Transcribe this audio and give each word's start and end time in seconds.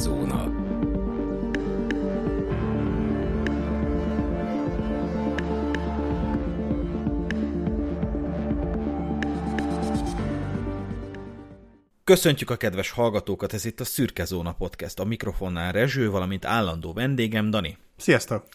Szürke-zóna. 0.00 0.68
Köszöntjük 12.04 12.50
a 12.50 12.56
kedves 12.56 12.90
hallgatókat, 12.90 13.52
ez 13.52 13.64
itt 13.64 13.80
a 13.80 13.84
Szürke 13.84 14.24
Zóna 14.24 14.52
Podcast, 14.52 14.98
a 14.98 15.04
mikrofonnál 15.04 15.72
Rezső, 15.72 16.10
valamint 16.10 16.44
állandó 16.44 16.92
vendégem 16.92 17.50
Dani. 17.50 17.76
Sziasztok! 17.96 18.46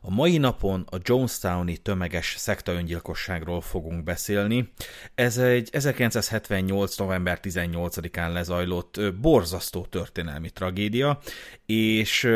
A 0.00 0.10
mai 0.10 0.38
napon 0.38 0.86
a 0.90 0.96
Jonestowni 1.02 1.76
tömeges 1.76 2.34
szektaöngyilkosságról 2.38 3.60
fogunk 3.60 4.04
beszélni. 4.04 4.72
Ez 5.14 5.38
egy 5.38 5.68
1978. 5.72 6.96
november 6.96 7.38
18-án 7.42 8.32
lezajlott 8.32 9.00
borzasztó 9.20 9.86
történelmi 9.90 10.50
tragédia, 10.50 11.18
és 11.66 12.28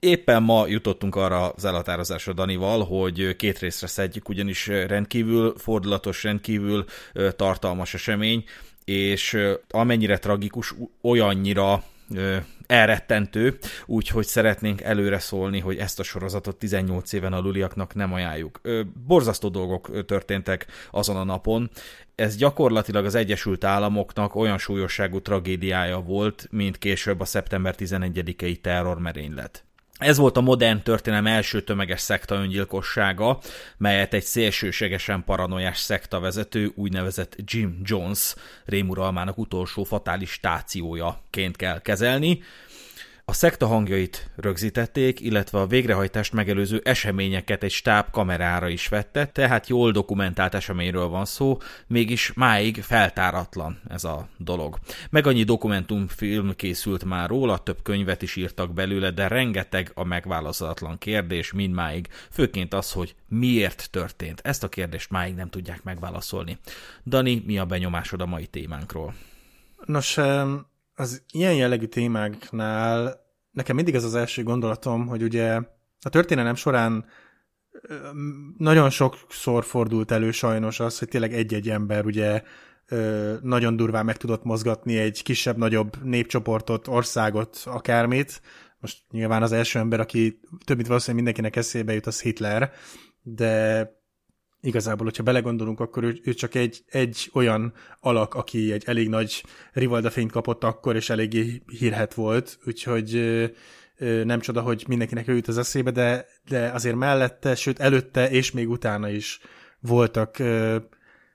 Éppen 0.00 0.42
ma 0.42 0.66
jutottunk 0.66 1.16
arra 1.16 1.48
az 1.48 1.64
elhatározásra 1.64 2.32
Danival, 2.32 2.84
hogy 2.84 3.36
két 3.36 3.58
részre 3.58 3.86
szedjük, 3.86 4.28
ugyanis 4.28 4.66
rendkívül 4.66 5.54
fordulatos, 5.56 6.22
rendkívül 6.22 6.84
tartalmas 7.36 7.94
esemény, 7.94 8.44
és 8.84 9.38
amennyire 9.68 10.18
tragikus, 10.18 10.74
olyannyira 11.02 11.82
elrettentő, 12.66 13.58
úgyhogy 13.86 14.26
szeretnénk 14.26 14.80
előre 14.80 15.18
szólni, 15.18 15.60
hogy 15.60 15.76
ezt 15.76 16.00
a 16.00 16.02
sorozatot 16.02 16.56
18 16.56 17.12
éven 17.12 17.32
aluliaknak 17.32 17.94
nem 17.94 18.12
ajánljuk. 18.12 18.60
Borzasztó 19.06 19.48
dolgok 19.48 20.04
történtek 20.04 20.66
azon 20.90 21.16
a 21.16 21.24
napon. 21.24 21.70
Ez 22.14 22.36
gyakorlatilag 22.36 23.04
az 23.04 23.14
Egyesült 23.14 23.64
Államoknak 23.64 24.34
olyan 24.34 24.58
súlyosságú 24.58 25.20
tragédiája 25.20 26.00
volt, 26.00 26.48
mint 26.50 26.78
később 26.78 27.20
a 27.20 27.24
szeptember 27.24 27.74
11-i 27.78 28.60
terrormerénylet. 28.60 29.67
Ez 29.98 30.16
volt 30.16 30.36
a 30.36 30.40
modern 30.40 30.82
történelem 30.82 31.26
első 31.26 31.62
tömeges 31.62 32.00
szekta 32.00 32.34
öngyilkossága, 32.34 33.38
melyet 33.76 34.14
egy 34.14 34.22
szélsőségesen 34.22 35.24
paranoiás 35.24 35.78
szekta 35.78 36.20
vezető, 36.20 36.72
úgynevezett 36.74 37.36
Jim 37.44 37.80
Jones 37.84 38.34
rémuralmának 38.64 39.38
utolsó 39.38 39.84
fatális 39.84 40.30
stációjaként 40.30 41.56
kell 41.56 41.80
kezelni. 41.80 42.42
A 43.28 43.32
szekta 43.32 43.66
hangjait 43.66 44.30
rögzítették, 44.36 45.20
illetve 45.20 45.58
a 45.58 45.66
végrehajtást 45.66 46.32
megelőző 46.32 46.80
eseményeket 46.84 47.62
egy 47.62 47.70
stáb 47.70 48.10
kamerára 48.10 48.68
is 48.68 48.88
vette, 48.88 49.26
tehát 49.26 49.68
jól 49.68 49.90
dokumentált 49.90 50.54
eseményről 50.54 51.08
van 51.08 51.24
szó, 51.24 51.58
mégis 51.86 52.32
máig 52.32 52.82
feltáratlan 52.82 53.80
ez 53.88 54.04
a 54.04 54.28
dolog. 54.36 54.78
Meg 55.10 55.26
annyi 55.26 55.42
dokumentumfilm 55.42 56.52
készült 56.56 57.04
már 57.04 57.28
róla, 57.28 57.58
több 57.58 57.82
könyvet 57.82 58.22
is 58.22 58.36
írtak 58.36 58.72
belőle, 58.72 59.10
de 59.10 59.28
rengeteg 59.28 59.90
a 59.94 60.04
megválaszolatlan 60.04 60.98
kérdés 60.98 61.52
mindmáig, 61.52 62.08
főként 62.30 62.74
az, 62.74 62.92
hogy 62.92 63.14
miért 63.26 63.88
történt. 63.90 64.40
Ezt 64.44 64.64
a 64.64 64.68
kérdést 64.68 65.10
máig 65.10 65.34
nem 65.34 65.48
tudják 65.48 65.82
megválaszolni. 65.82 66.58
Dani, 67.06 67.42
mi 67.46 67.58
a 67.58 67.64
benyomásod 67.64 68.20
a 68.20 68.26
mai 68.26 68.46
témánkról? 68.46 69.14
Nos, 69.84 70.18
az 70.98 71.22
ilyen 71.32 71.54
jellegű 71.54 71.86
témáknál 71.86 73.26
nekem 73.50 73.76
mindig 73.76 73.94
ez 73.94 74.04
az 74.04 74.14
első 74.14 74.42
gondolatom, 74.42 75.06
hogy 75.06 75.22
ugye 75.22 75.60
a 76.00 76.08
történelem 76.08 76.54
során 76.54 77.04
nagyon 78.56 78.90
sokszor 78.90 79.64
fordult 79.64 80.10
elő 80.10 80.30
sajnos 80.30 80.80
az, 80.80 80.98
hogy 80.98 81.08
tényleg 81.08 81.34
egy-egy 81.34 81.70
ember 81.70 82.04
ugye 82.04 82.42
nagyon 83.42 83.76
durván 83.76 84.04
meg 84.04 84.16
tudott 84.16 84.44
mozgatni 84.44 84.98
egy 84.98 85.22
kisebb-nagyobb 85.22 86.02
népcsoportot, 86.02 86.88
országot, 86.88 87.62
akármit. 87.64 88.40
Most 88.78 88.98
nyilván 89.10 89.42
az 89.42 89.52
első 89.52 89.78
ember, 89.78 90.00
aki 90.00 90.40
több 90.64 90.76
mint 90.76 90.88
valószínűleg 90.88 91.24
mindenkinek 91.24 91.56
eszébe 91.56 91.92
jut, 91.92 92.06
az 92.06 92.22
Hitler, 92.22 92.72
de 93.22 93.82
igazából, 94.60 95.04
hogyha 95.04 95.22
belegondolunk, 95.22 95.80
akkor 95.80 96.04
ő, 96.04 96.18
ő 96.24 96.34
csak 96.34 96.54
egy, 96.54 96.84
egy 96.88 97.30
olyan 97.32 97.72
alak, 98.00 98.34
aki 98.34 98.72
egy 98.72 98.82
elég 98.86 99.08
nagy 99.08 99.44
rivaldafényt 99.72 100.32
kapott 100.32 100.64
akkor, 100.64 100.96
és 100.96 101.10
eléggé 101.10 101.62
hírhet 101.66 102.14
volt, 102.14 102.58
úgyhogy 102.66 103.14
ö, 103.14 103.44
ö, 103.96 104.24
nem 104.24 104.40
csoda, 104.40 104.60
hogy 104.60 104.84
mindenkinek 104.88 105.28
ő 105.28 105.34
jut 105.34 105.48
az 105.48 105.58
eszébe, 105.58 105.90
de, 105.90 106.26
de 106.48 106.70
azért 106.70 106.96
mellette, 106.96 107.54
sőt 107.54 107.78
előtte 107.78 108.30
és 108.30 108.50
még 108.50 108.70
utána 108.70 109.08
is 109.08 109.40
voltak 109.80 110.38
ö, 110.38 110.76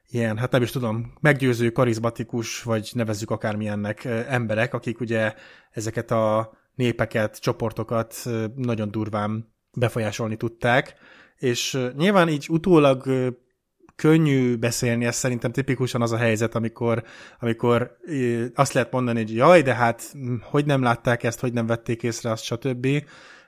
ilyen, 0.10 0.38
hát 0.38 0.52
nem 0.52 0.62
is 0.62 0.72
tudom, 0.72 1.14
meggyőző, 1.20 1.72
karizmatikus, 1.72 2.64
vagy 2.64 2.92
nevezzük 2.94 3.32
akármilyennek 3.32 4.06
emberek, 4.06 4.74
akik 4.74 5.00
ugye 5.00 5.34
ezeket 5.72 6.12
a 6.12 6.54
népeket, 6.76 7.40
csoportokat 7.40 8.16
nagyon 8.56 8.92
durván 8.92 9.54
befolyásolni 9.74 10.36
tudták, 10.36 10.96
és 11.44 11.80
nyilván 11.98 12.30
így 12.30 12.48
utólag 12.50 13.04
könnyű 13.96 14.56
beszélni, 14.56 15.06
ez 15.06 15.16
szerintem 15.16 15.52
tipikusan 15.52 16.02
az 16.02 16.12
a 16.12 16.18
helyzet, 16.18 16.56
amikor, 16.56 17.04
amikor 17.40 17.98
azt 18.56 18.74
lehet 18.74 18.92
mondani, 18.92 19.20
hogy 19.20 19.36
jaj, 19.36 19.62
de 19.62 19.74
hát 19.74 20.14
hogy 20.42 20.66
nem 20.66 20.82
látták 20.82 21.24
ezt, 21.24 21.40
hogy 21.40 21.54
nem 21.54 21.66
vették 21.66 22.04
észre 22.04 22.32
azt, 22.32 22.44
stb. 22.44 22.88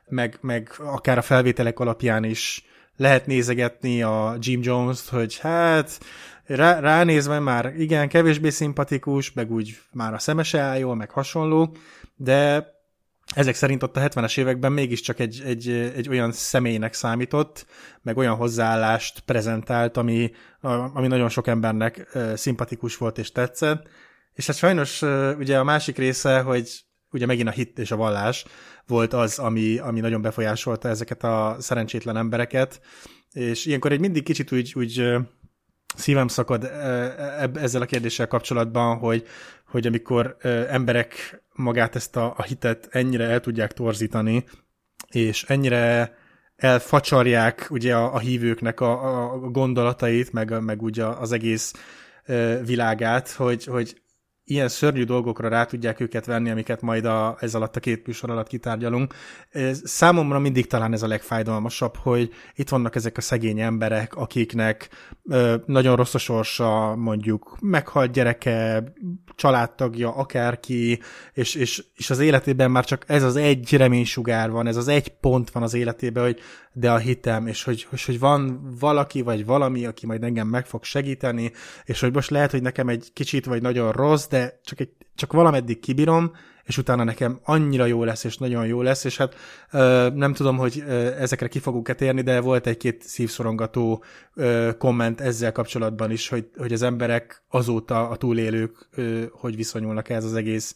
Meg, 0.07 0.37
meg 0.41 0.71
akár 0.77 1.17
a 1.17 1.21
felvételek 1.21 1.79
alapján 1.79 2.23
is 2.23 2.65
lehet 2.97 3.25
nézegetni 3.25 4.01
a 4.01 4.35
Jim 4.39 4.59
Jones-t, 4.63 5.09
hogy 5.09 5.37
hát 5.39 5.99
rá, 6.45 6.79
ránézve 6.79 7.39
már 7.39 7.73
igen, 7.77 8.09
kevésbé 8.09 8.49
szimpatikus, 8.49 9.33
meg 9.33 9.51
úgy 9.51 9.77
már 9.91 10.13
a 10.13 10.19
szemese 10.19 10.59
áll 10.59 10.77
jól, 10.77 10.95
meg 10.95 11.09
hasonló, 11.09 11.75
de 12.15 12.73
ezek 13.33 13.55
szerint 13.55 13.83
ott 13.83 13.97
a 13.97 14.01
70-es 14.01 14.37
években 14.37 14.71
mégiscsak 14.71 15.19
egy, 15.19 15.41
egy, 15.45 15.69
egy 15.69 16.09
olyan 16.09 16.31
személynek 16.31 16.93
számított, 16.93 17.65
meg 18.01 18.17
olyan 18.17 18.35
hozzáállást 18.35 19.19
prezentált, 19.19 19.97
ami, 19.97 20.31
ami 20.93 21.07
nagyon 21.07 21.29
sok 21.29 21.47
embernek 21.47 22.17
szimpatikus 22.35 22.97
volt 22.97 23.17
és 23.17 23.31
tetszett. 23.31 23.87
És 24.33 24.47
hát 24.47 24.55
sajnos 24.55 25.01
ugye 25.37 25.59
a 25.59 25.63
másik 25.63 25.97
része, 25.97 26.39
hogy 26.39 26.85
ugye 27.11 27.25
megint 27.25 27.47
a 27.47 27.51
hit 27.51 27.79
és 27.79 27.91
a 27.91 27.95
vallás 27.95 28.45
volt 28.87 29.13
az, 29.13 29.39
ami, 29.39 29.77
ami 29.77 29.99
nagyon 29.99 30.21
befolyásolta 30.21 30.87
ezeket 30.89 31.23
a 31.23 31.55
szerencsétlen 31.59 32.17
embereket, 32.17 32.81
és 33.31 33.65
ilyenkor 33.65 33.91
egy 33.91 33.99
mindig 33.99 34.23
kicsit 34.23 34.51
úgy, 34.51 34.73
úgy 34.75 35.15
szívem 35.95 36.27
szakad 36.27 36.63
ezzel 37.53 37.81
a 37.81 37.85
kérdéssel 37.85 38.27
kapcsolatban, 38.27 38.97
hogy, 38.97 39.27
hogy 39.67 39.87
amikor 39.87 40.37
emberek 40.69 41.43
magát 41.53 41.95
ezt 41.95 42.15
a, 42.15 42.33
a 42.37 42.43
hitet 42.43 42.87
ennyire 42.91 43.23
el 43.23 43.39
tudják 43.39 43.73
torzítani, 43.73 44.43
és 45.09 45.43
ennyire 45.43 46.15
elfacsarják 46.55 47.67
ugye 47.69 47.95
a, 47.95 48.13
a 48.13 48.19
hívőknek 48.19 48.79
a, 48.79 49.33
a 49.33 49.37
gondolatait, 49.37 50.31
meg, 50.31 50.61
meg 50.63 50.81
ugye 50.81 51.05
az 51.05 51.31
egész 51.31 51.73
világát, 52.65 53.29
hogy, 53.29 53.65
hogy 53.65 54.01
ilyen 54.45 54.67
szörnyű 54.67 55.03
dolgokra 55.03 55.47
rá 55.47 55.65
tudják 55.65 55.99
őket 55.99 56.25
venni, 56.25 56.49
amiket 56.49 56.81
majd 56.81 57.05
a, 57.05 57.37
ez 57.39 57.55
alatt 57.55 57.75
a 57.75 57.79
két 57.79 58.07
műsor 58.07 58.29
alatt 58.29 58.47
kitárgyalunk. 58.47 59.13
Számomra 59.83 60.39
mindig 60.39 60.67
talán 60.67 60.93
ez 60.93 61.03
a 61.03 61.07
legfájdalmasabb, 61.07 61.95
hogy 61.95 62.33
itt 62.55 62.69
vannak 62.69 62.95
ezek 62.95 63.17
a 63.17 63.21
szegény 63.21 63.59
emberek, 63.59 64.15
akiknek 64.15 64.89
ö, 65.23 65.55
nagyon 65.65 65.95
rossz 65.95 66.13
a 66.13 66.17
sorsa, 66.17 66.95
mondjuk 66.95 67.57
meghalt 67.61 68.11
gyereke, 68.11 68.83
családtagja, 69.35 70.15
akárki, 70.15 70.99
és, 71.33 71.55
és, 71.55 71.83
és 71.95 72.09
az 72.09 72.19
életében 72.19 72.71
már 72.71 72.85
csak 72.85 73.03
ez 73.07 73.23
az 73.23 73.35
egy 73.35 73.73
reménysugár 73.77 74.51
van, 74.51 74.67
ez 74.67 74.75
az 74.75 74.87
egy 74.87 75.07
pont 75.07 75.49
van 75.49 75.63
az 75.63 75.73
életében, 75.73 76.23
hogy 76.23 76.39
de 76.77 76.91
a 76.91 76.97
hitem, 76.97 77.47
és 77.47 77.63
hogy, 77.63 77.83
hogy, 77.83 78.03
hogy 78.03 78.19
van 78.19 78.69
valaki 78.79 79.21
vagy 79.21 79.45
valami, 79.45 79.85
aki 79.85 80.05
majd 80.05 80.23
engem 80.23 80.47
meg 80.47 80.65
fog 80.65 80.83
segíteni, 80.83 81.51
és 81.85 81.99
hogy 81.99 82.13
most 82.13 82.29
lehet, 82.29 82.51
hogy 82.51 82.61
nekem 82.61 82.89
egy 82.89 83.09
kicsit 83.13 83.45
vagy 83.45 83.61
nagyon 83.61 83.91
rossz, 83.91 84.27
de 84.27 84.59
csak, 84.63 84.79
egy, 84.79 84.89
csak 85.15 85.33
valameddig 85.33 85.79
kibírom, 85.79 86.31
és 86.63 86.77
utána 86.77 87.03
nekem 87.03 87.39
annyira 87.43 87.85
jó 87.85 88.03
lesz, 88.03 88.23
és 88.23 88.37
nagyon 88.37 88.65
jó 88.65 88.81
lesz, 88.81 89.03
és 89.03 89.17
hát 89.17 89.35
ö, 89.71 90.09
nem 90.13 90.33
tudom, 90.33 90.57
hogy 90.57 90.83
ö, 90.87 90.91
ezekre 91.19 91.47
ki 91.47 91.59
fogunk-e 91.59 91.93
térni, 91.93 92.21
de 92.21 92.39
volt 92.39 92.67
egy-két 92.67 93.03
szívszorongató 93.03 94.03
ö, 94.33 94.71
komment 94.77 95.21
ezzel 95.21 95.51
kapcsolatban 95.51 96.11
is, 96.11 96.29
hogy, 96.29 96.49
hogy 96.57 96.73
az 96.73 96.81
emberek 96.81 97.43
azóta 97.49 98.09
a 98.09 98.15
túlélők 98.15 98.87
ö, 98.95 99.23
hogy 99.31 99.55
viszonyulnak 99.55 100.09
ez 100.09 100.23
az 100.23 100.33
egész 100.33 100.75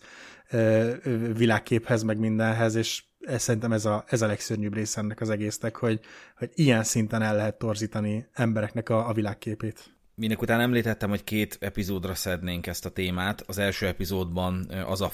ö, 0.49 0.91
világképhez, 1.35 2.03
meg 2.03 2.19
mindenhez, 2.19 2.75
és 2.75 3.03
ez, 3.19 3.41
szerintem 3.41 3.71
ez 3.71 3.85
a, 3.85 4.03
ez 4.07 4.21
a 4.21 4.27
legszörnyűbb 4.27 4.73
része 4.73 4.99
ennek 4.99 5.21
az 5.21 5.29
egésznek, 5.29 5.75
hogy, 5.75 5.99
hogy 6.37 6.49
ilyen 6.53 6.83
szinten 6.83 7.21
el 7.21 7.35
lehet 7.35 7.57
torzítani 7.57 8.27
embereknek 8.33 8.89
a, 8.89 9.07
a 9.09 9.13
világképét. 9.13 9.97
Minek 10.15 10.41
után 10.41 10.59
említettem, 10.59 11.09
hogy 11.09 11.23
két 11.23 11.57
epizódra 11.59 12.15
szednénk 12.15 12.67
ezt 12.67 12.85
a 12.85 12.89
témát. 12.89 13.43
Az 13.47 13.57
első 13.57 13.87
epizódban 13.87 14.71
azzal 14.85 15.09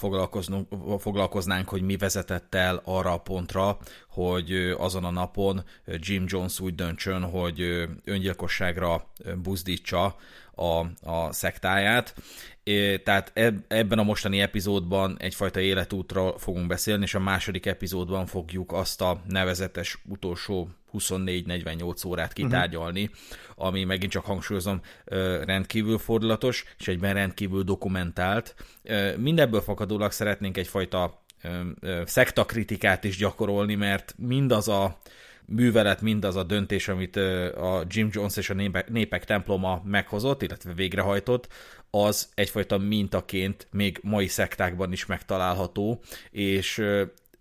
foglalkoznánk, 0.99 1.69
hogy 1.69 1.81
mi 1.81 1.97
vezetett 1.97 2.55
el 2.55 2.81
arra 2.83 3.13
a 3.13 3.17
pontra, 3.17 3.77
hogy 4.15 4.73
azon 4.77 5.03
a 5.03 5.11
napon 5.11 5.63
Jim 5.85 6.23
Jones 6.27 6.59
úgy 6.59 6.75
döntsön, 6.75 7.23
hogy 7.23 7.87
öngyilkosságra 8.03 9.07
buzdítsa 9.43 10.15
a, 10.55 10.85
a 11.11 11.31
szektáját. 11.31 12.15
Tehát 13.03 13.31
ebben 13.67 13.99
a 13.99 14.03
mostani 14.03 14.41
epizódban 14.41 15.17
egyfajta 15.19 15.59
életútra 15.59 16.37
fogunk 16.37 16.67
beszélni, 16.67 17.03
és 17.03 17.15
a 17.15 17.19
második 17.19 17.65
epizódban 17.65 18.25
fogjuk 18.25 18.71
azt 18.71 19.01
a 19.01 19.21
nevezetes 19.27 19.97
utolsó 20.09 20.69
24-48 20.93 22.07
órát 22.07 22.37
mhm. 22.37 22.45
kitárgyalni, 22.45 23.03
uh-huh. 23.03 23.65
ami 23.67 23.83
megint 23.83 24.11
csak 24.11 24.25
hangsúlyozom 24.25 24.81
rendkívül 25.45 25.97
fordulatos, 25.97 26.63
és 26.79 26.87
egyben 26.87 27.13
rendkívül 27.13 27.63
dokumentált. 27.63 28.55
Mindebből 29.17 29.61
fakadólag 29.61 30.11
szeretnénk 30.11 30.57
egyfajta 30.57 31.24
szektakritikát 32.05 33.03
is 33.03 33.17
gyakorolni, 33.17 33.75
mert 33.75 34.15
mindaz 34.17 34.67
a 34.67 34.97
művelet, 35.45 36.01
mindaz 36.01 36.35
a 36.35 36.43
döntés, 36.43 36.87
amit 36.87 37.15
a 37.55 37.83
Jim 37.87 38.09
Jones 38.11 38.37
és 38.37 38.49
a 38.49 38.83
népek, 38.87 39.25
temploma 39.25 39.81
meghozott, 39.85 40.41
illetve 40.41 40.73
végrehajtott, 40.73 41.47
az 41.89 42.29
egyfajta 42.33 42.77
mintaként 42.77 43.67
még 43.71 43.99
mai 44.01 44.27
szektákban 44.27 44.91
is 44.91 45.05
megtalálható, 45.05 46.01
és 46.31 46.83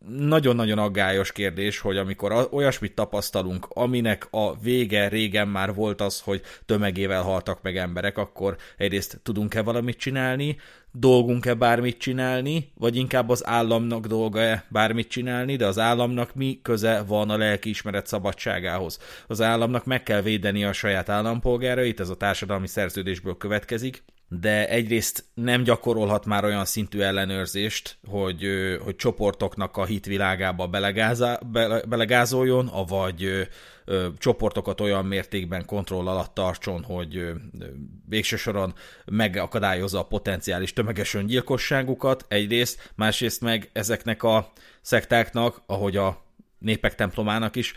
nagyon-nagyon 0.09 0.79
aggályos 0.79 1.33
kérdés, 1.33 1.79
hogy 1.79 1.97
amikor 1.97 2.49
olyasmit 2.51 2.95
tapasztalunk, 2.95 3.67
aminek 3.69 4.27
a 4.31 4.59
vége 4.61 5.09
régen 5.09 5.49
már 5.49 5.75
volt 5.75 6.01
az, 6.01 6.21
hogy 6.21 6.43
tömegével 6.67 7.23
haltak 7.23 7.62
meg 7.62 7.77
emberek, 7.77 8.19
akkor 8.19 8.56
egyrészt 8.77 9.21
tudunk-e 9.23 9.62
valamit 9.62 9.97
csinálni, 9.97 10.56
dolgunk-e 10.93 11.55
bármit 11.55 11.99
csinálni, 11.99 12.73
vagy 12.75 12.97
inkább 12.97 13.29
az 13.29 13.47
államnak 13.47 14.06
dolga-e 14.06 14.65
bármit 14.69 15.09
csinálni, 15.09 15.56
de 15.56 15.67
az 15.67 15.79
államnak 15.79 16.35
mi 16.35 16.59
köze 16.62 17.03
van 17.07 17.31
a 17.31 17.37
lelkiismeret 17.37 18.07
szabadságához. 18.07 18.99
Az 19.27 19.41
államnak 19.41 19.85
meg 19.85 20.03
kell 20.03 20.23
védeni 20.23 20.65
a 20.65 20.73
saját 20.73 21.09
állampolgárait, 21.09 22.00
ez 22.00 22.09
a 22.09 22.17
társadalmi 22.17 22.67
szerződésből 22.67 23.37
következik, 23.37 24.03
de 24.29 24.69
egyrészt 24.69 25.25
nem 25.35 25.62
gyakorolhat 25.62 26.25
már 26.26 26.44
olyan 26.44 26.65
szintű 26.65 27.00
ellenőrzést, 27.00 27.99
hogy, 28.09 28.47
hogy 28.85 28.97
csoportoknak 28.97 29.76
a 29.76 29.85
hitvilágába 29.85 30.67
belegázá, 30.67 31.38
bele, 31.53 31.82
belegázoljon, 31.82 32.67
avagy 32.67 33.25
ö, 33.25 33.43
ö, 33.85 34.09
csoportokat 34.19 34.81
olyan 34.81 35.06
mértékben 35.06 35.65
kontroll 35.67 36.09
alatt 36.09 36.35
tartson, 36.35 36.82
hogy 36.82 37.17
ö, 37.17 37.32
végső 38.09 38.37
soron 38.37 38.75
megakadályozza 39.05 39.99
a 39.99 40.06
potenciális 40.06 40.73
tömeges 40.73 41.15
öngyilkosságukat 41.15 42.25
egyrészt, 42.29 42.93
másrészt 42.94 43.41
meg 43.41 43.71
ezeknek 43.73 44.23
a 44.23 44.53
szektáknak, 44.81 45.62
ahogy 45.67 45.97
a 45.97 46.23
népek 46.59 46.94
templomának 46.94 47.56
is, 47.56 47.75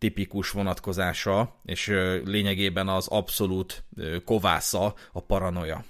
tipikus 0.00 0.50
vonatkozása, 0.50 1.60
és 1.64 1.86
lényegében 2.24 2.88
az 2.88 3.06
abszolút 3.06 3.84
kovásza 4.24 4.94
a 5.12 5.20
paranoia. 5.20 5.84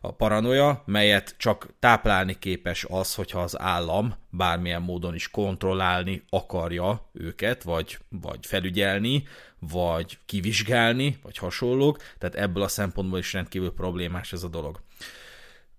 A 0.00 0.12
paranoia, 0.12 0.82
melyet 0.86 1.34
csak 1.38 1.68
táplálni 1.78 2.38
képes 2.38 2.86
az, 2.88 3.14
hogyha 3.14 3.40
az 3.40 3.58
állam 3.58 4.14
bármilyen 4.30 4.82
módon 4.82 5.14
is 5.14 5.30
kontrollálni 5.30 6.22
akarja 6.28 7.08
őket, 7.12 7.62
vagy, 7.62 7.98
vagy 8.08 8.46
felügyelni, 8.46 9.22
vagy 9.58 10.18
kivizsgálni, 10.26 11.18
vagy 11.22 11.36
hasonlók, 11.36 11.98
tehát 12.18 12.34
ebből 12.34 12.62
a 12.62 12.68
szempontból 12.68 13.18
is 13.18 13.32
rendkívül 13.32 13.72
problémás 13.72 14.32
ez 14.32 14.42
a 14.42 14.48
dolog. 14.48 14.80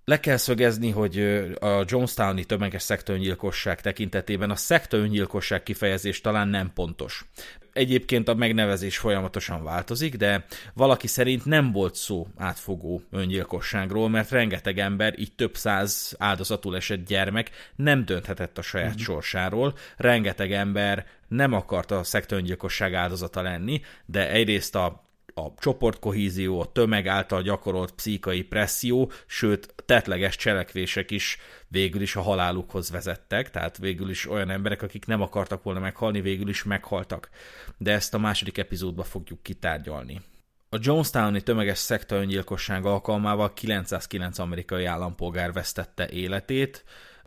Le 0.06 0.20
kell 0.20 0.38
szögezni, 0.38 0.90
hogy 0.90 1.20
a 1.60 1.84
Jonestowni 1.86 2.46
tömeges 2.46 2.82
szektornyilkosság 2.82 3.82
tekintetében 3.82 4.50
a 4.50 4.56
szektornyilkosság 4.56 5.64
kifejezés 5.64 6.22
talán 6.22 6.48
nem 6.48 6.72
pontos 6.74 7.26
egyébként 7.74 8.28
a 8.28 8.34
megnevezés 8.34 8.98
folyamatosan 8.98 9.64
változik, 9.64 10.16
de 10.16 10.46
valaki 10.74 11.08
szerint 11.08 11.46
nem 11.46 11.72
volt 11.72 11.96
szó 11.96 12.28
átfogó 12.38 13.02
öngyilkosságról, 13.12 14.10
mert 14.10 14.30
rengeteg 14.30 14.80
ember, 14.80 15.20
így 15.20 15.36
több 15.36 15.56
száz 15.56 16.16
áldozatul 16.18 16.76
esett 16.76 17.06
gyermek 17.08 17.50
nem 17.76 18.06
dönthetett 18.06 18.58
a 18.58 18.62
saját 18.62 18.90
mm-hmm. 18.90 18.98
sorsáról, 18.98 19.74
rengeteg 19.98 20.52
ember 20.52 21.06
nem 21.28 21.54
akart 21.54 21.92
a 21.92 22.04
szektöröngyilkosság 22.04 22.94
áldozata 22.94 23.42
lenni, 23.42 23.82
de 24.06 24.30
egyrészt 24.32 24.76
a 24.76 25.10
a 25.34 25.54
csoportkohízió, 25.58 26.60
a 26.60 26.72
tömeg 26.72 27.08
által 27.08 27.42
gyakorolt 27.42 27.92
pszichai 27.92 28.44
presszió, 28.44 29.12
sőt, 29.26 29.74
tetleges 29.86 30.36
cselekvések 30.36 31.12
is 31.12 31.38
végül 31.68 32.02
is 32.02 32.16
a 32.16 32.22
halálukhoz 32.22 32.92
vezettek, 32.92 33.52
tehát 33.52 33.78
végül 33.78 34.10
is 34.10 34.30
olyan 34.30 34.50
emberek, 34.50 34.82
akik 34.82 35.06
nem 35.06 35.22
akartak 35.22 35.64
volna 35.64 35.80
meghalni, 35.80 36.22
végül 36.22 36.50
is 36.50 36.64
meghaltak. 36.64 37.30
De 37.78 37.92
ezt 37.92 38.14
a 38.14 38.18
második 38.18 38.58
epizódban 38.58 39.06
fogjuk 39.06 39.44
kitárgyalni. 39.44 40.22
A 40.70 40.78
Jonestowni 40.80 41.42
tömeges 41.42 41.78
szekta 41.78 42.16
öngyilkosság 42.16 42.86
alkalmával 42.86 43.54
909 43.54 44.40
amerikai 44.40 44.86
állampolgár 44.86 45.54
vesztette 45.54 46.10
életét, 46.10 46.84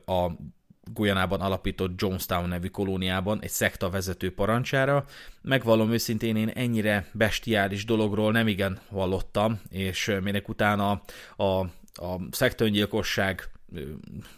a 0.06 0.30
Guyanában 0.92 1.40
alapított 1.40 2.00
Jonestown 2.00 2.48
nevű 2.48 2.68
kolóniában 2.68 3.42
egy 3.42 3.50
szekta 3.50 3.90
vezető 3.90 4.34
parancsára. 4.34 5.04
Megvallom 5.42 5.92
őszintén, 5.92 6.36
én 6.36 6.48
ennyire 6.48 7.06
bestiális 7.12 7.84
dologról 7.84 8.32
nem 8.32 8.48
igen 8.48 8.78
hallottam, 8.90 9.60
és 9.70 10.16
minek 10.22 10.48
utána 10.48 11.02
a, 11.36 11.44
a 11.94 12.20
szektaöngyilkosság 12.30 13.48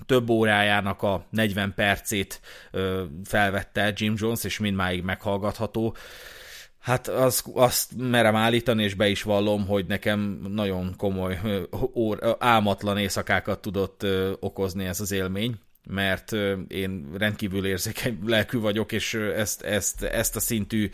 több 0.06 0.28
órájának 0.28 1.02
a 1.02 1.26
40 1.30 1.74
percét 1.74 2.40
felvette 3.24 3.92
Jim 3.96 4.14
Jones, 4.16 4.44
és 4.44 4.58
mindmáig 4.58 5.02
meghallgatható. 5.02 5.96
Hát 6.78 7.08
az, 7.08 7.44
azt 7.54 7.96
merem 7.96 8.36
állítani, 8.36 8.82
és 8.82 8.94
be 8.94 9.08
is 9.08 9.22
vallom, 9.22 9.66
hogy 9.66 9.86
nekem 9.86 10.40
nagyon 10.48 10.94
komoly, 10.96 11.40
ór, 11.94 12.36
álmatlan 12.38 12.98
éjszakákat 12.98 13.60
tudott 13.60 14.06
okozni 14.40 14.84
ez 14.84 15.00
az 15.00 15.10
élmény 15.10 15.58
mert 15.86 16.32
én 16.68 17.06
rendkívül 17.18 17.66
érzékeny 17.66 18.18
lelkű 18.24 18.58
vagyok, 18.58 18.92
és 18.92 19.14
ezt, 19.14 19.62
ezt, 19.62 20.02
ezt 20.02 20.36
a 20.36 20.40
szintű 20.40 20.90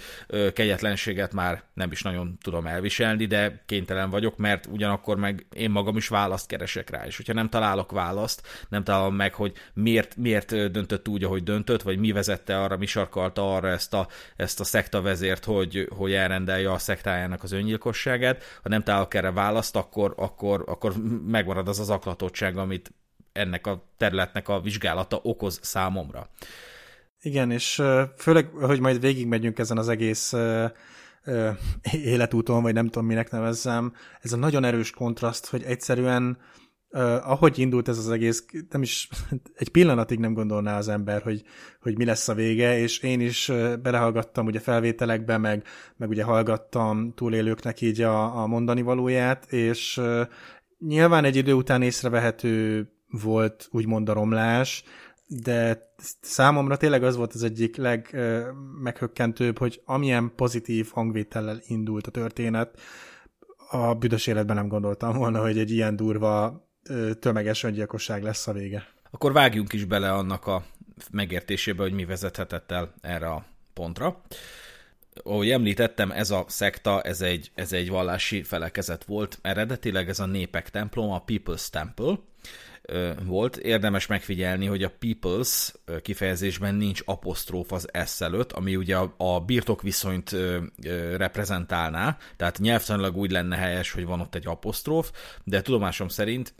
kegyetlenséget 0.52 1.32
már 1.32 1.62
nem 1.74 1.90
is 1.90 2.02
nagyon 2.02 2.38
tudom 2.42 2.66
elviselni, 2.66 3.26
de 3.26 3.62
kénytelen 3.66 4.10
vagyok, 4.10 4.36
mert 4.36 4.66
ugyanakkor 4.66 5.16
meg 5.16 5.46
én 5.54 5.70
magam 5.70 5.96
is 5.96 6.08
választ 6.08 6.46
keresek 6.46 6.90
rá, 6.90 7.06
és 7.06 7.16
hogyha 7.16 7.32
nem 7.32 7.48
találok 7.48 7.92
választ, 7.92 8.66
nem 8.68 8.84
találom 8.84 9.14
meg, 9.14 9.34
hogy 9.34 9.52
miért, 9.74 10.16
miért 10.16 10.70
döntött 10.70 11.08
úgy, 11.08 11.24
ahogy 11.24 11.42
döntött, 11.42 11.82
vagy 11.82 11.98
mi 11.98 12.12
vezette 12.12 12.60
arra, 12.60 12.76
mi 12.76 12.86
sarkalta 12.86 13.54
arra 13.54 13.68
ezt 13.68 13.94
a, 13.94 14.08
ezt 14.36 14.60
a 14.60 14.64
szekta 14.64 15.00
vezért, 15.00 15.44
hogy, 15.44 15.88
hogy 15.96 16.12
elrendelje 16.12 16.72
a 16.72 16.78
szektájának 16.78 17.42
az 17.42 17.52
öngyilkosságát, 17.52 18.42
ha 18.62 18.68
nem 18.68 18.82
találok 18.82 19.14
erre 19.14 19.30
választ, 19.30 19.76
akkor, 19.76 20.14
akkor, 20.16 20.64
akkor 20.66 20.92
megmarad 21.26 21.68
az 21.68 21.80
az 21.80 21.90
aklatottság, 21.90 22.56
amit 22.56 22.92
ennek 23.32 23.66
a 23.66 23.84
területnek 23.96 24.48
a 24.48 24.60
vizsgálata 24.60 25.20
okoz 25.22 25.58
számomra. 25.62 26.28
Igen, 27.20 27.50
és 27.50 27.82
főleg, 28.16 28.48
hogy 28.48 28.80
majd 28.80 29.00
végigmegyünk 29.00 29.58
ezen 29.58 29.78
az 29.78 29.88
egész 29.88 30.34
életúton, 31.92 32.62
vagy 32.62 32.74
nem 32.74 32.86
tudom, 32.86 33.06
minek 33.06 33.30
nevezzem, 33.30 33.94
ez 34.20 34.32
a 34.32 34.36
nagyon 34.36 34.64
erős 34.64 34.90
kontraszt, 34.90 35.46
hogy 35.46 35.62
egyszerűen 35.62 36.38
ahogy 37.22 37.58
indult 37.58 37.88
ez 37.88 37.98
az 37.98 38.10
egész, 38.10 38.44
nem 38.70 38.82
is 38.82 39.08
egy 39.54 39.68
pillanatig 39.68 40.18
nem 40.18 40.34
gondolná 40.34 40.76
az 40.76 40.88
ember, 40.88 41.22
hogy, 41.22 41.42
hogy 41.80 41.96
mi 41.96 42.04
lesz 42.04 42.28
a 42.28 42.34
vége, 42.34 42.78
és 42.78 42.98
én 42.98 43.20
is 43.20 43.48
uh, 43.48 43.76
belehallgattam 43.76 44.46
ugye 44.46 44.60
felvételekbe, 44.60 45.38
meg, 45.38 45.66
meg 45.96 46.08
ugye 46.08 46.22
hallgattam 46.22 47.14
túlélőknek 47.14 47.80
így 47.80 48.00
a, 48.00 48.40
a 48.42 48.46
mondani 48.46 48.82
valóját, 48.82 49.52
és 49.52 50.00
nyilván 50.78 51.24
egy 51.24 51.36
idő 51.36 51.52
után 51.52 51.82
észrevehető 51.82 52.86
volt 53.12 53.68
úgymond 53.70 54.08
a 54.08 54.12
romlás, 54.12 54.84
de 55.26 55.90
számomra 56.20 56.76
tényleg 56.76 57.04
az 57.04 57.16
volt 57.16 57.32
az 57.32 57.42
egyik 57.42 57.76
legmeghökkentőbb, 57.76 59.58
hogy 59.58 59.82
amilyen 59.84 60.32
pozitív 60.36 60.90
hangvétellel 60.90 61.60
indult 61.66 62.06
a 62.06 62.10
történet, 62.10 62.80
a 63.70 63.94
büdös 63.94 64.26
életben 64.26 64.56
nem 64.56 64.68
gondoltam 64.68 65.16
volna, 65.16 65.40
hogy 65.40 65.58
egy 65.58 65.70
ilyen 65.70 65.96
durva 65.96 66.66
tömeges 67.20 67.62
öngyilkosság 67.62 68.22
lesz 68.22 68.46
a 68.46 68.52
vége. 68.52 68.86
Akkor 69.10 69.32
vágjunk 69.32 69.72
is 69.72 69.84
bele 69.84 70.12
annak 70.12 70.46
a 70.46 70.64
megértésébe, 71.10 71.82
hogy 71.82 71.92
mi 71.92 72.04
vezethetett 72.04 72.70
el 72.70 72.94
erre 73.00 73.28
a 73.28 73.44
pontra. 73.72 74.22
Ahogy 75.24 75.50
említettem, 75.50 76.10
ez 76.10 76.30
a 76.30 76.44
szekta, 76.48 77.02
ez 77.02 77.20
egy, 77.20 77.50
ez 77.54 77.72
egy 77.72 77.88
vallási 77.88 78.42
felekezet 78.42 79.04
volt. 79.04 79.38
Eredetileg 79.42 80.08
ez 80.08 80.18
a 80.18 80.26
népek 80.26 80.70
templom, 80.70 81.10
a 81.10 81.24
People's 81.26 81.68
Temple, 81.70 82.18
volt. 83.24 83.56
Érdemes 83.56 84.06
megfigyelni, 84.06 84.66
hogy 84.66 84.82
a 84.82 84.92
peoples 84.98 85.72
kifejezésben 86.02 86.74
nincs 86.74 87.02
apostróf 87.04 87.72
az 87.72 87.88
S 88.06 88.20
előtt, 88.20 88.52
ami 88.52 88.76
ugye 88.76 88.96
a, 88.96 89.14
a 89.16 89.40
birtokviszonyt 89.40 90.36
reprezentálná, 91.16 92.18
tehát 92.36 92.58
nyelvtanilag 92.58 93.16
úgy 93.16 93.30
lenne 93.30 93.56
helyes, 93.56 93.92
hogy 93.92 94.04
van 94.04 94.20
ott 94.20 94.34
egy 94.34 94.46
apostróf, 94.46 95.10
de 95.44 95.62
tudomásom 95.62 96.08
szerint 96.08 96.54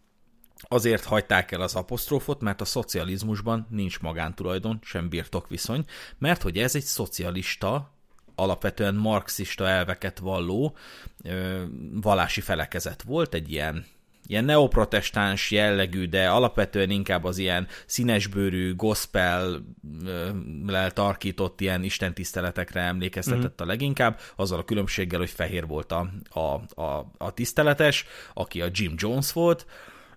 azért 0.68 1.04
hagyták 1.04 1.52
el 1.52 1.60
az 1.60 1.74
apostrofot, 1.74 2.40
mert 2.40 2.60
a 2.60 2.64
szocializmusban 2.64 3.66
nincs 3.70 4.00
magántulajdon, 4.00 4.78
sem 4.82 5.08
birtokviszony, 5.08 5.84
mert 6.18 6.42
hogy 6.42 6.58
ez 6.58 6.74
egy 6.74 6.82
szocialista, 6.82 7.92
alapvetően 8.34 8.94
marxista 8.94 9.68
elveket 9.68 10.18
valló 10.18 10.76
ö, 11.24 11.62
vallási 11.92 12.40
felekezet 12.40 13.02
volt, 13.02 13.34
egy 13.34 13.50
ilyen 13.50 13.86
ilyen 14.26 14.44
neoprotestáns 14.44 15.50
jellegű, 15.50 16.06
de 16.06 16.28
alapvetően 16.28 16.90
inkább 16.90 17.24
az 17.24 17.38
ilyen 17.38 17.66
színesbőrű, 17.86 18.74
gospel-lel 18.74 20.90
tarkított 20.90 21.60
ilyen 21.60 21.82
istentiszteletekre 21.82 22.80
emlékeztetett 22.80 23.38
mm-hmm. 23.38 23.52
a 23.56 23.64
leginkább, 23.64 24.20
azzal 24.36 24.58
a 24.58 24.64
különbséggel, 24.64 25.18
hogy 25.18 25.30
fehér 25.30 25.66
volt 25.66 25.92
a, 25.92 26.10
a, 26.28 26.80
a, 26.82 27.10
a 27.18 27.34
tiszteletes, 27.34 28.06
aki 28.34 28.62
a 28.62 28.68
Jim 28.72 28.94
Jones 28.96 29.32
volt, 29.32 29.66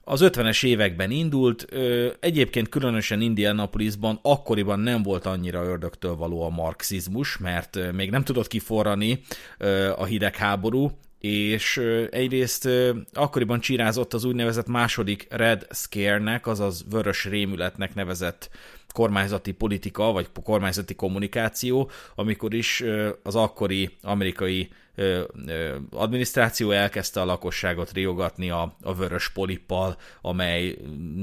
az 0.07 0.21
50-es 0.23 0.65
években 0.65 1.11
indult, 1.11 1.67
egyébként 2.19 2.69
különösen 2.69 3.21
Indianapolisban 3.21 4.19
akkoriban 4.21 4.79
nem 4.79 5.03
volt 5.03 5.25
annyira 5.25 5.63
ördögtől 5.63 6.15
való 6.15 6.41
a 6.41 6.49
marxizmus, 6.49 7.37
mert 7.37 7.91
még 7.91 8.09
nem 8.09 8.23
tudott 8.23 8.47
kiforrani 8.47 9.21
a 9.95 10.05
hidegháború, 10.05 10.91
és 11.25 11.77
egyrészt 12.09 12.69
akkoriban 13.13 13.59
csirázott 13.59 14.13
az 14.13 14.23
úgynevezett 14.23 14.67
második 14.67 15.27
Red 15.29 15.67
Scare-nek, 15.71 16.47
azaz 16.47 16.85
vörös 16.89 17.25
rémületnek 17.25 17.95
nevezett 17.95 18.49
kormányzati 18.93 19.51
politika, 19.51 20.11
vagy 20.11 20.27
kormányzati 20.43 20.95
kommunikáció, 20.95 21.89
amikor 22.15 22.53
is 22.53 22.83
az 23.23 23.35
akkori 23.35 23.97
amerikai 24.01 24.69
adminisztráció 25.91 26.71
elkezdte 26.71 27.21
a 27.21 27.25
lakosságot 27.25 27.91
riogatni 27.91 28.49
a, 28.49 28.75
a 28.81 28.93
vörös 28.93 29.29
polippal, 29.29 29.97
amely 30.21 30.77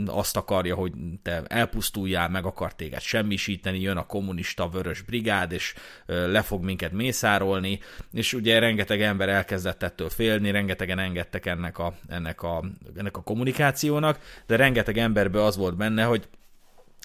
azt 0.06 0.36
akarja, 0.36 0.74
hogy 0.74 0.92
te 1.22 1.42
elpusztuljál, 1.46 2.28
meg 2.28 2.44
akar 2.44 2.74
téged 2.74 3.00
semmisíteni, 3.00 3.80
jön 3.80 3.96
a 3.96 4.06
kommunista 4.06 4.68
vörös 4.68 5.00
brigád, 5.00 5.52
és 5.52 5.74
le 6.06 6.42
fog 6.42 6.64
minket 6.64 6.92
mészárolni, 6.92 7.80
és 8.12 8.32
ugye 8.32 8.58
rengeteg 8.58 9.02
ember 9.02 9.28
elkezdett 9.28 9.82
ettől 9.82 10.08
félni, 10.08 10.50
rengetegen 10.50 10.98
engedtek 10.98 11.46
ennek 11.46 11.78
a, 11.78 11.94
ennek 12.08 12.42
a, 12.42 12.64
ennek 12.96 13.16
a 13.16 13.22
kommunikációnak, 13.22 14.18
de 14.46 14.56
rengeteg 14.56 14.98
emberbe 14.98 15.44
az 15.44 15.56
volt 15.56 15.76
benne, 15.76 16.04
hogy 16.04 16.28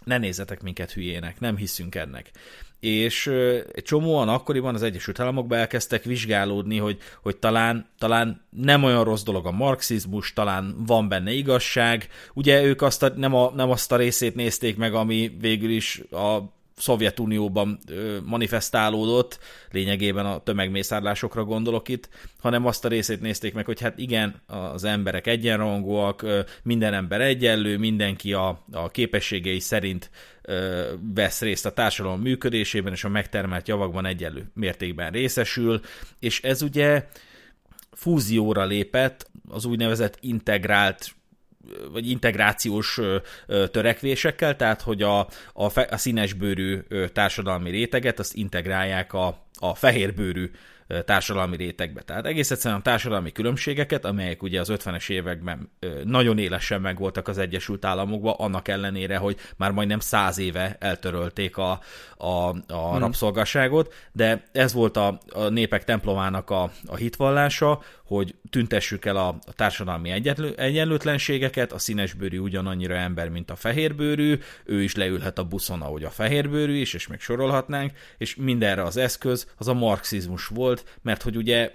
ne 0.03 0.17
nézzetek 0.17 0.61
minket 0.61 0.91
hülyének, 0.91 1.39
nem 1.39 1.57
hiszünk 1.57 1.95
ennek. 1.95 2.31
És 2.79 3.27
egy 3.73 3.83
csomóan 3.83 4.29
akkoriban 4.29 4.75
az 4.75 4.83
Egyesült 4.83 5.19
Államokban 5.19 5.57
elkezdtek 5.57 6.03
vizsgálódni, 6.03 6.77
hogy, 6.77 6.97
hogy 7.21 7.37
talán, 7.37 7.89
talán 7.97 8.45
nem 8.49 8.83
olyan 8.83 9.03
rossz 9.03 9.23
dolog 9.23 9.45
a 9.45 9.51
marxizmus, 9.51 10.33
talán 10.33 10.75
van 10.85 11.07
benne 11.07 11.31
igazság. 11.31 12.07
Ugye 12.33 12.63
ők 12.63 12.81
azt 12.81 13.03
a, 13.03 13.11
nem, 13.15 13.33
a, 13.33 13.51
nem 13.55 13.69
azt 13.69 13.91
a 13.91 13.95
részét 13.95 14.35
nézték 14.35 14.77
meg, 14.77 14.93
ami 14.93 15.35
végül 15.39 15.69
is 15.69 16.01
a 16.11 16.55
Szovjetunióban 16.77 17.79
manifestálódott, 18.25 19.39
lényegében 19.71 20.25
a 20.25 20.43
tömegmészárlásokra 20.43 21.43
gondolok 21.43 21.87
itt, 21.87 22.09
hanem 22.39 22.65
azt 22.65 22.85
a 22.85 22.87
részét 22.87 23.21
nézték 23.21 23.53
meg, 23.53 23.65
hogy 23.65 23.81
hát 23.81 23.97
igen, 23.97 24.41
az 24.45 24.83
emberek 24.83 25.27
egyenrangúak, 25.27 26.25
minden 26.63 26.93
ember 26.93 27.21
egyenlő, 27.21 27.77
mindenki 27.77 28.33
a, 28.33 28.63
a 28.71 28.89
képességei 28.89 29.59
szerint 29.59 30.09
vesz 31.13 31.41
részt 31.41 31.65
a 31.65 31.73
társadalom 31.73 32.21
működésében, 32.21 32.93
és 32.93 33.03
a 33.03 33.09
megtermelt 33.09 33.67
javakban 33.67 34.05
egyenlő 34.05 34.51
mértékben 34.53 35.11
részesül, 35.11 35.79
és 36.19 36.41
ez 36.41 36.61
ugye 36.61 37.07
fúzióra 37.91 38.65
lépett 38.65 39.29
az 39.49 39.65
úgynevezett 39.65 40.17
integrált 40.21 41.15
vagy 41.91 42.09
integrációs 42.09 42.99
törekvésekkel, 43.71 44.55
tehát 44.55 44.81
hogy 44.81 45.01
a, 45.01 45.27
a, 45.53 45.69
fe, 45.69 45.81
a 45.81 45.97
színesbőrű 45.97 46.79
társadalmi 47.13 47.69
réteget 47.69 48.19
azt 48.19 48.35
integrálják 48.35 49.13
a, 49.13 49.45
a 49.59 49.75
fehérbőrű 49.75 50.51
társadalmi 51.05 51.55
rétegbe. 51.55 52.01
Tehát 52.01 52.25
egész 52.25 52.51
egyszerűen 52.51 52.79
a 52.79 52.83
társadalmi 52.83 53.31
különbségeket, 53.31 54.05
amelyek 54.05 54.43
ugye 54.43 54.59
az 54.59 54.71
50-es 54.71 55.09
években 55.09 55.71
nagyon 56.03 56.37
élesen 56.37 56.81
megvoltak 56.81 57.27
az 57.27 57.37
Egyesült 57.37 57.85
Államokban, 57.85 58.33
annak 58.37 58.67
ellenére, 58.67 59.17
hogy 59.17 59.37
már 59.57 59.71
majdnem 59.71 59.99
száz 59.99 60.37
éve 60.37 60.75
eltörölték 60.79 61.57
a, 61.57 61.79
a, 62.17 62.25
a 62.27 62.89
hmm. 62.89 62.99
rabszolgasságot, 62.99 63.93
de 64.11 64.43
ez 64.51 64.73
volt 64.73 64.97
a, 64.97 65.19
a 65.29 65.47
népek 65.47 65.83
templomának 65.83 66.49
a, 66.49 66.71
a 66.85 66.95
hitvallása, 66.95 67.81
hogy 68.07 68.35
tüntessük 68.49 69.05
el 69.05 69.15
a, 69.15 69.27
a 69.27 69.53
társadalmi 69.53 70.09
egyenlő, 70.09 70.53
egyenlőtlenségeket, 70.57 71.71
a 71.71 71.77
színesbőrű 71.77 72.37
ugyanannyira 72.37 72.95
ember, 72.95 73.29
mint 73.29 73.51
a 73.51 73.55
fehérbőrű, 73.55 74.39
ő 74.65 74.83
is 74.83 74.95
leülhet 74.95 75.37
a 75.37 75.43
buszon, 75.43 75.81
ahogy 75.81 76.03
a 76.03 76.09
fehérbőrű 76.09 76.75
is, 76.75 76.93
és 76.93 77.07
még 77.07 77.19
sorolhatnánk, 77.19 77.91
és 78.17 78.35
mindenre 78.35 78.83
az 78.83 78.97
eszköz 78.97 79.47
az 79.57 79.67
a 79.67 79.73
marxizmus 79.73 80.47
volt, 80.47 80.97
mert 81.01 81.21
hogy 81.21 81.35
ugye 81.35 81.71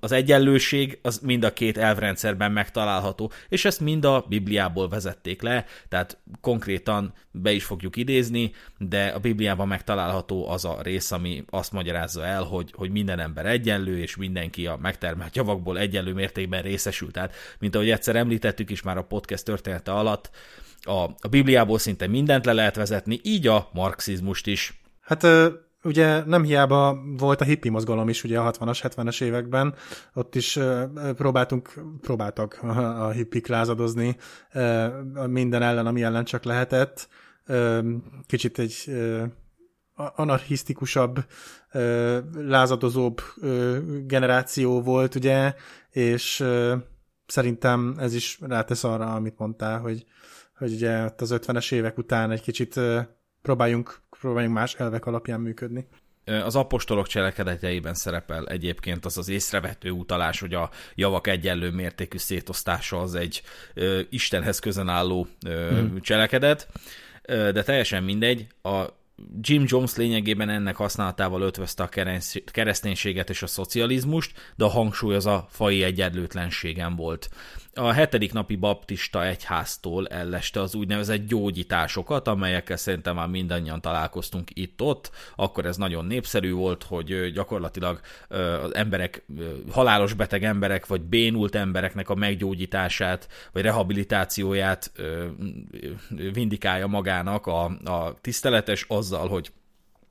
az 0.00 0.12
egyenlőség 0.12 0.98
az 1.02 1.18
mind 1.18 1.44
a 1.44 1.52
két 1.52 1.78
elvrendszerben 1.78 2.52
megtalálható, 2.52 3.32
és 3.48 3.64
ezt 3.64 3.80
mind 3.80 4.04
a 4.04 4.24
Bibliából 4.28 4.88
vezették 4.88 5.42
le, 5.42 5.64
tehát 5.88 6.18
konkrétan 6.40 7.12
be 7.30 7.52
is 7.52 7.64
fogjuk 7.64 7.96
idézni, 7.96 8.52
de 8.78 9.06
a 9.06 9.18
Bibliában 9.18 9.68
megtalálható 9.68 10.48
az 10.48 10.64
a 10.64 10.78
rész, 10.82 11.10
ami 11.10 11.44
azt 11.50 11.72
magyarázza 11.72 12.24
el, 12.24 12.42
hogy, 12.42 12.72
hogy 12.76 12.90
minden 12.90 13.18
ember 13.18 13.46
egyenlő, 13.46 13.98
és 13.98 14.16
mindenki 14.16 14.66
a 14.66 14.78
megtermelt 14.82 15.36
javakból 15.36 15.78
egyenlő 15.78 16.12
mértékben 16.12 16.62
részesül. 16.62 17.10
Tehát, 17.10 17.34
mint 17.58 17.74
ahogy 17.74 17.90
egyszer 17.90 18.16
említettük 18.16 18.70
is 18.70 18.82
már 18.82 18.96
a 18.96 19.04
podcast 19.04 19.44
története 19.44 19.92
alatt, 19.92 20.30
a, 20.82 21.02
a 21.20 21.28
Bibliából 21.30 21.78
szinte 21.78 22.06
mindent 22.06 22.44
le 22.44 22.52
lehet 22.52 22.76
vezetni, 22.76 23.20
így 23.22 23.46
a 23.46 23.68
marxizmust 23.72 24.46
is. 24.46 24.80
Hát 25.00 25.26
ugye 25.82 26.24
nem 26.24 26.42
hiába 26.42 27.02
volt 27.16 27.40
a 27.40 27.44
hippi 27.44 27.68
mozgalom 27.68 28.08
is 28.08 28.24
ugye 28.24 28.38
a 28.38 28.50
60-as, 28.50 28.78
70-es 28.82 29.22
években, 29.22 29.74
ott 30.14 30.34
is 30.34 30.58
próbáltunk, 31.16 31.72
próbáltak 32.00 32.58
a 32.62 33.10
hippik 33.10 33.46
lázadozni 33.46 34.16
minden 35.26 35.62
ellen, 35.62 35.86
ami 35.86 36.02
ellen 36.02 36.24
csak 36.24 36.44
lehetett. 36.44 37.08
Kicsit 38.26 38.58
egy 38.58 38.90
anarchisztikusabb, 40.16 41.24
lázadozóbb 42.34 43.20
generáció 44.06 44.82
volt, 44.82 45.14
ugye, 45.14 45.54
és 45.90 46.44
szerintem 47.26 47.94
ez 47.98 48.14
is 48.14 48.38
rátesz 48.40 48.84
arra, 48.84 49.14
amit 49.14 49.38
mondtál, 49.38 49.78
hogy, 49.78 50.04
hogy 50.58 50.72
ugye 50.72 51.10
az 51.16 51.34
50-es 51.36 51.72
évek 51.72 51.98
után 51.98 52.30
egy 52.30 52.42
kicsit 52.42 52.80
próbáljunk 53.42 54.02
próbáljunk 54.20 54.54
más 54.54 54.74
elvek 54.74 55.06
alapján 55.06 55.40
működni. 55.40 55.86
Az 56.24 56.56
apostolok 56.56 57.06
cselekedeteiben 57.06 57.94
szerepel 57.94 58.46
egyébként 58.46 59.04
az 59.04 59.18
az 59.18 59.28
észrevető 59.28 59.90
utalás, 59.90 60.40
hogy 60.40 60.54
a 60.54 60.70
javak 60.94 61.26
egyenlő 61.26 61.70
mértékű 61.70 62.18
szétosztása 62.18 63.00
az 63.00 63.14
egy 63.14 63.42
ö, 63.74 64.00
Istenhez 64.10 64.58
közen 64.58 64.88
álló 64.88 65.26
ö, 65.46 65.68
hmm. 65.68 66.00
cselekedet, 66.00 66.68
ö, 67.22 67.52
de 67.52 67.62
teljesen 67.62 68.02
mindegy. 68.02 68.46
A 68.62 68.84
Jim 69.40 69.64
Jones 69.66 69.96
lényegében 69.96 70.48
ennek 70.48 70.76
használatával 70.76 71.42
ötvözte 71.42 71.82
a 71.82 71.88
kereszténységet 72.44 73.30
és 73.30 73.42
a 73.42 73.46
szocializmust, 73.46 74.52
de 74.56 74.64
a 74.64 74.68
hangsúly 74.68 75.14
az 75.14 75.26
a 75.26 75.46
fai 75.50 75.82
egyenlőtlenségen 75.82 76.96
volt 76.96 77.28
a 77.74 77.92
hetedik 77.92 78.32
napi 78.32 78.56
baptista 78.56 79.26
egyháztól 79.26 80.06
elleste 80.06 80.60
az 80.60 80.74
úgynevezett 80.74 81.26
gyógyításokat, 81.26 82.28
amelyekkel 82.28 82.76
szerintem 82.76 83.14
már 83.14 83.28
mindannyian 83.28 83.80
találkoztunk 83.80 84.48
itt-ott. 84.52 85.10
Akkor 85.36 85.66
ez 85.66 85.76
nagyon 85.76 86.04
népszerű 86.04 86.52
volt, 86.52 86.82
hogy 86.82 87.32
gyakorlatilag 87.32 88.00
az 88.62 88.74
emberek, 88.74 89.24
halálos 89.70 90.12
beteg 90.12 90.44
emberek, 90.44 90.86
vagy 90.86 91.00
bénult 91.00 91.54
embereknek 91.54 92.08
a 92.08 92.14
meggyógyítását, 92.14 93.28
vagy 93.52 93.62
rehabilitációját 93.62 94.92
vindikálja 96.32 96.86
magának 96.86 97.46
a, 97.46 97.64
a 97.84 98.14
tiszteletes 98.20 98.84
azzal, 98.88 99.28
hogy 99.28 99.52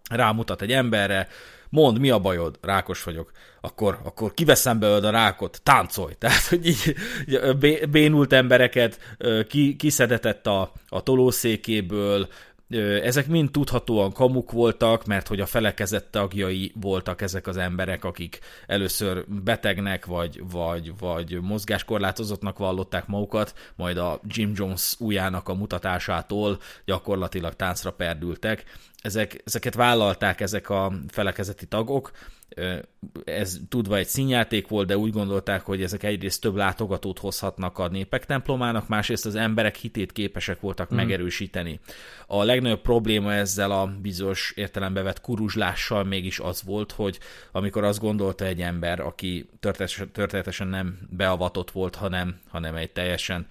rámutat 0.10 0.62
egy 0.62 0.72
emberre, 0.72 1.28
mond, 1.70 2.00
mi 2.00 2.10
a 2.10 2.20
bajod, 2.20 2.58
rákos 2.62 3.04
vagyok, 3.04 3.32
akkor, 3.62 4.00
akkor 4.04 4.34
kiveszem 4.34 4.80
belőled 4.80 5.04
a 5.04 5.10
rákot, 5.10 5.62
táncolj. 5.64 6.14
Tehát, 6.20 6.44
hogy 6.44 6.68
így 6.68 6.96
bénult 7.90 8.34
embereket 8.34 9.18
kiszedetett 9.78 10.48
a, 10.48 10.72
a 10.88 11.04
tolószékéből, 11.04 12.28
ezek 13.04 13.28
mind 13.28 13.52
tudhatóan 13.52 14.12
kamuk 14.12 14.52
voltak, 14.52 15.06
mert 15.06 15.28
hogy 15.28 15.40
a 15.40 15.46
felekezett 15.46 16.12
tagjai 16.12 16.72
voltak 16.76 17.22
ezek 17.22 17.48
az 17.48 17.58
emberek, 17.58 18.04
akik 18.04 18.40
először 18.68 19.26
betegnek 19.28 20.06
vagy, 20.06 20.42
vagy, 20.52 20.98
vagy 21.00 21.42
mozgáskorlátozottnak 21.42 22.58
vallották 22.58 23.08
magukat, 23.08 23.54
majd 23.76 23.98
a 23.98 24.20
Jim 24.28 24.52
Jones 24.56 24.96
újjának 25.00 25.48
a 25.48 25.54
mutatásától 25.54 26.60
gyakorlatilag 26.86 27.54
táncra 27.54 27.92
perdültek, 27.92 28.64
ezek, 29.02 29.42
ezeket 29.46 29.76
vállalták 29.76 30.42
ezek 30.42 30.70
a 30.70 30.94
felekezeti 31.08 31.66
tagok, 31.66 32.12
ez 33.24 33.58
tudva 33.70 33.98
egy 33.98 34.08
színjáték 34.08 34.68
volt, 34.68 34.88
de 34.88 34.98
úgy 34.98 35.12
gondolták, 35.12 35.62
hogy 35.62 35.84
ezek 35.84 36.04
egyrészt 36.04 36.42
több 36.42 36.56
látogatót 36.56 37.20
hozhatnak 37.20 37.78
a 37.78 37.88
népek 37.88 38.26
templomának, 38.26 38.88
másrészt 38.88 39.26
az 39.26 39.36
emberek 39.36 39.76
hitét 39.76 40.12
képesek 40.12 40.60
voltak 40.60 40.94
mm. 40.94 40.96
megerősíteni. 40.96 41.80
A 42.28 42.44
legnagyobb 42.44 42.82
probléma 42.82 43.34
ezzel 43.34 43.72
a 43.72 43.94
bizonyos 44.02 44.54
értelembe 44.56 45.02
vett 45.02 45.22
kuruzslással 45.22 46.04
mégis 46.04 46.40
az 46.40 46.64
volt, 46.64 46.92
hogy 46.92 47.20
amikor 47.52 47.84
azt 47.84 48.00
gondolta 48.00 48.46
egy 48.46 48.62
ember, 48.62 49.00
aki 49.00 49.50
történetesen, 50.12 50.68
nem 50.68 51.00
beavatott 51.10 51.72
volt, 51.72 51.96
hanem, 51.96 52.40
hanem 52.48 52.76
egy 52.76 52.92
teljesen 52.92 53.48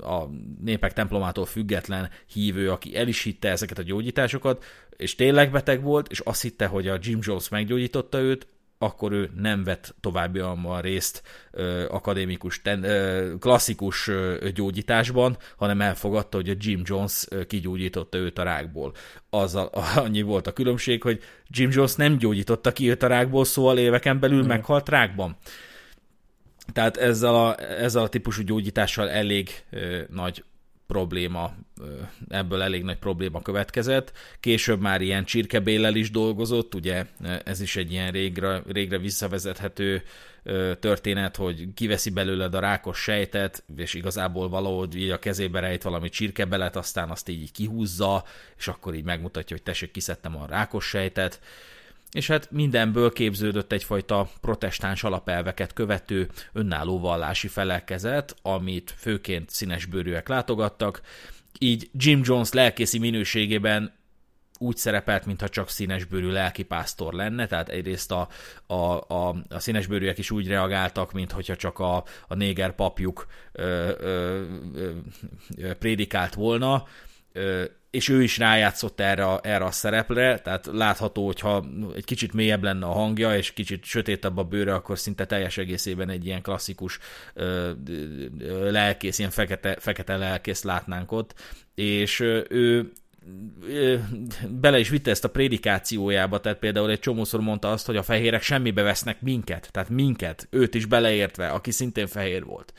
a 0.00 0.24
népek 0.60 0.92
templomától 0.92 1.46
független 1.46 2.10
hívő, 2.32 2.70
aki 2.70 2.96
el 2.96 3.08
is 3.08 3.22
hitte 3.22 3.50
ezeket 3.50 3.78
a 3.78 3.82
gyógyításokat, 3.82 4.64
és 4.96 5.14
tényleg 5.14 5.50
beteg 5.50 5.82
volt, 5.82 6.08
és 6.08 6.18
azt 6.18 6.42
hitte, 6.42 6.66
hogy 6.66 6.88
a 6.88 6.98
Jim 7.00 7.18
Jones 7.22 7.48
meggyógyította 7.48 8.18
őt, 8.18 8.46
akkor 8.82 9.12
ő 9.12 9.30
nem 9.36 9.64
vett 9.64 9.94
továbbiakban 10.00 10.80
részt 10.80 11.22
ö, 11.50 11.84
akadémikus, 11.88 12.62
ten, 12.62 12.82
ö, 12.84 13.34
klasszikus 13.38 14.08
ö, 14.08 14.48
gyógyításban, 14.54 15.36
hanem 15.56 15.80
elfogadta, 15.80 16.36
hogy 16.36 16.48
a 16.48 16.54
Jim 16.58 16.80
Jones 16.84 17.26
kigyógyította 17.46 18.18
őt 18.18 18.38
a 18.38 18.42
rákból. 18.42 18.94
Azzal 19.30 19.66
annyi 20.04 20.22
volt 20.22 20.46
a 20.46 20.52
különbség, 20.52 21.02
hogy 21.02 21.20
Jim 21.48 21.70
Jones 21.72 21.94
nem 21.94 22.16
gyógyította 22.16 22.72
ki 22.72 22.90
őt 22.90 23.02
a 23.02 23.06
rákból, 23.06 23.44
szóval 23.44 23.78
éveken 23.78 24.20
belül 24.20 24.42
mm. 24.42 24.46
meghalt 24.46 24.88
rákban. 24.88 25.36
Tehát 26.72 26.96
ezzel 26.96 27.34
a, 27.34 27.60
ezzel 27.60 28.02
a 28.02 28.08
típusú 28.08 28.42
gyógyítással 28.42 29.10
elég 29.10 29.64
ö, 29.70 30.00
nagy 30.10 30.44
probléma, 30.92 31.54
ebből 32.28 32.62
elég 32.62 32.82
nagy 32.82 32.98
probléma 32.98 33.42
következett. 33.42 34.12
Később 34.40 34.80
már 34.80 35.00
ilyen 35.00 35.24
csirkebéllel 35.24 35.94
is 35.94 36.10
dolgozott, 36.10 36.74
ugye 36.74 37.06
ez 37.44 37.60
is 37.60 37.76
egy 37.76 37.92
ilyen 37.92 38.10
régre, 38.10 38.62
régre 38.66 38.98
visszavezethető 38.98 40.02
történet, 40.80 41.36
hogy 41.36 41.68
kiveszi 41.74 42.10
belőled 42.10 42.54
a 42.54 42.60
rákos 42.60 42.98
sejtet, 42.98 43.64
és 43.76 43.94
igazából 43.94 44.48
valahogy 44.48 44.96
így 44.96 45.10
a 45.10 45.18
kezébe 45.18 45.60
rejt 45.60 45.82
valami 45.82 46.08
csirkebelet, 46.08 46.76
aztán 46.76 47.10
azt 47.10 47.28
így 47.28 47.52
kihúzza, 47.52 48.24
és 48.58 48.68
akkor 48.68 48.94
így 48.94 49.04
megmutatja, 49.04 49.56
hogy 49.56 49.64
tessék, 49.64 49.90
kiszedtem 49.90 50.36
a 50.36 50.46
rákos 50.46 50.84
sejtet 50.84 51.40
és 52.12 52.26
hát 52.26 52.50
mindenből 52.50 53.12
képződött 53.12 53.72
egyfajta 53.72 54.30
protestáns 54.40 55.04
alapelveket 55.04 55.72
követő 55.72 56.28
önálló 56.52 57.00
vallási 57.00 57.48
felekezet, 57.48 58.36
amit 58.42 58.94
főként 58.98 59.50
színesbőrűek 59.50 60.28
látogattak, 60.28 61.00
így 61.58 61.90
Jim 61.92 62.20
Jones 62.24 62.52
lelkészi 62.52 62.98
minőségében 62.98 64.00
úgy 64.58 64.76
szerepelt, 64.76 65.26
mintha 65.26 65.48
csak 65.48 65.68
színesbőrű 65.68 66.30
lelkipásztor 66.30 67.12
lenne, 67.12 67.46
tehát 67.46 67.68
egyrészt 67.68 68.12
a, 68.12 68.28
a, 68.66 68.74
a, 69.14 69.44
a 69.48 69.58
színesbőrűek 69.58 70.18
is 70.18 70.30
úgy 70.30 70.48
reagáltak, 70.48 71.12
mintha 71.12 71.56
csak 71.56 71.78
a, 71.78 72.04
a 72.28 72.34
néger 72.34 72.74
papjuk 72.74 73.26
ö, 73.52 73.92
ö, 74.00 74.44
ö, 75.56 75.74
prédikált 75.74 76.34
volna, 76.34 76.84
és 77.90 78.08
ő 78.08 78.22
is 78.22 78.38
rájátszott 78.38 79.00
erre, 79.00 79.38
erre 79.38 79.64
a 79.64 79.70
szerepre, 79.70 80.38
tehát 80.38 80.68
látható, 80.72 81.26
hogyha 81.26 81.64
egy 81.94 82.04
kicsit 82.04 82.32
mélyebb 82.32 82.62
lenne 82.62 82.86
a 82.86 82.92
hangja, 82.92 83.36
és 83.36 83.52
kicsit 83.52 83.84
sötétebb 83.84 84.36
a 84.36 84.44
bőre, 84.44 84.74
akkor 84.74 84.98
szinte 84.98 85.24
teljes 85.24 85.58
egészében 85.58 86.08
egy 86.08 86.26
ilyen 86.26 86.42
klasszikus 86.42 86.98
ö, 87.34 87.70
ö, 88.38 88.70
lelkész, 88.70 89.18
ilyen 89.18 89.30
fekete, 89.30 89.76
fekete 89.78 90.16
lelkész 90.16 90.62
látnánk 90.62 91.12
ott, 91.12 91.34
és 91.74 92.20
ö, 92.20 92.40
ő 92.50 92.92
bele 94.48 94.78
is 94.78 94.88
vitte 94.88 95.10
ezt 95.10 95.24
a 95.24 95.30
prédikációjába, 95.30 96.40
tehát 96.40 96.58
például 96.58 96.90
egy 96.90 96.98
csomószor 96.98 97.40
mondta 97.40 97.70
azt, 97.70 97.86
hogy 97.86 97.96
a 97.96 98.02
fehérek 98.02 98.42
semmibe 98.42 98.82
vesznek 98.82 99.20
minket, 99.20 99.68
tehát 99.70 99.88
minket, 99.88 100.46
őt 100.50 100.74
is 100.74 100.84
beleértve, 100.84 101.48
aki 101.48 101.70
szintén 101.70 102.06
fehér 102.06 102.44
volt 102.44 102.72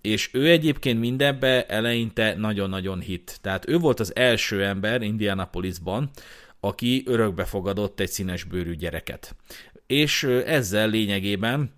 és 0.00 0.28
ő 0.32 0.50
egyébként 0.50 1.00
mindenbe 1.00 1.66
eleinte 1.66 2.34
nagyon-nagyon 2.34 3.00
hit. 3.00 3.38
Tehát 3.40 3.68
ő 3.68 3.78
volt 3.78 4.00
az 4.00 4.16
első 4.16 4.64
ember 4.64 5.02
Indianapolisban, 5.02 6.10
aki 6.60 7.02
örökbe 7.06 7.44
fogadott 7.44 8.00
egy 8.00 8.10
színesbőrű 8.10 8.74
gyereket. 8.74 9.36
És 9.86 10.22
ezzel 10.46 10.88
lényegében 10.88 11.70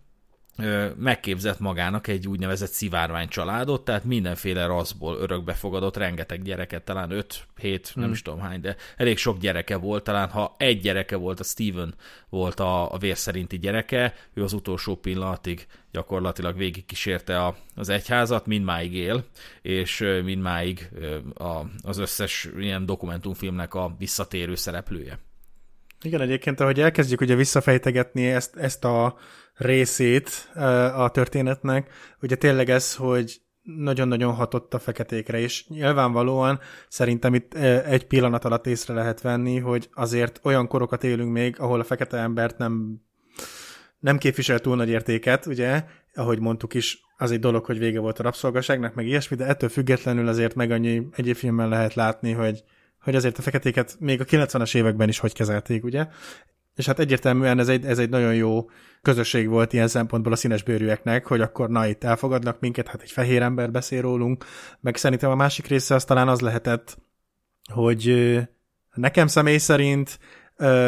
megképzett 0.97 1.59
magának 1.59 2.07
egy 2.07 2.29
úgynevezett 2.29 2.71
szivárvány 2.71 3.29
családot, 3.29 3.85
tehát 3.85 4.05
mindenféle 4.05 4.67
raszból 4.67 5.17
örökbe 5.17 5.53
fogadott 5.53 5.97
rengeteg 5.97 6.43
gyereket, 6.43 6.83
talán 6.85 7.09
5-7, 7.13 7.41
hmm. 7.63 8.03
nem 8.03 8.11
is 8.11 8.23
tudom 8.23 8.41
hány, 8.41 8.61
de 8.61 8.77
elég 8.97 9.19
sok 9.19 9.39
gyereke 9.39 9.77
volt, 9.77 10.05
talán 10.05 10.29
ha 10.29 10.55
egy 10.59 10.81
gyereke 10.81 11.17
volt, 11.17 11.41
a 11.41 11.45
Steven 11.45 11.95
volt 12.29 12.61
a, 12.61 12.93
a 12.93 12.99
vér 12.99 13.17
szerinti 13.17 13.59
gyereke, 13.59 14.15
ő 14.35 14.43
az 14.43 14.53
utolsó 14.53 14.97
pillanatig 14.97 15.67
gyakorlatilag 15.93 16.57
végigkísérte 16.57 17.45
a, 17.45 17.57
az 17.75 17.89
egyházat, 17.89 18.47
mindmáig 18.47 18.95
él, 18.95 19.25
és 19.63 19.99
mindmáig 20.25 20.89
a, 21.35 21.61
az 21.83 21.99
összes 21.99 22.49
ilyen 22.59 22.87
dokumentumfilmnek 22.87 23.75
a 23.75 23.95
visszatérő 23.99 24.55
szereplője. 24.55 25.19
Igen, 26.03 26.21
egyébként, 26.21 26.61
ahogy 26.61 26.81
elkezdjük 26.81 27.21
ugye 27.21 27.35
visszafejtegetni 27.35 28.27
ezt, 28.27 28.57
ezt 28.57 28.85
a 28.85 29.17
részét 29.59 30.51
a 30.95 31.11
történetnek, 31.11 31.91
ugye 32.23 32.37
tényleg 32.37 32.71
ez, 32.71 32.95
hogy 32.95 33.41
nagyon-nagyon 33.63 34.35
hatott 34.35 34.75
a 34.75 34.79
feketékre, 34.79 35.39
és 35.39 35.69
nyilvánvalóan 35.69 36.61
szerintem 36.89 37.35
itt 37.35 37.55
egy 37.85 38.07
pillanat 38.07 38.45
alatt 38.45 38.67
észre 38.67 38.95
lehet 38.95 39.21
venni, 39.21 39.59
hogy 39.59 39.89
azért 39.95 40.41
olyan 40.43 40.67
korokat 40.67 41.05
élünk 41.05 41.33
még, 41.33 41.61
ahol 41.61 41.81
a 41.81 41.85
fekete 41.85 42.17
embert 42.17 42.59
nem, 42.59 43.03
nem 43.99 44.19
képvisel 44.19 44.59
túl 44.59 44.77
nagy 44.77 44.89
értéket, 44.89 45.47
ugye, 45.47 45.85
ahogy 46.15 46.41
mondtuk 46.41 46.75
is, 46.75 47.01
az 47.17 47.31
egy 47.31 47.41
dolog, 47.41 47.65
hogy 47.65 47.79
vége 47.79 48.01
volt 48.01 48.19
a 48.19 48.23
rabszolgaságnak, 48.23 48.95
meg 48.95 49.07
ilyesmi, 49.07 49.37
de 49.37 49.45
ettől 49.45 49.69
függetlenül 49.69 50.29
azért 50.29 50.55
meg 50.55 50.71
annyi 50.71 51.03
egyéb 51.13 51.37
filmben 51.37 51.69
lehet 51.69 51.95
látni, 51.95 52.33
hogy, 52.33 52.63
hogy 53.01 53.15
azért 53.15 53.39
a 53.39 53.43
feketéket 53.43 53.97
még 53.99 54.21
a 54.21 54.25
90-es 54.25 54.77
években 54.77 55.09
is 55.09 55.19
hogy 55.19 55.33
kezelték, 55.33 55.85
ugye? 55.85 56.07
És 56.77 56.87
hát 56.87 56.99
egyértelműen 56.99 57.59
ez 57.59 57.69
egy, 57.69 57.85
ez 57.85 57.99
egy 57.99 58.09
nagyon 58.09 58.35
jó 58.35 58.67
közösség 59.03 59.49
volt 59.49 59.73
ilyen 59.73 59.89
szempontból 59.89 60.33
a 60.33 60.37
színes 60.37 60.63
bőrűeknek, 60.63 61.27
hogy 61.27 61.41
akkor 61.41 61.69
na 61.69 61.87
itt 61.87 62.05
elfogadnak 62.05 62.61
minket, 62.61 62.89
hát 62.89 63.03
egy 63.03 63.11
fehér 63.11 63.43
ember 63.43 63.71
beszél 63.71 64.01
rólunk, 64.01 64.45
meg 64.81 64.97
szerintem 64.97 65.31
a 65.31 65.35
másik 65.35 65.67
része 65.67 65.95
az 65.95 66.05
talán 66.05 66.29
az 66.29 66.41
lehetett, 66.41 66.99
hogy 67.73 68.39
nekem 68.95 69.27
személy 69.27 69.59
szerint 69.59 70.19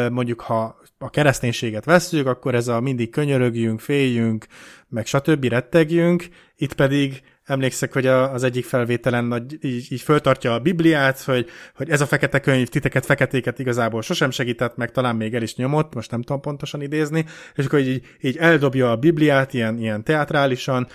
mondjuk 0.09 0.41
ha 0.41 0.79
a 0.97 1.09
kereszténységet 1.09 1.85
veszünk, 1.85 2.27
akkor 2.27 2.55
ez 2.55 2.67
a 2.67 2.79
mindig 2.79 3.09
könyörögjünk, 3.09 3.79
féljünk, 3.79 4.45
meg 4.87 5.05
stb. 5.05 5.43
rettegjünk, 5.43 6.27
itt 6.55 6.73
pedig 6.73 7.21
emlékszek, 7.51 7.93
hogy 7.93 8.05
a, 8.05 8.33
az 8.33 8.43
egyik 8.43 8.65
felvételen 8.65 9.25
nagy, 9.25 9.57
így, 9.61 9.91
így 9.91 10.01
föltartja 10.01 10.53
a 10.53 10.59
Bibliát, 10.59 11.21
hogy, 11.21 11.49
hogy 11.75 11.89
ez 11.89 12.01
a 12.01 12.05
fekete 12.05 12.39
könyv 12.39 12.67
titeket, 12.67 13.05
feketéket 13.05 13.59
igazából 13.59 14.01
sosem 14.01 14.31
segített, 14.31 14.75
meg 14.75 14.91
talán 14.91 15.15
még 15.15 15.33
el 15.33 15.41
is 15.41 15.55
nyomott, 15.55 15.93
most 15.93 16.11
nem 16.11 16.21
tudom 16.21 16.41
pontosan 16.41 16.81
idézni, 16.81 17.25
és 17.55 17.65
akkor 17.65 17.79
így, 17.79 18.05
így 18.21 18.37
eldobja 18.37 18.91
a 18.91 18.95
Bibliát 18.95 19.53
ilyen, 19.53 19.77
ilyen 19.77 20.03
teatrálisan, 20.03 20.87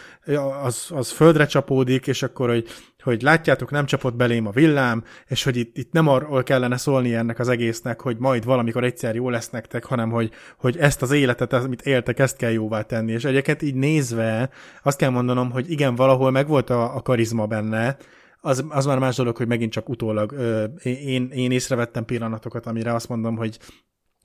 az, 0.62 0.86
az 0.90 1.10
földre 1.10 1.46
csapódik, 1.46 2.06
és 2.06 2.22
akkor, 2.22 2.48
hogy 2.48 2.68
hogy 3.06 3.22
látjátok, 3.22 3.70
nem 3.70 3.86
csapott 3.86 4.14
belém 4.14 4.46
a 4.46 4.50
villám, 4.50 5.04
és 5.26 5.44
hogy 5.44 5.56
itt, 5.56 5.76
itt 5.76 5.92
nem 5.92 6.08
arról 6.08 6.42
kellene 6.42 6.76
szólni 6.76 7.14
ennek 7.14 7.38
az 7.38 7.48
egésznek, 7.48 8.00
hogy 8.00 8.16
majd 8.18 8.44
valamikor 8.44 8.84
egyszer 8.84 9.14
jó 9.14 9.30
lesz 9.30 9.50
nektek, 9.50 9.84
hanem 9.84 10.10
hogy, 10.10 10.30
hogy 10.58 10.76
ezt 10.76 11.02
az 11.02 11.10
életet, 11.10 11.52
amit 11.52 11.82
éltek, 11.82 12.18
ezt 12.18 12.36
kell 12.36 12.50
jóvá 12.50 12.82
tenni. 12.82 13.12
És 13.12 13.24
egyébként 13.24 13.62
így 13.62 13.74
nézve 13.74 14.50
azt 14.82 14.98
kell 14.98 15.10
mondanom, 15.10 15.50
hogy 15.50 15.70
igen, 15.70 15.94
valahol 15.94 16.30
megvolt 16.30 16.70
a, 16.70 16.96
a 16.96 17.02
karizma 17.02 17.46
benne, 17.46 17.96
az, 18.40 18.64
az 18.68 18.86
már 18.86 18.98
más 18.98 19.16
dolog, 19.16 19.36
hogy 19.36 19.46
megint 19.46 19.72
csak 19.72 19.88
utólag 19.88 20.32
ö, 20.32 20.64
én, 20.82 21.28
én 21.30 21.50
észrevettem 21.50 22.04
pillanatokat, 22.04 22.66
amire 22.66 22.94
azt 22.94 23.08
mondom, 23.08 23.36
hogy 23.36 23.58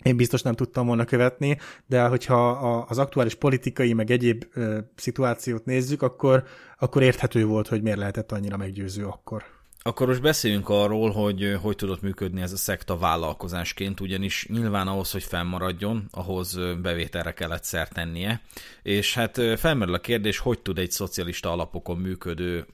én 0.03 0.15
biztos 0.15 0.41
nem 0.41 0.53
tudtam 0.53 0.87
volna 0.87 1.05
követni, 1.05 1.57
de 1.85 2.03
hogyha 2.03 2.49
az 2.87 2.97
aktuális 2.97 3.35
politikai, 3.35 3.93
meg 3.93 4.11
egyéb 4.11 4.45
ö, 4.53 4.77
szituációt 4.95 5.65
nézzük, 5.65 6.01
akkor, 6.01 6.43
akkor 6.79 7.01
érthető 7.01 7.45
volt, 7.45 7.67
hogy 7.67 7.81
miért 7.81 7.97
lehetett 7.97 8.31
annyira 8.31 8.57
meggyőző 8.57 9.05
akkor. 9.05 9.43
Akkor 9.83 10.07
most 10.07 10.21
beszéljünk 10.21 10.69
arról, 10.69 11.11
hogy 11.11 11.57
hogy 11.61 11.75
tudott 11.75 12.01
működni 12.01 12.41
ez 12.41 12.51
a 12.51 12.57
szekta 12.57 12.97
vállalkozásként, 12.97 13.99
ugyanis 13.99 14.47
nyilván 14.49 14.87
ahhoz, 14.87 15.11
hogy 15.11 15.23
fennmaradjon, 15.23 16.07
ahhoz 16.11 16.59
bevételre 16.81 17.33
kellett 17.33 17.63
szert 17.63 17.93
tennie, 17.93 18.41
és 18.83 19.13
hát 19.13 19.41
felmerül 19.57 19.93
a 19.93 19.99
kérdés, 19.99 20.37
hogy 20.37 20.59
tud 20.59 20.77
egy 20.77 20.91
szocialista 20.91 21.51
alapokon 21.51 21.97
működő 21.97 22.65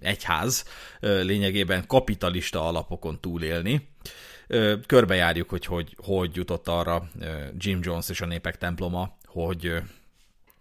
egyház 0.00 0.64
lényegében 1.00 1.86
kapitalista 1.86 2.66
alapokon 2.66 3.20
túlélni, 3.20 3.88
körbejárjuk, 4.86 5.48
hogy, 5.48 5.64
hogy 5.66 5.96
hogy 6.02 6.36
jutott 6.36 6.68
arra 6.68 7.08
Jim 7.56 7.78
Jones 7.82 8.08
és 8.08 8.20
a 8.20 8.26
népek 8.26 8.58
temploma, 8.58 9.16
hogy 9.24 9.82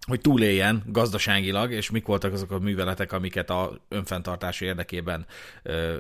hogy 0.06 0.22
túléljen 0.22 0.84
gazdaságilag, 0.86 1.72
és 1.72 1.90
mik 1.90 2.06
voltak 2.06 2.34
azok 2.34 2.52
a 2.52 2.60
műveletek, 2.60 3.12
amiket 3.12 3.50
a 3.50 3.80
önfenntartási 3.90 4.66
érdekében 4.66 5.26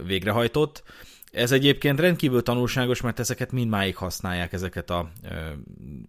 végrehajtott. 0.06 0.84
Ez 1.32 1.52
egyébként 1.52 2.00
rendkívül 2.00 2.44
tanulságos, 2.44 3.02
mert 3.02 3.20
ezeket 3.20 3.52
mindmáig 3.52 3.96
használják, 3.96 4.54
ezeket 4.54 4.90
a 4.90 5.12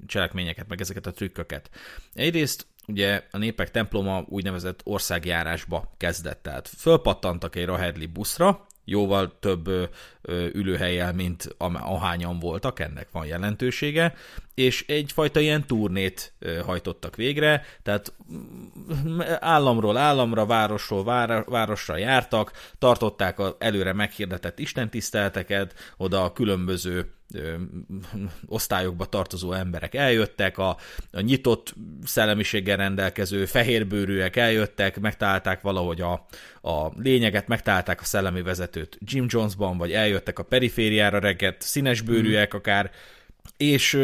cselekményeket, 0.07 0.69
meg 0.69 0.81
ezeket 0.81 1.07
a 1.07 1.13
trükköket. 1.13 1.71
Egyrészt 2.15 2.67
ugye 2.87 3.23
a 3.31 3.39
népek 3.39 3.71
temploma 3.71 4.25
úgynevezett 4.29 4.81
országjárásba 4.85 5.95
kezdett, 5.97 6.43
tehát 6.43 6.69
fölpattantak 6.69 7.57
egy 7.57 7.65
Rahedli 7.65 8.07
buszra, 8.07 8.67
jóval 8.87 9.39
több 9.41 9.91
ülőhelyel, 10.53 11.13
mint 11.13 11.55
ahányan 11.59 12.39
voltak, 12.39 12.81
ennek 12.81 13.09
van 13.13 13.27
jelentősége, 13.27 14.15
és 14.55 14.85
egyfajta 14.89 15.41
ilyen 15.41 15.67
turnét 15.67 16.33
hajtottak 16.65 17.17
végre, 17.17 17.65
tehát 17.83 18.13
államról 19.41 19.97
államra, 19.97 20.47
városról 20.47 21.05
városra 21.47 21.97
jártak, 21.97 22.53
tartották 22.79 23.39
az 23.39 23.55
előre 23.59 23.93
meghirdetett 23.93 24.59
istentiszteleteket, 24.59 25.75
oda 25.97 26.25
a 26.25 26.33
különböző 26.33 27.16
osztályokba 28.47 29.05
tartozó 29.05 29.53
emberek 29.53 29.95
eljöttek, 29.95 30.59
a, 30.59 30.77
a 31.13 31.21
nyitott 31.21 31.75
szellemiséggel 32.05 32.77
rendelkező 32.77 33.45
fehérbőrűek 33.45 34.37
eljöttek, 34.37 35.01
megtalálták 35.01 35.61
valahogy 35.61 36.01
a, 36.01 36.27
a 36.63 36.93
lényeget, 36.97 37.49
megtalálták 37.49 38.01
a 38.01 38.05
szellemi 38.05 38.43
vezetőt 38.43 38.99
Jim 39.01 39.27
Jonesban, 39.29 39.79
vagy 39.79 39.93
eljöttek 39.93 40.39
a 40.39 40.43
perifériára 40.43 41.19
reggett 41.19 41.61
színesbőrűek 41.61 42.55
mm. 42.55 42.59
akár, 42.59 42.91
és 43.57 44.01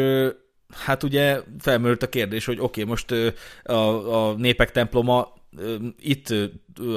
hát 0.73 1.03
ugye 1.03 1.39
felmerült 1.59 2.03
a 2.03 2.09
kérdés, 2.09 2.45
hogy 2.45 2.59
oké, 2.59 2.81
okay, 2.81 2.83
most 2.83 3.35
a, 3.63 4.29
a 4.29 4.33
népek 4.33 4.71
temploma 4.71 5.33
itt 5.99 6.33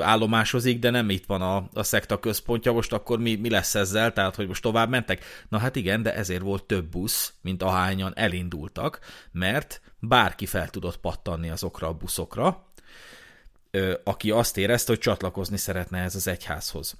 állomásozik, 0.00 0.78
de 0.78 0.90
nem 0.90 1.10
itt 1.10 1.26
van 1.26 1.42
a, 1.42 1.68
a 1.72 1.82
szekta 1.82 2.18
központja, 2.18 2.72
most 2.72 2.92
akkor 2.92 3.18
mi, 3.18 3.34
mi 3.34 3.50
lesz 3.50 3.74
ezzel, 3.74 4.12
tehát 4.12 4.34
hogy 4.34 4.46
most 4.46 4.62
tovább 4.62 4.88
mentek? 4.88 5.24
Na 5.48 5.58
hát 5.58 5.76
igen, 5.76 6.02
de 6.02 6.14
ezért 6.14 6.42
volt 6.42 6.64
több 6.64 6.84
busz, 6.84 7.34
mint 7.40 7.62
ahányan 7.62 8.12
elindultak, 8.16 9.00
mert 9.32 9.80
bárki 9.98 10.46
fel 10.46 10.68
tudott 10.68 10.96
pattanni 10.96 11.50
azokra 11.50 11.88
a 11.88 11.92
buszokra, 11.92 12.64
aki 14.04 14.30
azt 14.30 14.56
érezte, 14.56 14.92
hogy 14.92 15.00
csatlakozni 15.00 15.56
szeretne 15.56 15.98
ez 15.98 16.14
az 16.14 16.26
egyházhoz 16.28 16.96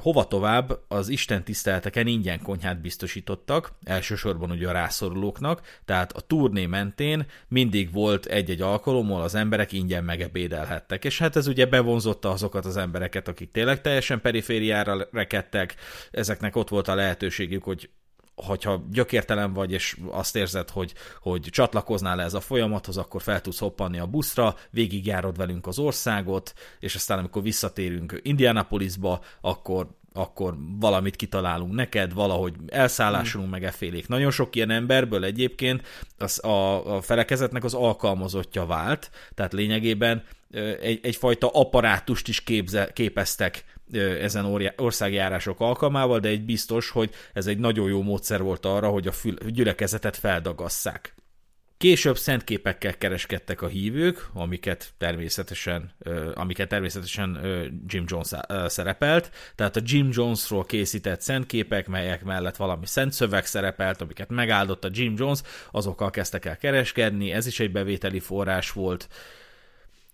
hova 0.00 0.26
tovább? 0.26 0.78
Az 0.88 1.08
Isten 1.08 1.44
tiszteleteken 1.44 2.06
ingyen 2.06 2.42
konyhát 2.42 2.80
biztosítottak, 2.80 3.72
elsősorban 3.84 4.50
ugye 4.50 4.68
a 4.68 4.72
rászorulóknak, 4.72 5.80
tehát 5.84 6.12
a 6.12 6.20
turné 6.20 6.66
mentén 6.66 7.26
mindig 7.48 7.92
volt 7.92 8.26
egy-egy 8.26 8.60
alkalommal 8.60 9.22
az 9.22 9.34
emberek 9.34 9.72
ingyen 9.72 10.04
megebédelhettek, 10.04 11.04
és 11.04 11.18
hát 11.18 11.36
ez 11.36 11.46
ugye 11.46 11.66
bevonzotta 11.66 12.30
azokat 12.30 12.64
az 12.64 12.76
embereket, 12.76 13.28
akik 13.28 13.50
tényleg 13.50 13.80
teljesen 13.80 14.20
perifériára 14.20 15.08
rekedtek, 15.12 15.74
ezeknek 16.10 16.56
ott 16.56 16.68
volt 16.68 16.88
a 16.88 16.94
lehetőségük, 16.94 17.62
hogy 17.62 17.90
hogyha 18.36 18.84
gyökértelen 18.90 19.52
vagy, 19.52 19.72
és 19.72 19.96
azt 20.10 20.36
érzed, 20.36 20.70
hogy, 20.70 20.92
hogy 21.20 21.40
csatlakoznál 21.40 22.22
ez 22.22 22.34
a 22.34 22.40
folyamathoz, 22.40 22.96
akkor 22.96 23.22
fel 23.22 23.40
tudsz 23.40 23.58
hoppanni 23.58 23.98
a 23.98 24.06
buszra, 24.06 24.56
végigjárod 24.70 25.36
velünk 25.36 25.66
az 25.66 25.78
országot, 25.78 26.52
és 26.80 26.94
aztán 26.94 27.18
amikor 27.18 27.42
visszatérünk 27.42 28.20
Indianapolisba, 28.22 29.20
akkor 29.40 29.86
akkor 30.16 30.56
valamit 30.80 31.16
kitalálunk 31.16 31.72
neked, 31.72 32.12
valahogy 32.12 32.54
elszállásolunk 32.66 33.50
meg 33.50 33.64
effélék. 33.64 34.08
Nagyon 34.08 34.30
sok 34.30 34.56
ilyen 34.56 34.70
emberből 34.70 35.24
egyébként 35.24 35.86
az 36.18 36.44
a, 36.44 36.94
a 36.96 37.00
felekezetnek 37.00 37.64
az 37.64 37.74
alkalmazottja 37.74 38.66
vált, 38.66 39.10
tehát 39.34 39.52
lényegében 39.52 40.24
egy, 40.80 41.00
egyfajta 41.02 41.48
apparátust 41.48 42.28
is 42.28 42.42
képze, 42.42 42.90
képeztek 42.92 43.64
ezen 44.20 44.72
országjárások 44.76 45.60
alkalmával, 45.60 46.18
de 46.18 46.28
egy 46.28 46.44
biztos, 46.44 46.90
hogy 46.90 47.10
ez 47.32 47.46
egy 47.46 47.58
nagyon 47.58 47.88
jó 47.88 48.02
módszer 48.02 48.42
volt 48.42 48.66
arra, 48.66 48.88
hogy 48.88 49.06
a 49.06 49.12
gyülekezetet 49.46 50.16
feldagasszák. 50.16 51.14
Később 51.78 52.16
szentképekkel 52.16 52.98
kereskedtek 52.98 53.62
a 53.62 53.66
hívők, 53.66 54.28
amiket 54.34 54.92
természetesen, 54.98 55.94
amiket 56.34 56.68
természetesen 56.68 57.40
Jim 57.86 58.04
Jones 58.06 58.28
szerepelt, 58.66 59.30
tehát 59.54 59.76
a 59.76 59.80
Jim 59.84 60.08
Jonesról 60.12 60.64
készített 60.64 61.20
szentképek, 61.20 61.86
melyek 61.86 62.24
mellett 62.24 62.56
valami 62.56 62.86
szent 62.86 63.12
szöveg 63.12 63.46
szerepelt, 63.46 64.00
amiket 64.00 64.28
megáldott 64.28 64.84
a 64.84 64.90
Jim 64.92 65.14
Jones, 65.16 65.40
azokkal 65.70 66.10
kezdtek 66.10 66.44
el 66.44 66.56
kereskedni, 66.56 67.32
ez 67.32 67.46
is 67.46 67.60
egy 67.60 67.72
bevételi 67.72 68.20
forrás 68.20 68.70
volt, 68.70 69.08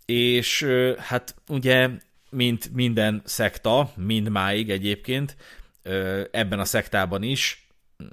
és 0.07 0.67
hát 0.99 1.35
ugye 1.49 1.91
mint 2.33 2.73
minden 2.73 3.23
szekta, 3.25 3.93
mindmáig 3.97 4.71
egyébként, 4.71 5.37
ebben 6.31 6.59
a 6.59 6.65
szektában 6.65 7.23
is 7.23 7.62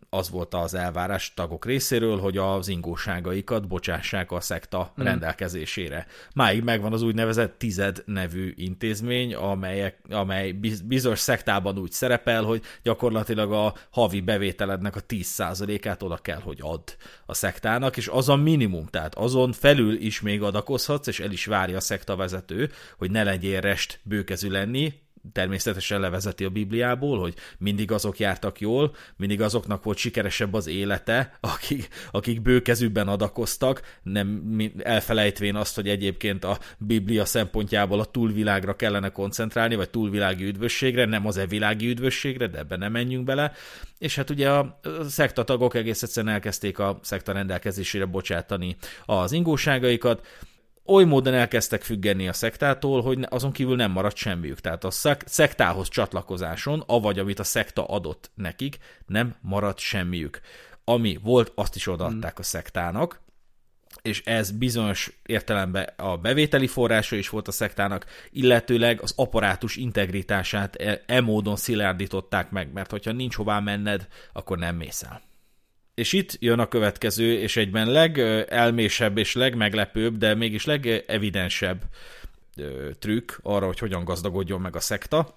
az 0.10 0.30
volt 0.30 0.54
az 0.54 0.74
elvárás 0.74 1.34
tagok 1.34 1.66
részéről, 1.66 2.20
hogy 2.20 2.38
az 2.38 2.68
ingóságaikat 2.68 3.68
bocsássák 3.68 4.32
a 4.32 4.42
szekta 4.42 4.94
mm. 5.02 5.04
rendelkezésére. 5.04 6.08
Máig 6.34 6.64
megvan 6.64 6.94
az 6.94 7.02
úgynevezett 7.02 7.58
tized 7.58 8.04
nevű 8.06 8.54
intézmény, 8.56 9.36
amelyek, 9.36 10.00
amely 10.10 10.52
bizonyos 10.86 11.20
szektában 11.20 11.78
úgy 11.78 11.92
szerepel, 11.92 12.44
hogy 12.44 12.62
gyakorlatilag 12.84 13.52
a 13.52 13.74
havi 13.90 14.22
bevételednek 14.22 14.96
a 14.96 15.02
10%-át 15.08 16.04
oda 16.04 16.18
kell, 16.18 16.40
hogy 16.42 16.58
add 16.62 16.90
a 17.26 17.34
szektának, 17.34 17.98
és 17.98 18.08
az 18.08 18.30
a 18.30 18.36
minimum, 18.36 18.86
tehát 18.86 19.16
azon 19.16 19.52
felül 19.52 19.94
is 19.94 20.22
még 20.22 20.42
adakozhatsz, 20.42 21.08
és 21.08 21.20
el 21.20 21.32
is 21.32 21.46
várja 21.46 21.78
a 21.78 21.82
szekta 21.82 22.16
vezető, 22.16 22.72
hogy 22.98 23.12
ne 23.12 23.24
legyél 23.24 23.62
rest 23.62 24.00
bőkezű 24.04 24.50
lenni, 24.50 24.94
természetesen 25.32 26.00
levezeti 26.00 26.44
a 26.44 26.50
Bibliából, 26.50 27.20
hogy 27.20 27.34
mindig 27.58 27.92
azok 27.92 28.20
jártak 28.20 28.60
jól, 28.60 28.96
mindig 29.18 29.42
azoknak 29.42 29.84
volt 29.84 29.98
sikeresebb 29.98 30.54
az 30.54 30.68
élete, 30.68 31.38
akik, 31.40 31.88
akik 32.12 32.42
bőkezűbben 32.42 33.08
adakoztak, 33.08 33.82
nem 34.04 34.58
elfelejtvén 34.78 35.56
azt, 35.56 35.76
hogy 35.76 35.88
egyébként 35.88 36.44
a 36.44 36.60
Biblia 36.78 37.26
szempontjából 37.26 38.00
a 38.00 38.06
túlvilágra 38.06 38.76
kellene 38.76 39.10
koncentrálni, 39.10 39.76
vagy 39.76 39.90
túlvilági 39.90 40.46
üdvösségre, 40.46 41.06
nem 41.06 41.28
az 41.28 41.38
e-világi 41.38 41.88
üdvösségre, 41.88 42.48
de 42.48 42.58
ebben 42.58 42.80
nem 42.80 42.92
menjünk 42.92 43.24
bele. 43.24 43.52
És 43.98 44.16
hát 44.16 44.30
ugye 44.30 44.50
a 44.50 44.80
szektatagok 45.08 45.76
egész 45.76 46.04
egyszerűen 46.04 46.34
elkezdték 46.34 46.80
a 46.80 47.00
szekta 47.02 47.32
rendelkezésére 47.32 48.06
bocsátani 48.06 48.76
az 49.06 49.32
ingóságaikat, 49.32 50.26
oly 50.90 51.04
módon 51.04 51.34
elkezdtek 51.34 51.82
függeni 51.82 52.28
a 52.28 52.34
szektától, 52.34 53.02
hogy 53.02 53.26
azon 53.30 53.52
kívül 53.52 53.76
nem 53.76 53.92
maradt 53.92 54.16
semmiük. 54.16 54.60
Tehát 54.60 54.84
a 54.84 54.92
szektához 55.26 55.88
csatlakozáson, 55.90 56.84
avagy 56.88 57.20
amit 57.20 57.40
a 57.40 57.44
szekta 57.44 57.86
adott 57.86 58.32
nekik, 58.34 58.78
nem 59.06 59.36
maradt 59.42 59.80
semmiük. 59.80 60.40
Ami 60.84 61.20
volt, 61.24 61.52
azt 61.56 61.76
is 61.76 61.88
odaadták 61.88 62.40
a 62.40 62.44
szektának, 62.44 63.22
és 64.02 64.22
ez 64.26 64.52
bizonyos 64.52 65.20
értelemben 65.26 65.90
a 65.96 66.18
bevételi 66.18 66.68
forrása 66.68 67.16
is 67.16 67.30
volt 67.30 67.48
a 67.48 67.52
szektának, 67.52 68.06
illetőleg 68.32 69.02
az 69.02 69.14
apparátus 69.16 69.76
integritását 69.76 70.76
e, 70.76 71.04
e 71.06 71.22
módon 71.22 71.56
szilárdították 71.56 72.52
meg, 72.52 72.74
mert 72.74 72.92
hogyha 72.92 73.12
nincs 73.12 73.36
hová 73.36 73.60
menned, 73.60 74.08
akkor 74.34 74.58
nem 74.58 74.76
mész 74.76 75.04
el. 75.04 75.29
És 76.00 76.14
itt 76.14 76.38
jön 76.40 76.60
a 76.60 76.68
következő, 76.68 77.40
és 77.40 77.58
egyben 77.58 77.92
legelmésebb 77.92 79.18
és 79.18 79.34
legmeglepőbb, 79.36 80.18
de 80.18 80.34
mégis 80.34 80.66
legevidensebb 80.66 81.82
trükk 83.00 83.32
arra, 83.42 83.66
hogy 83.66 83.80
hogyan 83.80 84.04
gazdagodjon 84.04 84.62
meg 84.62 84.76
a 84.76 84.80
szekta, 84.80 85.36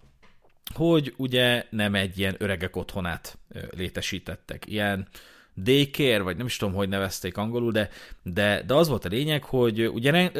hogy 0.74 1.14
ugye 1.16 1.64
nem 1.70 1.94
egy 1.94 2.18
ilyen 2.18 2.34
öregek 2.38 2.76
otthonát 2.76 3.38
létesítettek. 3.76 4.66
Ilyen 4.66 5.08
daycare, 5.54 6.22
vagy 6.22 6.36
nem 6.36 6.46
is 6.46 6.56
tudom, 6.56 6.74
hogy 6.74 6.88
nevezték 6.88 7.36
angolul, 7.36 7.72
de, 7.72 7.88
de, 8.22 8.62
de 8.66 8.74
az 8.74 8.88
volt 8.88 9.04
a 9.04 9.08
lényeg, 9.08 9.44
hogy 9.44 9.88
ugye 9.88 10.30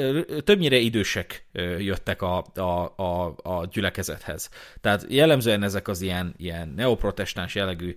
többnyire 0.40 0.77
idősek 0.77 1.46
jöttek 1.79 2.22
a, 2.22 2.44
a, 2.55 2.92
a, 2.96 3.35
a 3.42 3.66
gyülekezethez. 3.72 4.51
Tehát 4.81 5.07
jellemzően 5.09 5.62
ezek 5.62 5.88
az 5.88 6.01
ilyen, 6.01 6.35
ilyen 6.37 6.72
neoprotestáns 6.77 7.55
jellegű 7.55 7.94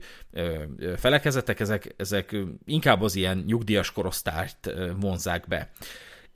felekezetek, 0.96 1.60
ezek, 1.60 1.94
ezek 1.98 2.36
inkább 2.66 3.02
az 3.02 3.16
ilyen 3.16 3.44
nyugdíjas 3.48 3.92
korosztályt 3.92 4.74
vonzák 5.00 5.48
be 5.48 5.72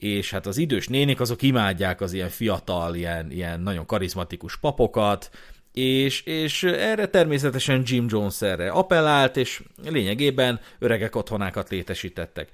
és 0.00 0.30
hát 0.30 0.46
az 0.46 0.56
idős 0.56 0.88
nénik 0.88 1.20
azok 1.20 1.42
imádják 1.42 2.00
az 2.00 2.12
ilyen 2.12 2.28
fiatal, 2.28 2.94
ilyen, 2.94 3.30
ilyen 3.30 3.60
nagyon 3.60 3.86
karizmatikus 3.86 4.56
papokat, 4.56 5.30
és, 5.72 6.22
és 6.22 6.62
erre 6.62 7.06
természetesen 7.06 7.82
Jim 7.84 8.06
Jones 8.08 8.42
erre 8.42 8.70
appellált, 8.70 9.36
és 9.36 9.62
lényegében 9.84 10.60
öregek 10.78 11.16
otthonákat 11.16 11.70
létesítettek. 11.70 12.48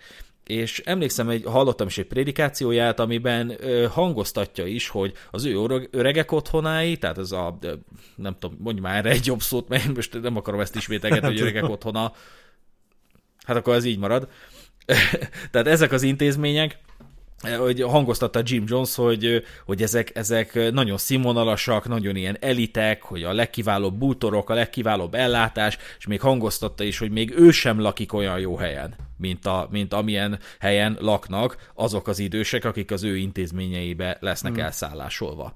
És 0.47 0.83
emlékszem, 0.85 1.27
hogy 1.27 1.45
hallottam 1.45 1.87
is 1.87 1.99
egy 1.99 2.07
prédikációját, 2.07 3.01
amiben 3.01 3.55
ö, 3.61 3.87
hangoztatja 3.91 4.67
is, 4.67 4.89
hogy 4.89 5.13
az 5.31 5.45
ő 5.45 5.87
öregek 5.91 6.33
otthonái, 6.33 6.97
tehát 6.97 7.19
ez 7.19 7.33
a, 7.33 7.59
nem 8.17 8.37
tudom, 8.39 8.57
mondj 8.61 8.81
már 8.81 8.97
erre 8.97 9.11
egy 9.11 9.27
jobb 9.27 9.41
szót, 9.41 9.69
mert 9.69 9.95
most 9.95 10.21
nem 10.23 10.37
akarom 10.37 10.61
ezt 10.61 10.77
ismételgetni, 10.77 11.29
hogy 11.33 11.41
öregek 11.41 11.69
otthona, 11.69 12.13
hát 13.45 13.57
akkor 13.57 13.75
ez 13.75 13.85
így 13.85 13.99
marad. 13.99 14.29
tehát 15.51 15.67
ezek 15.67 15.93
az 15.93 16.03
intézmények, 16.03 16.79
hogy 17.59 17.83
hangoztatta 17.83 18.41
Jim 18.45 18.65
Jones, 18.67 18.95
hogy, 18.95 19.45
hogy 19.65 19.83
ezek, 19.83 20.17
ezek 20.17 20.71
nagyon 20.73 20.97
színvonalasak, 20.97 21.89
nagyon 21.89 22.17
ilyen 22.17 22.37
elitek, 22.41 23.03
hogy 23.03 23.23
a 23.23 23.33
legkiválóbb 23.33 23.95
bútorok, 23.95 24.51
a 24.51 24.55
legkiválóbb 24.55 25.15
ellátás, 25.15 25.79
és 25.99 26.07
még 26.07 26.21
hangoztatta 26.21 26.85
is, 26.85 26.99
hogy 26.99 27.11
még 27.11 27.35
ő 27.37 27.51
sem 27.51 27.81
lakik 27.81 28.13
olyan 28.13 28.39
jó 28.39 28.57
helyen, 28.57 28.95
mint, 29.19 29.47
a, 29.47 29.69
mint 29.71 29.95
amilyen 29.95 30.39
helyen 30.59 30.97
laknak 31.01 31.71
azok 31.75 32.09
az 32.09 32.19
idősek, 32.19 32.65
akik 32.65 32.91
az 32.91 33.05
ő 33.05 33.17
intézményeibe 33.17 34.17
lesznek 34.21 34.53
hmm. 34.53 34.63
elszállásolva 34.63 35.55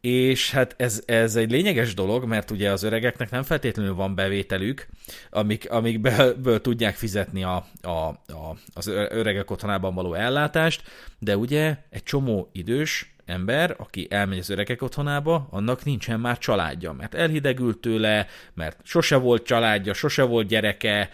és 0.00 0.50
hát 0.50 0.74
ez, 0.76 1.02
ez 1.06 1.36
egy 1.36 1.50
lényeges 1.50 1.94
dolog, 1.94 2.24
mert 2.24 2.50
ugye 2.50 2.70
az 2.70 2.82
öregeknek 2.82 3.30
nem 3.30 3.42
feltétlenül 3.42 3.94
van 3.94 4.14
bevételük, 4.14 4.88
amik, 5.30 5.70
amikből 5.70 6.60
tudják 6.60 6.94
fizetni 6.96 7.42
a, 7.42 7.66
a, 7.82 7.88
a, 7.88 8.56
az 8.74 8.86
öregek 8.86 9.50
otthonában 9.50 9.94
való 9.94 10.14
ellátást, 10.14 10.82
de 11.18 11.36
ugye 11.36 11.76
egy 11.90 12.02
csomó 12.02 12.48
idős 12.52 13.14
ember, 13.30 13.74
aki 13.78 14.06
elmegy 14.10 14.38
az 14.38 14.50
öregek 14.50 14.82
otthonába, 14.82 15.48
annak 15.50 15.84
nincsen 15.84 16.20
már 16.20 16.38
családja, 16.38 16.92
mert 16.92 17.14
elhidegült 17.14 17.78
tőle, 17.78 18.26
mert 18.54 18.80
sose 18.82 19.16
volt 19.16 19.44
családja, 19.44 19.94
sose 19.94 20.22
volt 20.22 20.46
gyereke, 20.46 21.10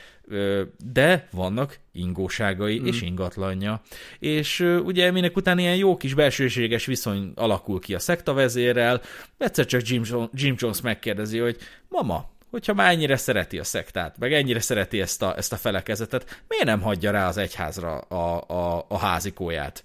de 0.92 1.28
vannak 1.30 1.78
ingóságai 1.92 2.80
mm. 2.80 2.86
és 2.86 3.02
ingatlanja. 3.02 3.80
És 4.18 4.60
ugye 4.60 5.10
minek 5.10 5.36
után 5.36 5.58
ilyen 5.58 5.76
jó 5.76 5.96
kis 5.96 6.14
belsőséges 6.14 6.86
viszony 6.86 7.32
alakul 7.34 7.80
ki 7.80 7.94
a 7.94 7.98
szektavezérrel, 7.98 9.00
egyszer 9.38 9.66
csak 9.66 9.88
Jim, 9.88 10.02
Jim 10.32 10.54
Jones 10.58 10.80
megkérdezi, 10.80 11.38
hogy 11.38 11.56
mama, 11.88 12.30
hogyha 12.50 12.74
már 12.74 12.92
ennyire 12.92 13.16
szereti 13.16 13.58
a 13.58 13.64
szektát, 13.64 14.18
meg 14.18 14.32
ennyire 14.32 14.60
szereti 14.60 15.00
ezt 15.00 15.22
a, 15.22 15.36
ezt 15.36 15.52
a 15.52 15.56
felekezetet, 15.56 16.42
miért 16.48 16.64
nem 16.64 16.80
hagyja 16.80 17.10
rá 17.10 17.28
az 17.28 17.36
egyházra 17.36 17.98
a, 17.98 18.44
a, 18.48 18.86
a 18.88 18.98
házikóját? 18.98 19.84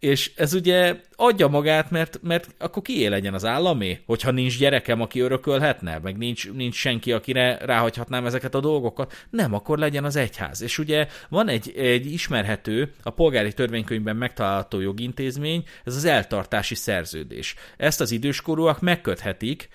És 0.00 0.32
ez 0.36 0.54
ugye 0.54 0.96
adja 1.16 1.48
magát, 1.48 1.90
mert, 1.90 2.18
mert 2.22 2.54
akkor 2.58 2.82
kié 2.82 3.06
legyen 3.06 3.34
az 3.34 3.44
államé, 3.44 4.00
hogyha 4.06 4.30
nincs 4.30 4.58
gyerekem, 4.58 5.00
aki 5.00 5.20
örökölhetne, 5.20 5.98
meg 6.02 6.16
nincs, 6.16 6.50
nincs 6.52 6.74
senki, 6.74 7.12
akire 7.12 7.58
ráhagyhatnám 7.64 8.26
ezeket 8.26 8.54
a 8.54 8.60
dolgokat. 8.60 9.12
Nem, 9.30 9.54
akkor 9.54 9.78
legyen 9.78 10.04
az 10.04 10.16
egyház. 10.16 10.62
És 10.62 10.78
ugye 10.78 11.06
van 11.28 11.48
egy, 11.48 11.72
egy 11.76 12.12
ismerhető, 12.12 12.92
a 13.02 13.10
polgári 13.10 13.52
törvénykönyvben 13.52 14.16
megtalálható 14.16 14.80
jogintézmény, 14.80 15.64
ez 15.84 15.96
az 15.96 16.04
eltartási 16.04 16.74
szerződés. 16.74 17.54
Ezt 17.76 18.00
az 18.00 18.10
időskorúak 18.10 18.80
megköthetik, 18.80 19.68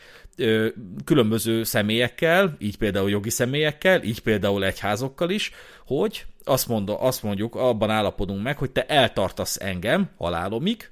különböző 1.04 1.64
személyekkel, 1.64 2.56
így 2.60 2.78
például 2.78 3.10
jogi 3.10 3.30
személyekkel, 3.30 4.04
így 4.04 4.20
például 4.20 4.66
egyházokkal 4.66 5.30
is, 5.30 5.52
hogy 5.86 6.26
azt, 6.44 6.68
mondom, 6.68 6.96
azt 7.00 7.24
mondjuk, 7.24 7.56
abban 7.56 7.90
állapodunk 7.90 8.44
meg, 8.44 8.58
hogy 8.58 8.72
te 8.72 8.86
eltartasz 8.86 9.60
engem 9.62 10.10
halálomig, 10.18 10.90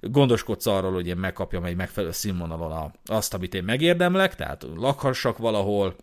gondoskodsz 0.00 0.66
arról, 0.66 0.92
hogy 0.92 1.06
én 1.06 1.16
megkapjam 1.16 1.64
egy 1.64 1.76
megfelelő 1.76 2.12
színvonalon 2.12 2.92
azt, 3.04 3.34
amit 3.34 3.54
én 3.54 3.64
megérdemlek, 3.64 4.34
tehát 4.34 4.66
lakhassak 4.76 5.38
valahol, 5.38 5.96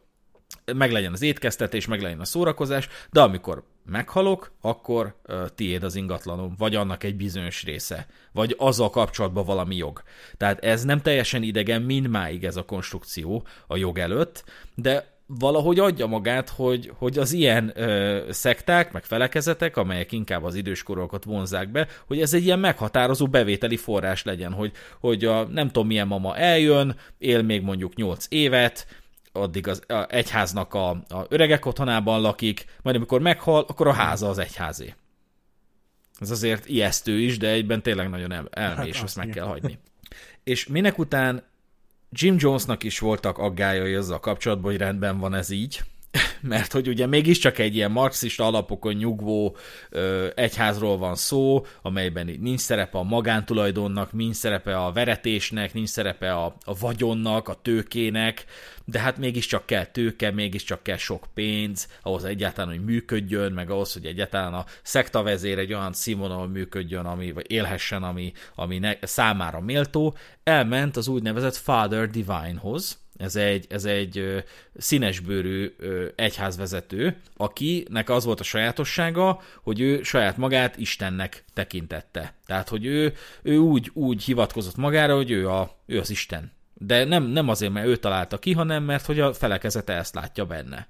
meg 0.73 0.91
legyen 0.91 1.13
az 1.13 1.21
étkeztetés, 1.21 1.87
meg 1.87 2.01
legyen 2.01 2.19
a 2.19 2.25
szórakozás, 2.25 2.89
de 3.11 3.21
amikor 3.21 3.63
meghalok, 3.85 4.51
akkor 4.61 5.15
uh, 5.27 5.47
tiéd 5.55 5.83
az 5.83 5.95
ingatlanom, 5.95 6.55
vagy 6.57 6.75
annak 6.75 7.03
egy 7.03 7.15
bizonyos 7.15 7.63
része, 7.63 8.07
vagy 8.31 8.55
azzal 8.57 8.89
kapcsolatban 8.89 9.45
valami 9.45 9.75
jog. 9.75 10.01
Tehát 10.37 10.63
ez 10.63 10.83
nem 10.83 11.01
teljesen 11.01 11.43
idegen 11.43 11.81
mindmáig 11.81 12.43
ez 12.43 12.55
a 12.55 12.65
konstrukció 12.65 13.45
a 13.67 13.77
jog 13.77 13.97
előtt, 13.97 14.43
de 14.75 15.11
valahogy 15.39 15.79
adja 15.79 16.05
magát, 16.05 16.49
hogy, 16.49 16.91
hogy 16.97 17.17
az 17.17 17.31
ilyen 17.31 17.71
ö, 17.75 18.19
szekták, 18.29 18.91
meg 18.91 19.03
felekezetek, 19.03 19.77
amelyek 19.77 20.11
inkább 20.11 20.43
az 20.43 20.55
időskorokat 20.55 21.23
vonzák 21.23 21.69
be, 21.69 21.87
hogy 22.07 22.21
ez 22.21 22.33
egy 22.33 22.45
ilyen 22.45 22.59
meghatározó 22.59 23.27
bevételi 23.27 23.77
forrás 23.77 24.23
legyen, 24.23 24.53
hogy, 24.53 24.71
hogy 24.99 25.25
a 25.25 25.43
nem 25.43 25.67
tudom 25.67 25.87
milyen 25.87 26.07
mama 26.07 26.37
eljön, 26.37 26.95
él 27.17 27.41
még 27.41 27.61
mondjuk 27.61 27.95
8 27.95 28.25
évet, 28.29 28.87
addig 29.31 29.67
az 29.67 29.81
a 29.87 30.05
egyháznak 30.09 30.73
a, 30.73 30.89
a 30.89 31.25
öregek 31.29 31.65
otthonában 31.65 32.21
lakik, 32.21 32.65
majd 32.81 32.95
amikor 32.95 33.21
meghal, 33.21 33.65
akkor 33.67 33.87
a 33.87 33.93
háza 33.93 34.29
az 34.29 34.37
egyházé. 34.37 34.93
Ez 36.19 36.31
azért 36.31 36.67
ijesztő 36.67 37.19
is, 37.19 37.37
de 37.37 37.49
egyben 37.49 37.81
tényleg 37.81 38.09
nagyon 38.09 38.31
el, 38.31 38.47
elmés, 38.51 38.95
hát, 38.95 39.03
azt 39.03 39.15
meg 39.15 39.29
kell 39.29 39.45
hagyni. 39.45 39.79
És 40.43 40.67
minek 40.67 40.97
után 40.97 41.43
Jim 42.09 42.35
Jonesnak 42.37 42.83
is 42.83 42.99
voltak 42.99 43.37
aggályai 43.37 43.93
azzal 43.93 44.19
kapcsolatban, 44.19 44.71
hogy 44.71 44.79
rendben 44.79 45.19
van 45.19 45.33
ez 45.33 45.49
így, 45.49 45.83
mert 46.41 46.71
hogy 46.71 46.87
ugye 46.87 47.05
mégiscsak 47.05 47.57
egy 47.59 47.75
ilyen 47.75 47.91
marxista 47.91 48.45
alapokon 48.45 48.93
nyugvó 48.93 49.55
ö, 49.89 50.27
egyházról 50.35 50.97
van 50.97 51.15
szó, 51.15 51.65
amelyben 51.81 52.37
nincs 52.39 52.59
szerepe 52.59 52.97
a 52.97 53.03
magántulajdonnak, 53.03 54.13
nincs 54.13 54.35
szerepe 54.35 54.77
a 54.77 54.91
veretésnek, 54.91 55.73
nincs 55.73 55.89
szerepe 55.89 56.33
a, 56.33 56.55
a 56.65 56.77
vagyonnak, 56.79 57.47
a 57.47 57.59
tőkének, 57.61 58.45
de 58.85 58.99
hát 58.99 59.17
mégiscsak 59.17 59.65
kell 59.65 59.85
tőke, 59.85 60.31
mégiscsak 60.31 60.83
kell 60.83 60.97
sok 60.97 61.25
pénz, 61.33 61.87
ahhoz 62.01 62.23
egyáltalán, 62.23 62.69
hogy 62.75 62.83
működjön, 62.83 63.51
meg 63.51 63.69
ahhoz, 63.69 63.93
hogy 63.93 64.05
egyáltalán 64.05 64.53
a 64.53 64.65
szektavezér 64.81 65.59
egy 65.59 65.73
olyan 65.73 65.93
színvonalon 65.93 66.49
működjön, 66.49 67.05
ami, 67.05 67.31
vagy 67.31 67.51
élhessen, 67.51 68.03
ami, 68.03 68.33
ami 68.55 68.77
ne, 68.79 68.93
számára 69.01 69.59
méltó, 69.59 70.15
elment 70.43 70.97
az 70.97 71.07
úgynevezett 71.07 71.55
Father 71.55 72.09
Divine-hoz, 72.09 73.00
ez 73.21 73.35
egy, 73.35 73.65
ez 73.69 73.85
egy 73.85 74.43
színesbőrű 74.77 75.75
egyházvezető, 76.15 77.15
akinek 77.37 78.09
az 78.09 78.25
volt 78.25 78.39
a 78.39 78.43
sajátossága, 78.43 79.41
hogy 79.61 79.79
ő 79.79 80.03
saját 80.03 80.37
magát 80.37 80.77
Istennek 80.77 81.43
tekintette. 81.53 82.33
Tehát, 82.45 82.69
hogy 82.69 82.85
ő, 82.85 83.13
ő 83.41 83.57
úgy, 83.57 83.89
úgy 83.93 84.23
hivatkozott 84.23 84.75
magára, 84.75 85.15
hogy 85.15 85.31
ő, 85.31 85.49
a, 85.49 85.77
ő 85.85 85.99
az 85.99 86.09
Isten. 86.09 86.51
De 86.73 87.03
nem, 87.03 87.23
nem 87.23 87.49
azért, 87.49 87.71
mert 87.71 87.87
ő 87.87 87.95
találta 87.95 88.37
ki, 88.37 88.53
hanem 88.53 88.83
mert 88.83 89.05
hogy 89.05 89.19
a 89.19 89.33
felekezete 89.33 89.93
ezt 89.93 90.15
látja 90.15 90.45
benne. 90.45 90.87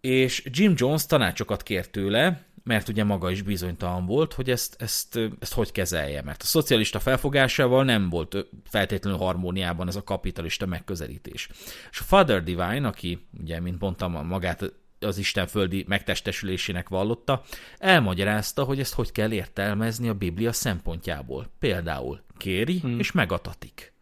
És 0.00 0.42
Jim 0.44 0.72
Jones 0.76 1.06
tanácsokat 1.06 1.62
kért 1.62 1.90
tőle, 1.90 2.46
mert 2.68 2.88
ugye 2.88 3.04
maga 3.04 3.30
is 3.30 3.42
bizonytalan 3.42 4.06
volt, 4.06 4.32
hogy 4.32 4.50
ezt, 4.50 4.76
ezt, 4.78 5.18
ezt 5.40 5.52
hogy 5.54 5.72
kezelje, 5.72 6.22
mert 6.22 6.42
a 6.42 6.44
szocialista 6.44 7.00
felfogásával 7.00 7.84
nem 7.84 8.08
volt 8.08 8.46
feltétlenül 8.64 9.18
harmóniában 9.18 9.88
ez 9.88 9.96
a 9.96 10.04
kapitalista 10.04 10.66
megközelítés. 10.66 11.48
És 11.90 12.00
a 12.00 12.04
Father 12.04 12.42
Divine, 12.42 12.86
aki 12.86 13.26
ugye, 13.40 13.60
mint 13.60 13.80
mondtam, 13.80 14.26
magát 14.26 14.72
az 15.00 15.18
Isten 15.18 15.46
földi 15.46 15.84
megtestesülésének 15.88 16.88
vallotta, 16.88 17.42
elmagyarázta, 17.78 18.64
hogy 18.64 18.80
ezt 18.80 18.94
hogy 18.94 19.12
kell 19.12 19.32
értelmezni 19.32 20.08
a 20.08 20.14
Biblia 20.14 20.52
szempontjából. 20.52 21.50
Például 21.58 22.20
kéri 22.36 22.78
hmm. 22.78 22.98
és 22.98 23.12
megatatik. 23.12 23.92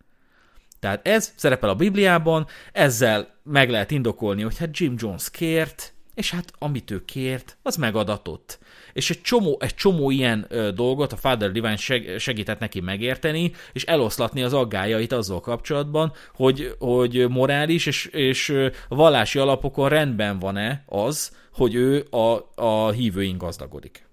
Tehát 0.81 1.07
ez 1.07 1.33
szerepel 1.37 1.69
a 1.69 1.75
Bibliában, 1.75 2.47
ezzel 2.73 3.35
meg 3.43 3.71
lehet 3.71 3.91
indokolni, 3.91 4.43
hogy 4.43 4.59
hát 4.59 4.79
Jim 4.79 4.95
Jones 4.99 5.31
kért, 5.31 5.95
és 6.17 6.31
hát 6.31 6.53
amit 6.59 6.91
ő 6.91 7.05
kért, 7.05 7.57
az 7.63 7.77
megadatott. 7.77 8.59
És 8.93 9.11
egy 9.11 9.21
csomó, 9.21 9.59
egy 9.61 9.75
csomó 9.75 10.11
ilyen 10.11 10.47
ö, 10.49 10.71
dolgot 10.71 11.13
a 11.13 11.17
Father 11.17 11.53
Divine 11.53 11.77
seg, 11.77 12.15
segített 12.19 12.59
neki 12.59 12.81
megérteni, 12.81 13.53
és 13.73 13.85
eloszlatni 13.85 14.43
az 14.43 14.53
aggájait 14.53 15.13
azzal 15.13 15.41
kapcsolatban, 15.41 16.13
hogy, 16.35 16.75
hogy 16.79 17.29
morális 17.29 17.87
és, 17.87 18.07
és 18.07 18.55
vallási 18.89 19.39
alapokon 19.39 19.89
rendben 19.89 20.39
van-e 20.39 20.85
az, 20.87 21.37
hogy 21.53 21.75
ő 21.75 22.07
a, 22.11 22.53
a 22.55 22.91
hívőink 22.91 23.41
gazdagodik. 23.41 24.07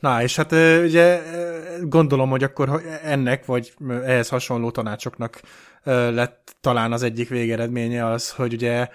Na, 0.00 0.22
és 0.22 0.36
hát 0.36 0.52
ugye 0.84 1.22
gondolom, 1.82 2.30
hogy 2.30 2.42
akkor 2.42 2.82
ennek, 3.02 3.44
vagy 3.44 3.72
ehhez 3.88 4.28
hasonló 4.28 4.70
tanácsoknak 4.70 5.40
lett 5.84 6.56
talán 6.60 6.92
az 6.92 7.02
egyik 7.02 7.28
végeredménye 7.28 8.06
az, 8.06 8.30
hogy 8.30 8.52
ugye 8.52 8.88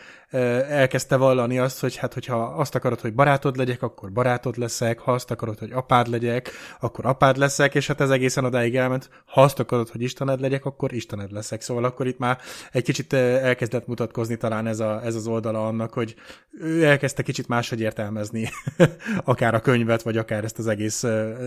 elkezdte 0.70 1.16
vallani 1.16 1.60
azt, 1.60 1.80
hogy 1.80 1.96
hát 1.96 2.14
hogyha 2.14 2.36
azt 2.36 2.76
akarod, 2.76 3.02
hogy 3.02 3.14
barátod 3.14 3.58
legyek, 3.58 3.82
akkor 3.82 4.12
barátod 4.12 4.58
leszek, 4.58 5.00
ha 5.00 5.12
azt 5.12 5.32
akarod, 5.32 5.60
hogy 5.60 5.72
apád 5.72 6.08
legyek, 6.08 6.52
akkor 6.80 7.06
apád 7.06 7.38
leszek, 7.38 7.76
és 7.76 7.88
hát 7.88 8.02
ez 8.02 8.10
egészen 8.10 8.46
odáig 8.46 8.76
elment, 8.76 9.10
ha 9.26 9.42
azt 9.42 9.60
akarod, 9.60 9.90
hogy 9.90 10.02
Istened 10.02 10.40
legyek, 10.40 10.66
akkor 10.66 10.94
Istened 10.94 11.32
leszek. 11.32 11.62
Szóval 11.62 11.84
akkor 11.84 12.08
itt 12.08 12.18
már 12.18 12.38
egy 12.72 12.84
kicsit 12.84 13.14
elkezdett 13.14 13.88
mutatkozni 13.88 14.38
talán 14.38 14.68
ez, 14.68 14.80
a, 14.80 15.02
ez 15.04 15.16
az 15.16 15.28
oldala 15.28 15.68
annak, 15.68 15.94
hogy 15.94 16.16
ő 16.60 16.86
elkezdte 16.86 17.24
kicsit 17.24 17.48
máshogy 17.48 17.82
értelmezni 17.82 18.50
akár 19.24 19.54
a 19.54 19.60
könyvet, 19.60 20.02
vagy 20.02 20.18
akár 20.18 20.44
ezt 20.44 20.60
az 20.60 20.68
egész 20.68 21.06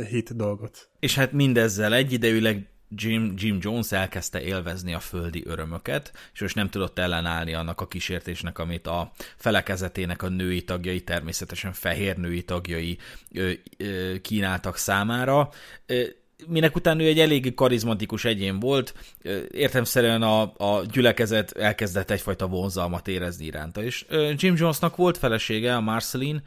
hit 0.09 0.37
dolgot. 0.37 0.88
És 1.01 1.14
hát 1.14 1.33
mindezzel 1.33 1.94
egyidejűleg 1.94 2.66
Jim, 2.96 3.35
Jim 3.37 3.59
Jones 3.61 3.92
elkezdte 3.92 4.42
élvezni 4.42 4.94
a 4.94 5.01
földi 5.01 5.42
örömöket, 5.46 6.12
és 6.33 6.40
most 6.40 6.55
nem 6.55 6.70
tudott 6.70 6.98
ellenállni 6.98 7.55
annak 7.55 7.81
a 7.81 7.88
kísértésnek, 7.88 8.59
amit 8.59 8.87
a 8.87 9.12
felekezetének 9.37 10.22
a 10.22 10.29
női 10.29 10.64
tagjai, 10.64 11.01
természetesen 11.01 11.72
fehér 11.72 12.16
női 12.16 12.42
tagjai 12.42 12.98
ö, 13.33 13.51
ö, 13.77 14.14
kínáltak 14.22 14.77
számára. 14.77 15.51
Ö, 15.87 16.03
minek 16.46 16.77
után 16.77 17.01
ő 17.01 17.07
egy 17.07 17.20
eléggé 17.20 17.55
karizmatikus 17.55 18.24
egyén 18.24 18.59
volt, 18.61 18.94
értemszerűen 19.51 20.22
a, 20.22 20.42
a 20.42 20.85
gyülekezet 20.90 21.53
elkezdett 21.53 22.11
egyfajta 22.11 22.46
vonzalmat 22.46 23.09
érezni 23.09 23.44
iránta. 23.44 23.83
És 23.83 24.05
Jim 24.37 24.55
Jonesnak 24.57 24.96
volt 24.96 25.18
felesége, 25.18 25.77
a 25.77 25.81
Marceline, 25.81 26.42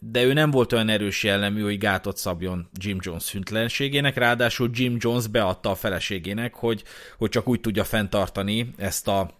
de 0.00 0.22
ő 0.22 0.32
nem 0.32 0.50
volt 0.50 0.72
olyan 0.72 0.88
erős 0.88 1.22
jellemű, 1.22 1.62
hogy 1.62 1.78
gátot 1.78 2.16
szabjon 2.16 2.68
Jim 2.78 2.98
Jones 3.00 3.32
hűtlenségének, 3.32 4.16
ráadásul 4.16 4.70
Jim 4.72 4.96
Jones 4.98 5.26
beadta 5.26 5.70
a 5.70 5.74
feleségének, 5.74 6.54
hogy, 6.54 6.82
hogy 7.18 7.30
csak 7.30 7.48
úgy 7.48 7.60
tudja 7.60 7.84
fenntartani 7.84 8.70
ezt 8.76 9.08
a 9.08 9.30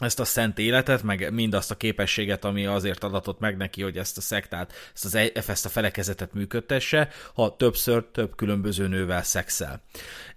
ezt 0.00 0.20
a 0.20 0.24
szent 0.24 0.58
életet, 0.58 1.02
meg 1.02 1.32
mindazt 1.32 1.70
a 1.70 1.76
képességet, 1.76 2.44
ami 2.44 2.66
azért 2.66 3.04
adatott 3.04 3.38
meg 3.38 3.56
neki, 3.56 3.82
hogy 3.82 3.96
ezt 3.96 4.16
a 4.16 4.20
szektát, 4.20 4.72
ezt, 4.94 5.04
az, 5.04 5.14
ezt 5.48 5.64
a 5.64 5.68
felekezetet 5.68 6.34
működtesse, 6.34 7.08
ha 7.34 7.56
többször 7.56 8.04
több 8.12 8.36
különböző 8.36 8.86
nővel 8.86 9.22
szexel. 9.22 9.82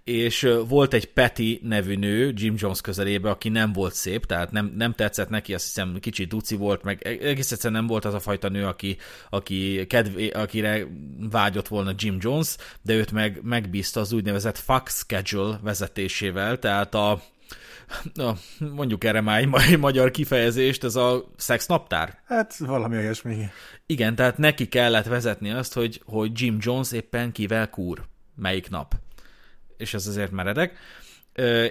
És 0.04 0.48
volt 0.68 0.94
egy 0.94 1.12
Patty 1.12 1.58
nevű 1.62 1.96
nő 1.96 2.32
Jim 2.36 2.54
Jones 2.58 2.80
közelébe, 2.80 3.30
aki 3.30 3.48
nem 3.48 3.72
volt 3.72 3.94
szép, 3.94 4.26
tehát 4.26 4.50
nem, 4.50 4.72
nem 4.76 4.92
tetszett 4.92 5.28
neki, 5.28 5.54
azt 5.54 5.64
hiszem 5.64 5.98
kicsit 6.00 6.28
duci 6.28 6.56
volt, 6.56 6.82
meg 6.82 7.06
e- 7.06 7.26
egész 7.26 7.52
egyszerűen 7.52 7.80
nem 7.80 7.88
volt 7.88 8.04
az 8.04 8.14
a 8.14 8.20
fajta 8.20 8.48
nő, 8.48 8.66
aki, 8.66 8.96
aki 9.30 9.86
kedvé, 9.86 10.28
akire 10.28 10.86
vágyott 11.30 11.68
volna 11.68 11.92
Jim 11.96 12.16
Jones, 12.20 12.56
de 12.82 12.94
őt 12.94 13.12
meg 13.12 13.40
megbízta 13.42 14.00
az 14.00 14.12
úgynevezett 14.12 14.58
fuck 14.58 14.88
schedule 14.88 15.58
vezetésével, 15.62 16.58
tehát 16.58 16.94
a 16.94 17.22
na, 18.14 18.36
mondjuk 18.58 19.04
erre 19.04 19.20
már 19.20 19.48
egy 19.68 19.78
magyar 19.78 20.10
kifejezést, 20.10 20.84
ez 20.84 20.96
a 20.96 21.30
szexnaptár? 21.36 22.18
Hát 22.24 22.56
valami 22.56 22.96
olyasmi. 22.96 23.46
Igen, 23.86 24.14
tehát 24.14 24.38
neki 24.38 24.68
kellett 24.68 25.06
vezetni 25.06 25.50
azt, 25.50 25.72
hogy, 25.72 26.02
hogy 26.04 26.30
Jim 26.34 26.56
Jones 26.60 26.92
éppen 26.92 27.32
kivel 27.32 27.70
kúr, 27.70 28.04
melyik 28.36 28.70
nap. 28.70 28.94
És 29.76 29.94
ez 29.94 30.06
azért 30.06 30.30
meredek. 30.30 30.78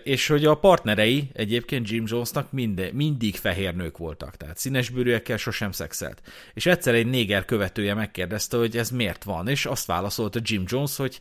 És 0.04 0.28
hogy 0.28 0.46
a 0.46 0.56
partnerei 0.56 1.30
egyébként 1.34 1.90
Jim 1.90 2.04
Jonesnak 2.08 2.52
mind, 2.52 2.90
mindig 2.94 3.36
fehér 3.36 3.76
nők 3.76 3.98
voltak, 3.98 4.38
tehát 4.38 4.58
színesbőrűekkel 4.58 5.38
sosem 5.38 5.72
szexelt. 5.72 6.22
És 6.54 6.66
egyszer 6.66 6.94
egy 6.94 7.08
néger 7.08 7.46
követője 7.46 7.94
megkérdezte, 7.94 8.58
hogy 8.58 8.78
ez 8.78 8.90
miért 8.90 9.24
van, 9.24 9.48
és 9.48 9.66
azt 9.66 9.86
válaszolta 9.86 10.40
Jim 10.44 10.64
Jones, 10.68 10.96
hogy 10.96 11.20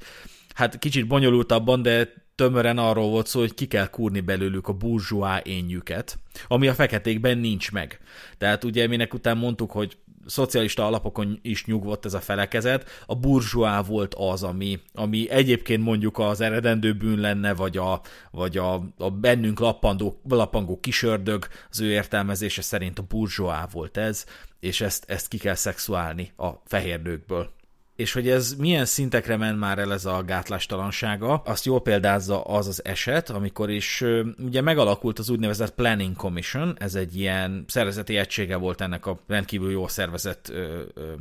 hát 0.55 0.78
kicsit 0.78 1.07
bonyolultabban, 1.07 1.83
de 1.83 2.12
tömören 2.35 2.79
arról 2.79 3.09
volt 3.09 3.27
szó, 3.27 3.40
hogy 3.40 3.55
ki 3.55 3.66
kell 3.66 3.87
kúrni 3.87 4.21
belőlük 4.21 4.68
a 4.68 4.73
burzsóá 4.73 5.40
énjüket, 5.45 6.18
ami 6.49 6.68
a 6.68 6.75
feketékben 6.75 7.38
nincs 7.38 7.73
meg. 7.73 8.01
Tehát 8.38 8.64
ugye 8.64 8.87
minek 8.87 9.14
után 9.14 9.37
mondtuk, 9.37 9.71
hogy 9.71 9.97
szocialista 10.27 10.87
alapokon 10.87 11.38
is 11.42 11.64
nyugvott 11.64 12.05
ez 12.05 12.14
a 12.14 12.21
felekezet, 12.21 12.88
a 13.07 13.14
burzsóá 13.14 13.83
volt 13.83 14.14
az, 14.14 14.42
ami, 14.42 14.81
ami 14.95 15.31
egyébként 15.31 15.83
mondjuk 15.83 16.18
az 16.18 16.40
eredendő 16.40 16.92
bűn 16.95 17.18
lenne, 17.18 17.55
vagy 17.55 17.77
a, 17.77 18.01
vagy 18.31 18.57
a, 18.57 18.75
a 18.99 19.11
bennünk 19.11 19.59
lappandó, 19.59 20.21
lappangó 20.29 20.81
kisördög, 20.81 21.47
az 21.71 21.81
ő 21.81 21.90
értelmezése 21.90 22.62
szerint 22.62 22.99
a 22.99 23.05
burzsóá 23.09 23.68
volt 23.73 23.97
ez, 23.97 24.27
és 24.61 24.81
ezt, 24.81 25.05
ezt 25.11 25.29
ki 25.29 25.38
kell 25.38 25.55
szexuálni 25.55 26.33
a 26.37 26.49
fehér 26.64 27.03
nőkből 27.03 27.51
és 27.96 28.12
hogy 28.12 28.28
ez 28.28 28.55
milyen 28.55 28.85
szintekre 28.85 29.37
ment 29.37 29.59
már 29.59 29.78
el 29.78 29.92
ez 29.92 30.05
a 30.05 30.22
gátlástalansága, 30.22 31.35
azt 31.35 31.64
jól 31.64 31.83
példázza 31.83 32.42
az 32.42 32.66
az 32.66 32.85
eset, 32.85 33.31
amikor 33.31 33.70
is 33.70 34.05
ugye 34.38 34.61
megalakult 34.61 35.18
az 35.18 35.31
úgynevezett 35.31 35.74
Planning 35.74 36.16
Commission, 36.16 36.76
ez 36.78 36.94
egy 36.94 37.16
ilyen 37.16 37.64
szervezeti 37.68 38.16
egysége 38.16 38.57
volt 38.57 38.81
ennek 38.81 39.07
a 39.07 39.20
rendkívül 39.26 39.70
jól 39.70 39.88
szervezett 39.88 40.48
ö, 40.48 40.83
ö, 40.94 41.12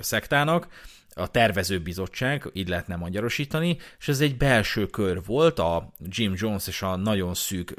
szektának, 0.00 0.68
a 1.14 1.30
tervezőbizottság, 1.30 2.50
így 2.52 2.68
lehetne 2.68 2.96
magyarosítani, 2.96 3.76
és 3.98 4.08
ez 4.08 4.20
egy 4.20 4.36
belső 4.36 4.86
kör 4.86 5.24
volt, 5.24 5.58
a 5.58 5.92
Jim 6.08 6.32
Jones 6.36 6.66
és 6.66 6.82
a 6.82 6.96
nagyon 6.96 7.34
szűk 7.34 7.74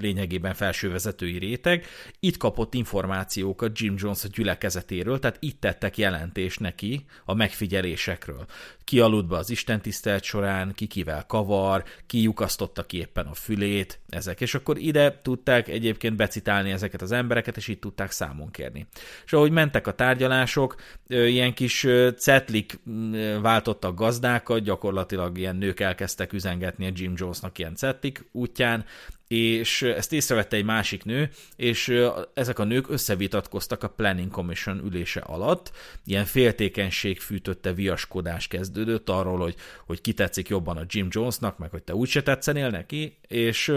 lényegében 0.00 0.54
felsővezetői 0.54 1.38
réteg, 1.38 1.86
itt 2.20 2.36
kapott 2.36 2.74
információkat 2.74 3.78
Jim 3.78 3.94
Jones 3.98 4.24
a 4.24 4.28
gyülekezetéről, 4.32 5.18
tehát 5.18 5.36
itt 5.40 5.60
tettek 5.60 5.98
jelentést 5.98 6.60
neki 6.60 7.04
a 7.24 7.34
megfigyelésekről. 7.34 8.46
Ki 8.84 9.00
aludt 9.00 9.28
be 9.28 9.36
az 9.36 9.50
istentisztelt 9.50 10.22
során, 10.22 10.72
ki 10.74 10.86
kivel 10.86 11.26
kavar, 11.26 11.84
ki 12.06 12.22
lyukasztotta 12.22 12.82
ki 12.82 12.98
éppen 12.98 13.26
a 13.26 13.34
fülét, 13.34 14.00
ezek. 14.08 14.40
És 14.40 14.54
akkor 14.54 14.78
ide 14.78 15.20
tudták 15.22 15.68
egyébként 15.68 16.16
becitálni 16.16 16.70
ezeket 16.70 17.02
az 17.02 17.12
embereket, 17.12 17.56
és 17.56 17.68
itt 17.68 17.80
tudták 17.80 18.10
számon 18.10 18.50
kérni. 18.50 18.86
És 19.24 19.32
ahogy 19.32 19.50
mentek 19.50 19.86
a 19.86 19.94
tárgyalások, 19.94 20.74
ilyen 21.06 21.54
kis 21.54 21.86
cetlik 22.16 22.78
váltottak 23.40 23.94
gazdákat, 23.94 24.62
gyakorlatilag 24.62 25.38
ilyen 25.38 25.56
nők 25.56 25.80
elkezdtek 25.80 26.32
üzengetni 26.32 26.86
a 26.86 26.92
Jim 26.94 27.12
Jonesnak 27.16 27.58
ilyen 27.58 27.74
cetlik 27.74 28.28
útján, 28.32 28.84
és 29.28 29.82
ezt 29.82 30.12
észrevette 30.12 30.56
egy 30.56 30.64
másik 30.64 31.04
nő, 31.04 31.30
és 31.56 32.00
ezek 32.34 32.58
a 32.58 32.64
nők 32.64 32.90
összevitatkoztak 32.90 33.82
a 33.82 33.88
Planning 33.88 34.30
Commission 34.30 34.80
ülése 34.84 35.20
alatt, 35.20 35.72
ilyen 36.04 36.24
féltékenység 36.24 37.20
fűtötte 37.20 37.72
viaskodás 37.72 38.48
kezdődött 38.48 39.08
arról, 39.08 39.38
hogy, 39.38 39.54
hogy 39.86 40.00
ki 40.00 40.12
tetszik 40.12 40.48
jobban 40.48 40.76
a 40.76 40.84
Jim 40.86 41.08
Jonesnak, 41.10 41.58
meg 41.58 41.70
hogy 41.70 41.82
te 41.82 41.94
úgyse 41.94 42.22
tetszenél 42.22 42.70
neki, 42.70 43.16
és 43.28 43.72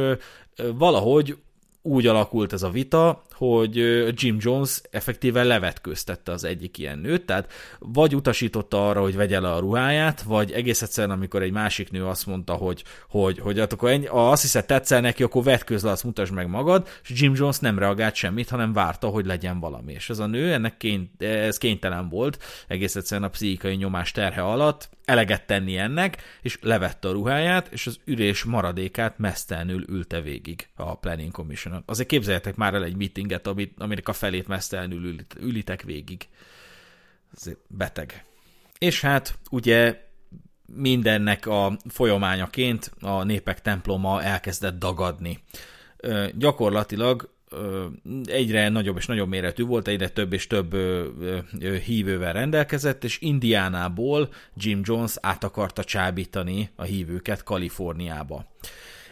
valahogy 0.74 1.38
úgy 1.82 2.08
alakult 2.08 2.54
ez 2.54 2.64
a 2.64 2.70
vita, 2.70 3.24
hogy 3.40 3.76
Jim 4.22 4.38
Jones 4.40 4.82
effektíven 4.92 5.46
levetkőztette 5.46 6.32
az 6.32 6.44
egyik 6.44 6.78
ilyen 6.78 7.00
nőt, 7.00 7.26
tehát 7.26 7.52
vagy 7.80 8.16
utasította 8.16 8.90
arra, 8.90 9.02
hogy 9.02 9.16
vegye 9.16 9.40
le 9.40 9.52
a 9.52 9.60
ruháját, 9.60 10.22
vagy 10.22 10.52
egész 10.52 10.82
egyszerűen, 10.82 11.18
amikor 11.18 11.42
egy 11.42 11.52
másik 11.52 11.92
nő 11.92 12.06
azt 12.06 12.26
mondta, 12.26 12.54
hogy, 12.54 12.84
hogy, 13.10 13.40
hogy 13.40 13.60
hát 13.60 13.74
akkor 13.74 13.90
ennyi, 13.90 14.06
azt 14.10 14.42
hiszed 14.42 14.66
tetszel 14.66 15.02
neki, 15.02 15.24
akkor 15.24 15.44
vetkőz 15.44 15.84
le, 15.84 15.92
azt 15.92 16.04
mutasd 16.04 16.34
meg 16.34 16.48
magad, 16.48 16.88
és 17.04 17.22
Jim 17.22 17.34
Jones 17.36 17.60
nem 17.60 17.80
reagált 17.80 18.16
semmit, 18.16 18.50
hanem 18.50 18.74
várta, 18.74 19.08
hogy 19.08 19.26
legyen 19.26 19.60
valami. 19.60 19.94
És 19.94 20.10
ez 20.10 20.20
a 20.20 20.26
nő, 20.26 20.54
ennek 20.54 20.78
kény, 20.78 21.12
ez 21.18 21.58
kénytelen 21.58 22.10
volt, 22.10 22.44
egész 22.68 22.96
egyszerűen 22.96 23.28
a 23.28 23.32
pszichikai 23.32 23.76
nyomás 23.76 24.12
terhe 24.12 24.42
alatt, 24.42 24.90
eleget 25.10 25.46
tenni 25.46 25.78
ennek, 25.78 26.18
és 26.42 26.58
levette 26.62 27.08
a 27.08 27.12
ruháját, 27.12 27.68
és 27.72 27.88
az 27.88 28.00
ürés 28.06 28.44
maradékát 28.44 29.18
mesztelenül 29.18 29.84
ülte 29.88 30.22
végig 30.22 30.68
a 30.76 30.96
Planning 30.96 31.32
Commission-on. 31.32 31.84
Azért 31.86 32.08
képzeljetek 32.08 32.56
már 32.56 32.74
el 32.74 32.84
egy 32.84 32.96
meetinget, 33.30 33.48
amit, 33.48 33.74
aminek 33.78 34.08
a 34.08 34.14
felét 34.14 34.48
mesztelenül 34.48 35.16
ülitek 35.40 35.82
végig. 35.82 36.28
Ez 37.36 37.52
beteg. 37.68 38.26
És 38.78 39.02
hát 39.02 39.38
ugye 39.50 40.08
mindennek 40.66 41.46
a 41.46 41.78
folyamányaként 41.88 42.92
a 43.02 43.24
népek 43.24 43.62
temploma 43.62 44.22
elkezdett 44.24 44.80
dagadni. 44.80 45.40
Gyakorlatilag 46.34 47.30
egyre 48.26 48.70
nagyobb 48.70 48.98
és 48.98 49.06
nagyobb 49.06 49.28
méretű 49.28 49.64
volt, 49.64 49.88
egyre 49.88 50.10
több 50.10 50.34
és 50.34 50.48
több 50.48 50.76
hívővel 51.86 52.34
rendelkezett, 52.34 53.04
és 53.04 53.20
Indiánából 53.20 54.30
Jim 54.56 54.82
Jones 54.84 55.16
át 55.22 55.44
akarta 55.44 55.84
csábítani 55.84 56.70
a 56.76 56.84
hívőket 56.84 57.44
Kaliforniába. 57.44 58.46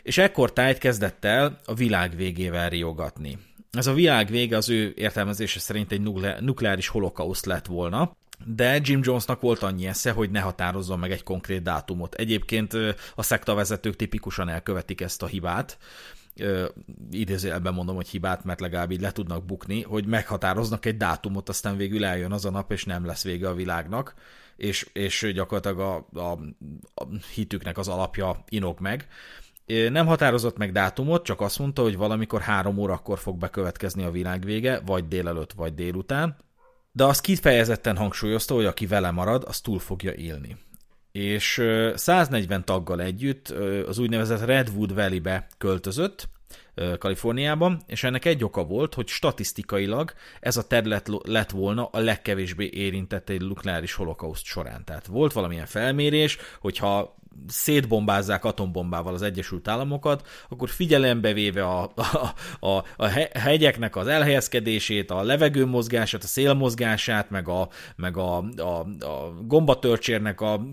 És 0.04 0.18
ekkor 0.18 0.54
tájt 0.54 0.78
kezdett 0.78 1.26
el 1.26 1.60
a 1.66 1.74
világ 1.74 2.16
végével 2.16 2.70
riogatni. 2.70 3.38
Ez 3.78 3.88
a 3.88 3.94
világ 3.94 4.28
vége 4.28 4.58
az 4.58 4.70
ő 4.70 4.94
értelmezése 4.96 5.60
szerint 5.60 5.92
egy 5.92 6.02
nukleáris 6.40 6.88
holokauszt 6.88 7.46
lett 7.46 7.66
volna, 7.66 8.16
de 8.46 8.80
Jim 8.84 9.00
Jonesnak 9.04 9.42
volt 9.42 9.64
annyi 9.64 9.88
esze, 9.88 10.12
hogy 10.12 10.32
ne 10.32 10.40
határozzon 10.40 11.00
meg 11.00 11.12
egy 11.12 11.24
konkrét 11.24 11.62
dátumot. 11.62 12.16
Egyébként 12.16 12.74
a 13.16 13.24
szektavezetők 13.24 13.96
tipikusan 13.96 14.50
elkövetik 14.50 15.02
ezt 15.02 15.24
a 15.24 15.28
hibát, 15.28 15.78
idézőjelben 17.12 17.74
mondom, 17.74 17.96
hogy 17.96 18.08
hibát, 18.08 18.44
mert 18.44 18.60
legalább 18.60 18.92
így 18.92 19.02
le 19.02 19.12
tudnak 19.12 19.46
bukni, 19.46 19.82
hogy 19.82 20.06
meghatároznak 20.06 20.86
egy 20.86 20.98
dátumot, 20.98 21.50
aztán 21.50 21.78
végül 21.78 22.06
eljön 22.06 22.32
az 22.32 22.46
a 22.46 22.50
nap, 22.50 22.72
és 22.72 22.86
nem 22.86 23.06
lesz 23.06 23.24
vége 23.24 23.50
a 23.50 23.54
világnak, 23.54 24.14
és, 24.56 24.90
és 24.94 25.32
gyakorlatilag 25.34 25.80
a, 25.80 26.20
a, 26.20 26.40
a 26.94 27.08
hitüknek 27.34 27.78
az 27.78 27.88
alapja 27.88 28.44
inog 28.50 28.80
meg. 28.80 29.08
Nem 29.90 30.06
határozott 30.06 30.58
meg 30.58 30.72
dátumot, 30.72 31.24
csak 31.24 31.42
azt 31.42 31.60
mondta, 31.60 31.82
hogy 31.82 31.98
valamikor 31.98 32.42
három 32.42 32.78
órakor 32.78 33.20
fog 33.20 33.38
bekövetkezni 33.38 34.04
a 34.04 34.12
világ 34.12 34.46
vége, 34.46 34.82
vagy 34.86 35.08
délelőtt, 35.08 35.54
vagy 35.54 35.74
délután, 35.74 36.36
de 36.92 37.04
azt 37.04 37.22
kifejezetten 37.22 37.98
hangsúlyozta, 37.98 38.54
hogy 38.54 38.66
aki 38.66 38.86
vele 38.86 39.12
marad, 39.12 39.44
az 39.48 39.62
túl 39.62 39.80
fogja 39.80 40.14
élni 40.14 40.58
és 41.18 41.64
140 41.96 42.66
taggal 42.66 43.02
együtt 43.02 43.50
az 43.88 43.98
úgynevezett 43.98 44.46
Redwood 44.46 44.94
Valley-be 44.94 45.48
költözött, 45.58 46.30
Kaliforniában, 47.00 47.82
és 47.86 48.04
ennek 48.04 48.26
egy 48.26 48.44
oka 48.44 48.64
volt, 48.64 48.94
hogy 48.94 49.08
statisztikailag 49.08 50.14
ez 50.40 50.58
a 50.58 50.68
terület 50.68 51.10
lett 51.24 51.50
volna 51.50 51.86
a 51.86 52.00
legkevésbé 52.00 52.70
érintett 52.74 53.30
egy 53.30 53.42
nukleáris 53.42 53.94
holokauszt 53.94 54.44
során. 54.44 54.86
Tehát 54.86 55.06
volt 55.06 55.34
valamilyen 55.34 55.66
felmérés, 55.66 56.38
hogyha 56.60 57.16
szétbombázzák 57.48 58.46
atombombával 58.46 59.14
az 59.14 59.22
Egyesült 59.22 59.68
Államokat, 59.68 60.28
akkor 60.50 60.70
figyelembe 60.70 61.34
véve 61.34 61.64
a, 61.64 61.92
a, 61.96 62.34
a, 62.68 62.84
a 62.96 63.06
hegyeknek 63.40 63.96
az 63.96 64.08
elhelyezkedését, 64.08 65.12
a 65.12 65.24
levegő 65.24 65.66
mozgását, 65.66 66.24
a 66.24 66.28
szél 66.28 66.54
mozgását, 66.54 67.30
meg 67.30 67.48
a, 67.48 67.70
meg 67.96 68.18
a, 68.18 68.38
a, 68.58 68.80
a 69.06 69.34
gombatörcsérnek 69.42 70.42
a 70.42 70.68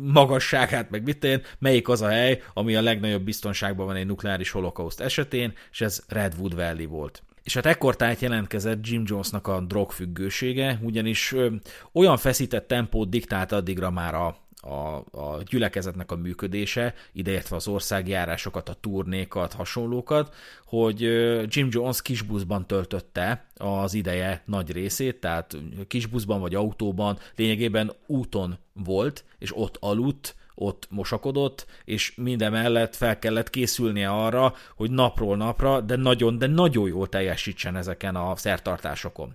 magasságát, 0.00 0.90
meg 0.90 1.02
mit 1.02 1.24
én, 1.24 1.42
melyik 1.58 1.88
az 1.88 2.02
a 2.02 2.08
hely, 2.08 2.42
ami 2.54 2.76
a 2.76 2.82
legnagyobb 2.82 3.22
biztonságban 3.22 3.86
van 3.86 3.96
egy 3.96 4.06
nukleáris 4.06 4.50
holokauszt 4.50 5.00
esetén, 5.00 5.52
és 5.70 5.80
ez 5.80 6.02
Redwood 6.08 6.54
Valley 6.54 6.86
volt. 6.86 7.22
És 7.42 7.54
hát 7.54 7.66
ekkor 7.66 7.96
tájt 7.96 8.20
jelentkezett 8.20 8.86
Jim 8.86 9.02
Jonesnak 9.06 9.46
a 9.46 9.60
drogfüggősége, 9.60 10.78
ugyanis 10.82 11.32
ö, 11.32 11.48
olyan 11.92 12.16
feszített 12.16 12.66
tempót 12.66 13.08
diktált 13.08 13.52
addigra 13.52 13.90
már 13.90 14.14
a, 14.14 14.36
a, 14.60 14.96
a 15.20 15.42
gyülekezetnek 15.48 16.10
a 16.10 16.16
működése, 16.16 16.94
ideértve 17.12 17.56
az 17.56 17.68
országjárásokat, 17.68 18.68
a 18.68 18.76
turnékat, 18.80 19.52
hasonlókat, 19.52 20.34
hogy 20.64 21.00
Jim 21.46 21.68
Jones 21.70 22.02
kisbuszban 22.02 22.66
töltötte 22.66 23.46
az 23.56 23.94
ideje 23.94 24.42
nagy 24.46 24.72
részét, 24.72 25.20
tehát 25.20 25.56
kisbuszban 25.86 26.40
vagy 26.40 26.54
autóban 26.54 27.18
lényegében 27.36 27.92
úton 28.06 28.58
volt, 28.72 29.24
és 29.38 29.56
ott 29.56 29.76
aludt, 29.80 30.34
ott 30.54 30.86
mosakodott, 30.90 31.66
és 31.84 32.14
minden 32.16 32.52
mellett 32.52 32.96
fel 32.96 33.18
kellett 33.18 33.50
készülnie 33.50 34.10
arra, 34.10 34.54
hogy 34.76 34.90
napról 34.90 35.36
napra, 35.36 35.80
de 35.80 35.96
nagyon, 35.96 36.38
de 36.38 36.46
nagyon 36.46 36.88
jól 36.88 37.08
teljesítsen 37.08 37.76
ezeken 37.76 38.16
a 38.16 38.36
szertartásokon 38.36 39.34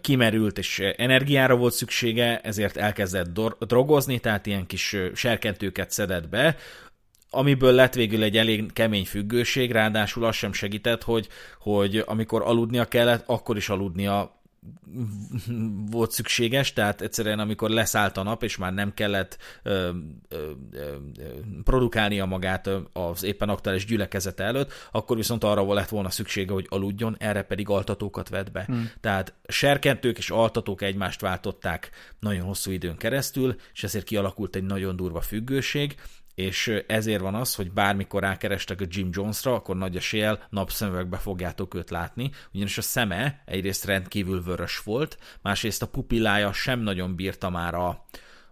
kimerült, 0.00 0.58
és 0.58 0.78
energiára 0.96 1.56
volt 1.56 1.74
szüksége, 1.74 2.40
ezért 2.40 2.76
elkezdett 2.76 3.40
drogozni, 3.58 4.18
tehát 4.18 4.46
ilyen 4.46 4.66
kis 4.66 4.96
serkentőket 5.14 5.90
szedett 5.90 6.28
be, 6.28 6.56
amiből 7.30 7.72
lett 7.72 7.94
végül 7.94 8.22
egy 8.22 8.36
elég 8.36 8.72
kemény 8.72 9.04
függőség, 9.04 9.72
ráadásul 9.72 10.24
az 10.24 10.34
sem 10.34 10.52
segített, 10.52 11.02
hogy, 11.02 11.28
hogy 11.60 12.02
amikor 12.06 12.42
aludnia 12.42 12.84
kellett, 12.84 13.22
akkor 13.26 13.56
is 13.56 13.68
aludnia 13.68 14.35
volt 15.90 16.10
szükséges, 16.10 16.72
tehát 16.72 17.00
egyszerűen 17.00 17.38
amikor 17.38 17.70
leszállt 17.70 18.16
a 18.16 18.22
nap, 18.22 18.42
és 18.42 18.56
már 18.56 18.72
nem 18.74 18.94
kellett 18.94 19.38
ö, 19.62 19.90
ö, 20.28 20.50
ö, 20.72 20.94
produkálnia 21.64 22.24
magát 22.24 22.70
az 22.92 23.22
éppen 23.22 23.48
aktuális 23.48 23.84
gyülekezete 23.84 24.44
előtt, 24.44 24.72
akkor 24.92 25.16
viszont 25.16 25.44
arra 25.44 25.74
lett 25.74 25.88
volna 25.88 26.10
szüksége, 26.10 26.52
hogy 26.52 26.66
aludjon, 26.68 27.16
erre 27.18 27.42
pedig 27.42 27.68
altatókat 27.68 28.28
vett 28.28 28.52
be. 28.52 28.64
Hmm. 28.66 28.90
Tehát 29.00 29.34
serkentők 29.46 30.18
és 30.18 30.30
altatók 30.30 30.82
egymást 30.82 31.20
váltották 31.20 31.90
nagyon 32.20 32.44
hosszú 32.44 32.70
időn 32.70 32.96
keresztül, 32.96 33.56
és 33.72 33.84
ezért 33.84 34.04
kialakult 34.04 34.56
egy 34.56 34.64
nagyon 34.64 34.96
durva 34.96 35.20
függőség, 35.20 35.94
és 36.36 36.82
ezért 36.86 37.20
van 37.20 37.34
az, 37.34 37.54
hogy 37.54 37.72
bármikor 37.72 38.22
rákerestek 38.22 38.80
a 38.80 38.84
Jim 38.88 39.08
Jonesra, 39.12 39.54
akkor 39.54 39.76
nagy 39.76 39.96
eséllyel 39.96 40.46
napszemüvegbe 40.50 41.16
fogjátok 41.16 41.74
őt 41.74 41.90
látni, 41.90 42.30
ugyanis 42.54 42.78
a 42.78 42.82
szeme 42.82 43.42
egyrészt 43.44 43.84
rendkívül 43.84 44.42
vörös 44.42 44.78
volt, 44.78 45.18
másrészt 45.42 45.82
a 45.82 45.88
pupillája 45.88 46.52
sem 46.52 46.80
nagyon 46.80 47.14
bírta 47.14 47.50
már 47.50 47.74
a, 47.74 48.04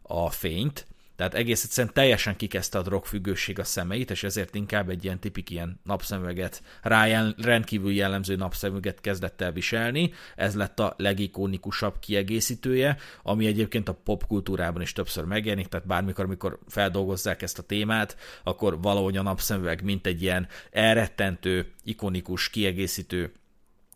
a 0.03 0.31
fényt, 0.31 0.87
tehát 1.17 1.35
egész 1.35 1.65
egyszerűen 1.65 1.95
teljesen 1.95 2.37
kikezdte 2.37 2.79
a 2.79 2.83
drogfüggőség 2.83 3.59
a 3.59 3.65
szemeit, 3.65 4.11
és 4.11 4.23
ezért 4.23 4.55
inkább 4.55 4.89
egy 4.89 5.05
ilyen 5.05 5.21
tipik 5.21 5.51
ilyen 5.51 5.81
napszemüveget, 5.85 6.63
rá 6.83 7.33
rendkívül 7.39 7.93
jellemző 7.93 8.37
napszemüveget 8.37 9.01
kezdett 9.01 9.41
el 9.41 9.53
viselni. 9.53 10.13
Ez 10.37 10.55
lett 10.55 10.81
a 10.81 10.95
legikonikusabb 10.97 11.99
kiegészítője, 11.99 12.97
ami 13.23 13.47
egyébként 13.47 13.89
a 13.89 13.99
popkultúrában 14.05 14.83
is 14.83 14.93
többször 14.93 15.25
megjelenik, 15.25 15.67
tehát 15.67 15.87
bármikor, 15.87 16.25
amikor 16.25 16.59
feldolgozzák 16.69 17.43
ezt 17.43 17.59
a 17.59 17.63
témát, 17.63 18.17
akkor 18.45 18.81
valahogy 18.81 19.17
a 19.17 19.23
napszemüveg 19.23 19.83
mint 19.83 20.07
egy 20.07 20.23
ilyen 20.23 20.49
elrettentő, 20.71 21.73
ikonikus 21.85 22.51
kiegészítő 22.51 23.33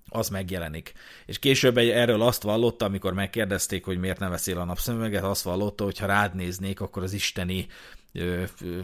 az 0.09 0.29
megjelenik. 0.29 0.93
És 1.27 1.39
később 1.39 1.77
egy, 1.77 1.89
erről 1.89 2.23
azt 2.23 2.43
vallotta, 2.43 2.85
amikor 2.85 3.13
megkérdezték, 3.13 3.85
hogy 3.85 3.99
miért 3.99 4.19
nem 4.19 4.31
veszél 4.31 4.59
a 4.59 4.65
napszemüveget, 4.65 5.23
azt 5.23 5.43
vallotta, 5.43 5.85
hogy 5.85 5.99
ha 5.99 6.07
rád 6.07 6.35
néznék, 6.35 6.81
akkor 6.81 7.03
az 7.03 7.13
isteni 7.13 7.67
ö, 8.13 8.43
ö, 8.63 8.79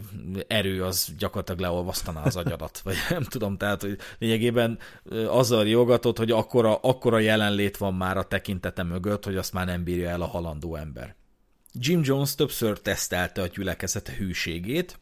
erő 0.47 0.83
az 0.83 1.13
gyakorlatilag 1.17 1.59
leolvasztaná 1.59 2.23
az 2.23 2.35
agyadat, 2.35 2.79
vagy 2.83 2.95
nem 3.09 3.23
tudom, 3.23 3.57
tehát 3.57 3.81
hogy 3.81 3.97
lényegében 4.19 4.79
azzal 5.27 5.67
jogatott, 5.67 6.17
hogy 6.17 6.31
akkora, 6.31 6.75
akkora 6.75 7.19
jelenlét 7.19 7.77
van 7.77 7.93
már 7.93 8.17
a 8.17 8.23
tekintete 8.23 8.83
mögött, 8.83 9.25
hogy 9.25 9.37
azt 9.37 9.53
már 9.53 9.65
nem 9.65 9.83
bírja 9.83 10.09
el 10.09 10.21
a 10.21 10.27
halandó 10.27 10.75
ember. 10.75 11.15
Jim 11.79 12.01
Jones 12.03 12.35
többször 12.35 12.79
tesztelte 12.79 13.41
a 13.41 13.47
gyülekezete 13.47 14.11
hűségét, 14.11 14.99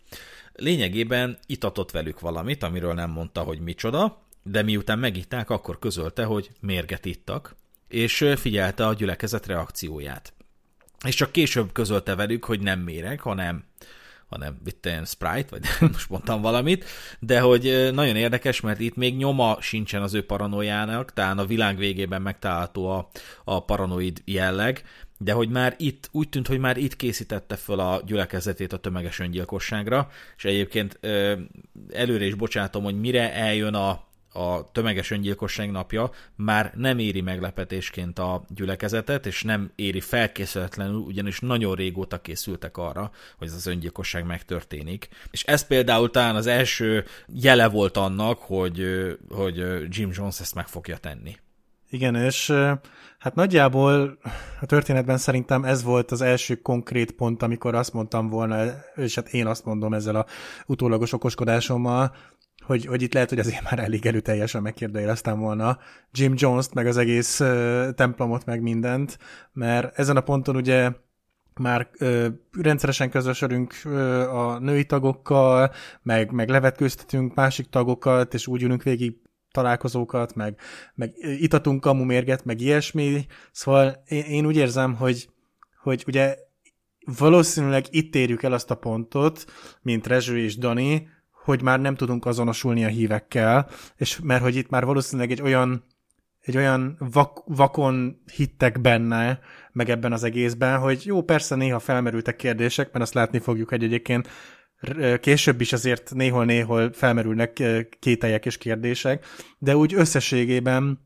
lényegében 0.54 1.38
itatott 1.46 1.92
velük 1.92 2.20
valamit, 2.20 2.64
amiről 2.64 2.94
nem 2.94 3.10
mondta, 3.10 3.42
hogy 3.42 3.60
micsoda, 3.60 4.22
de 4.44 4.62
miután 4.62 5.00
megitták, 5.00 5.50
akkor 5.50 5.80
közölte, 5.80 6.24
hogy 6.24 6.50
mérget 6.60 7.06
ittak, 7.06 7.56
és 7.88 8.30
figyelte 8.36 8.88
a 8.88 8.94
gyülekezet 8.94 9.46
reakcióját. 9.46 10.34
És 11.06 11.16
csak 11.16 11.32
később 11.32 11.72
közölte 11.72 12.16
velük, 12.16 12.46
hogy 12.46 12.60
nem 12.60 12.80
méreg, 12.80 13.20
hanem 13.20 13.64
hanem 14.34 14.58
itt 14.66 14.86
ilyen 14.86 15.06
Sprite, 15.06 15.48
vagy 15.50 15.62
most 15.92 16.10
mondtam 16.10 16.42
valamit, 16.42 16.86
de 17.20 17.40
hogy 17.40 17.90
nagyon 17.94 18.16
érdekes, 18.16 18.62
mert 18.62 18.80
itt 18.80 18.96
még 18.96 19.18
nyoma 19.18 19.58
sincsen 19.62 20.02
az 20.02 20.14
ő 20.14 20.26
paranoiának, 20.26 21.14
tehát 21.14 21.40
a 21.40 21.46
világ 21.46 21.78
végében 21.78 22.22
megtalálható 22.22 22.90
a, 22.90 23.10
a 23.44 23.66
paranoid 23.66 24.22
jelleg, 24.26 24.84
de 25.18 25.34
hogy 25.34 25.50
már 25.50 25.76
itt, 25.78 26.10
úgy 26.12 26.30
tűnt, 26.30 26.48
hogy 26.48 26.60
már 26.60 26.78
itt 26.78 26.96
készítette 26.96 27.56
föl 27.56 27.80
a 27.80 28.02
gyülekezetét 28.06 28.74
a 28.74 28.78
tömeges 28.78 29.20
öngyilkosságra, 29.20 30.10
és 30.38 30.46
egyébként 30.46 31.00
előre 31.94 32.26
is 32.26 32.34
bocsátom, 32.34 32.84
hogy 32.84 33.00
mire 33.00 33.34
eljön 33.34 33.74
a, 33.74 34.04
a 34.34 34.72
tömeges 34.72 35.12
öngyilkosság 35.12 35.72
napja 35.72 36.12
már 36.36 36.72
nem 36.76 37.00
éri 37.00 37.22
meglepetésként 37.22 38.20
a 38.20 38.44
gyülekezetet, 38.56 39.26
és 39.26 39.44
nem 39.44 39.72
éri 39.76 40.00
felkészületlenül, 40.00 40.96
ugyanis 40.96 41.40
nagyon 41.40 41.76
régóta 41.76 42.22
készültek 42.22 42.78
arra, 42.78 43.12
hogy 43.38 43.48
ez 43.48 43.54
az 43.54 43.68
öngyilkosság 43.68 44.26
megtörténik. 44.26 45.10
És 45.32 45.44
ez 45.44 45.68
például 45.68 46.12
talán 46.12 46.36
az 46.36 46.48
első 46.48 47.06
jele 47.28 47.70
volt 47.70 47.98
annak, 47.98 48.40
hogy, 48.40 48.86
hogy 49.30 49.56
Jim 49.90 50.10
Jones 50.14 50.40
ezt 50.40 50.56
meg 50.56 50.68
fogja 50.68 50.98
tenni. 50.98 51.36
Igen, 51.90 52.16
és 52.16 52.54
hát 53.20 53.36
nagyjából 53.36 54.18
a 54.62 54.66
történetben 54.66 55.18
szerintem 55.18 55.64
ez 55.64 55.84
volt 55.84 56.12
az 56.12 56.22
első 56.22 56.56
konkrét 56.56 57.12
pont, 57.12 57.44
amikor 57.44 57.76
azt 57.76 57.94
mondtam 57.94 58.30
volna, 58.30 58.64
és 58.96 59.16
hát 59.16 59.34
én 59.34 59.48
azt 59.48 59.66
mondom 59.66 59.94
ezzel 59.94 60.16
a 60.16 60.26
utólagos 60.66 61.14
okoskodásommal, 61.14 62.16
hogy, 62.66 62.86
hogy 62.86 63.02
itt 63.02 63.14
lehet, 63.14 63.30
hogy 63.30 63.40
azért 63.40 63.64
már 63.64 63.80
elég 63.80 64.06
erőteljesen 64.06 64.62
megkérdőjeleztem 64.62 65.40
volna 65.40 65.80
Jim 66.12 66.34
Jones-t, 66.36 66.74
meg 66.74 66.88
az 66.88 66.98
egész 66.98 67.40
uh, 67.40 67.90
templomot, 67.94 68.46
meg 68.46 68.62
mindent, 68.62 69.18
mert 69.52 70.00
ezen 70.00 70.18
a 70.18 70.22
ponton 70.22 70.56
ugye 70.56 70.92
már 71.60 71.90
ö, 71.98 72.28
rendszeresen 72.62 73.10
közösödünk 73.10 73.76
ö, 73.84 74.22
a 74.30 74.60
női 74.60 74.86
tagokkal, 74.86 75.72
meg, 76.02 76.32
meg 76.32 76.50
levetkőztetünk 76.50 77.36
másik 77.36 77.70
tagokat, 77.70 78.34
és 78.34 78.48
úgy 78.48 78.64
ülünk 78.64 78.84
végig 78.84 79.18
találkozókat, 79.52 80.36
meg, 80.36 80.60
meg 80.96 81.14
itatunk 81.40 81.82
kamumérget, 81.82 82.46
meg 82.46 82.62
ilyesmi. 82.62 83.26
Szóval 83.52 84.04
én, 84.06 84.24
én 84.24 84.46
úgy 84.46 84.56
érzem, 84.56 84.96
hogy, 84.96 85.30
hogy 85.82 86.04
ugye 86.08 86.38
valószínűleg 87.18 87.86
itt 87.90 88.16
érjük 88.16 88.44
el 88.44 88.54
azt 88.54 88.72
a 88.72 88.76
pontot, 88.76 89.46
mint 89.82 90.08
Rezső 90.08 90.38
és 90.38 90.58
Dani, 90.58 91.08
hogy 91.44 91.62
már 91.62 91.80
nem 91.80 91.96
tudunk 91.96 92.26
azonosulni 92.26 92.86
a 92.86 92.88
hívekkel, 92.88 93.70
és 93.96 94.20
mert 94.24 94.42
hogy 94.42 94.56
itt 94.56 94.70
már 94.70 94.86
valószínűleg 94.86 95.32
egy 95.32 95.42
olyan 95.42 95.84
egy 96.40 96.58
olyan 96.58 96.96
vak, 97.00 97.44
vakon 97.46 98.22
hittek 98.36 98.82
benne, 98.82 99.40
meg 99.72 99.90
ebben 99.90 100.12
az 100.12 100.24
egészben, 100.24 100.80
hogy 100.80 101.06
jó, 101.06 101.22
persze 101.22 101.56
néha 101.56 101.80
felmerültek 101.80 102.36
kérdések, 102.36 102.92
mert 102.92 103.04
azt 103.04 103.14
látni 103.14 103.40
fogjuk, 103.40 103.70
hogy 103.70 103.84
egyébként 103.84 104.30
később 105.20 105.62
is 105.62 105.74
azért 105.74 106.14
néhol-néhol 106.14 106.94
felmerülnek 106.94 107.64
kételjek 108.00 108.46
és 108.46 108.58
kérdések, 108.58 109.26
de 109.58 109.76
úgy 109.76 109.94
összességében 109.94 111.00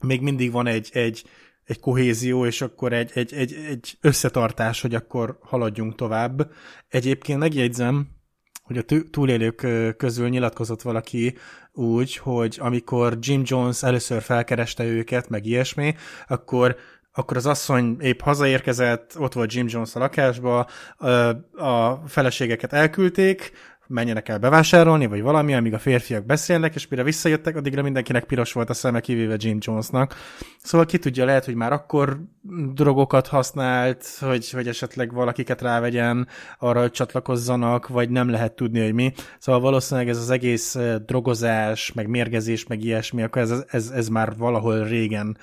még 0.00 0.20
mindig 0.20 0.52
van 0.52 0.66
egy, 0.66 0.88
egy, 0.92 1.24
egy 1.64 1.80
kohézió, 1.80 2.46
és 2.46 2.60
akkor 2.60 2.92
egy, 2.92 3.10
egy, 3.14 3.32
egy, 3.32 3.54
egy 3.68 3.98
összetartás, 4.00 4.80
hogy 4.80 4.94
akkor 4.94 5.38
haladjunk 5.40 5.94
tovább. 5.94 6.50
Egyébként 6.88 7.38
megjegyzem, 7.38 8.17
hogy 8.68 8.78
a 8.78 9.02
túlélők 9.10 9.66
közül 9.96 10.28
nyilatkozott 10.28 10.82
valaki 10.82 11.36
úgy, 11.72 12.16
hogy 12.16 12.56
amikor 12.60 13.16
Jim 13.20 13.42
Jones 13.44 13.82
először 13.82 14.22
felkereste 14.22 14.84
őket, 14.84 15.28
meg 15.28 15.46
ilyesmi, 15.46 15.94
akkor 16.26 16.76
akkor 17.12 17.36
az 17.36 17.46
asszony 17.46 17.96
épp 18.00 18.20
hazaérkezett, 18.20 19.18
ott 19.18 19.32
volt 19.32 19.52
Jim 19.52 19.66
Jones 19.68 19.94
a 19.94 19.98
lakásba, 19.98 20.66
a 21.52 21.94
feleségeket 22.06 22.72
elküldték, 22.72 23.52
menjenek 23.88 24.28
el 24.28 24.38
bevásárolni, 24.38 25.06
vagy 25.06 25.22
valami, 25.22 25.54
amíg 25.54 25.74
a 25.74 25.78
férfiak 25.78 26.24
beszélnek, 26.26 26.74
és 26.74 26.88
mire 26.88 27.02
visszajöttek, 27.02 27.56
addigra 27.56 27.82
mindenkinek 27.82 28.24
piros 28.24 28.52
volt 28.52 28.70
a 28.70 28.74
szeme, 28.74 29.00
kivéve 29.00 29.34
Jim 29.38 29.58
Jonesnak. 29.60 30.14
Szóval 30.62 30.86
ki 30.86 30.98
tudja, 30.98 31.24
lehet, 31.24 31.44
hogy 31.44 31.54
már 31.54 31.72
akkor 31.72 32.20
drogokat 32.74 33.26
használt, 33.26 34.06
hogy, 34.20 34.50
hogy 34.50 34.68
esetleg 34.68 35.12
valakiket 35.12 35.62
rávegyen 35.62 36.28
arra, 36.58 36.80
hogy 36.80 36.90
csatlakozzanak, 36.90 37.88
vagy 37.88 38.10
nem 38.10 38.30
lehet 38.30 38.52
tudni, 38.52 38.82
hogy 38.84 38.94
mi. 38.94 39.12
Szóval 39.38 39.60
valószínűleg 39.60 40.08
ez 40.08 40.18
az 40.18 40.30
egész 40.30 40.78
drogozás, 41.06 41.92
meg 41.92 42.08
mérgezés, 42.08 42.66
meg 42.66 42.84
ilyesmi, 42.84 43.22
akkor 43.22 43.42
ez, 43.42 43.64
ez, 43.68 43.90
ez 43.90 44.08
már 44.08 44.36
valahol 44.36 44.84
régen 44.84 45.36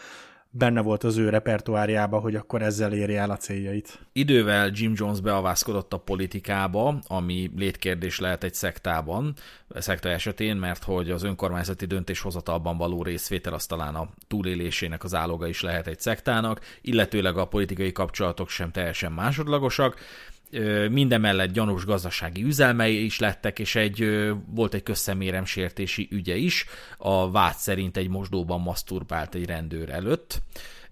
benne 0.58 0.82
volt 0.82 1.03
az 1.03 1.18
ő 1.18 1.30
repertoárjába, 1.30 2.20
hogy 2.20 2.36
akkor 2.36 2.62
ezzel 2.62 2.93
érje 2.93 3.20
el 3.20 3.30
a 3.30 3.38
céljait. 3.38 3.99
Idővel 4.14 4.70
Jim 4.74 4.93
Jones 4.95 5.22
beavázkodott 5.22 5.93
a 5.93 5.97
politikába, 5.97 6.99
ami 7.08 7.51
létkérdés 7.56 8.20
lehet 8.20 8.43
egy 8.43 8.53
szektában, 8.53 9.34
a 9.68 9.82
szekta 9.82 10.10
esetén, 10.10 10.56
mert 10.56 10.84
hogy 10.84 11.12
az 11.12 11.24
önkormányzati 11.24 11.86
döntéshozatalban 11.86 12.78
való 12.78 13.03
részvétel 13.03 13.53
az 13.53 13.66
talán 13.66 13.95
a 13.95 14.10
túlélésének 14.28 15.03
az 15.03 15.14
áloga 15.14 15.47
is 15.47 15.62
lehet 15.62 15.88
egy 15.88 15.99
szektának, 15.99 16.60
illetőleg 16.82 17.38
a 17.38 17.45
politikai 17.45 17.91
kapcsolatok 17.91 18.49
sem 18.49 18.72
teljesen 18.72 19.12
másodlagosak, 19.12 19.99
mindemellett 20.89 21.52
gyanús 21.52 21.86
gazdasági 21.86 22.43
üzelmei 22.43 23.04
is 23.04 23.20
lettek, 23.20 23.60
és 23.60 23.76
egy, 23.76 24.10
volt 24.48 24.74
egy 24.74 24.84
közszeméremsértési 24.84 26.08
ügye 26.12 26.36
is, 26.36 26.66
a 26.98 27.32
vád 27.32 27.56
szerint 27.56 27.98
egy 27.98 28.10
mosdóban 28.10 28.62
maszturbált 28.62 29.36
egy 29.36 29.46
rendőr 29.46 29.89
előtt, 29.89 30.41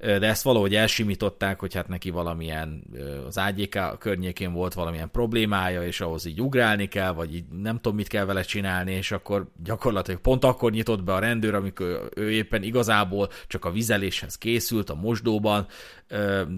de 0.03 0.27
ezt 0.27 0.43
valahogy 0.43 0.75
elsimították, 0.75 1.59
hogy 1.59 1.73
hát 1.73 1.87
neki 1.87 2.09
valamilyen 2.09 2.83
az 3.27 3.37
ágyéka 3.37 3.95
környékén 3.99 4.53
volt 4.53 4.73
valamilyen 4.73 5.11
problémája, 5.11 5.83
és 5.83 6.01
ahhoz 6.01 6.25
így 6.25 6.41
ugrálni 6.41 6.87
kell, 6.87 7.11
vagy 7.11 7.35
így 7.35 7.45
nem 7.61 7.75
tudom, 7.75 7.95
mit 7.95 8.07
kell 8.07 8.25
vele 8.25 8.41
csinálni, 8.41 8.91
és 8.91 9.11
akkor 9.11 9.47
gyakorlatilag 9.63 10.19
pont 10.21 10.43
akkor 10.43 10.71
nyitott 10.71 11.03
be 11.03 11.13
a 11.13 11.19
rendőr, 11.19 11.53
amikor 11.53 12.09
ő 12.15 12.31
éppen 12.31 12.63
igazából 12.63 13.29
csak 13.47 13.65
a 13.65 13.71
vizeléshez 13.71 14.37
készült 14.37 14.89
a 14.89 14.95
mosdóban, 14.95 15.67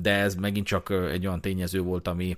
de 0.01 0.13
ez 0.13 0.35
megint 0.35 0.65
csak 0.65 0.89
egy 1.11 1.27
olyan 1.27 1.41
tényező 1.41 1.79
volt, 1.79 2.07
ami 2.07 2.37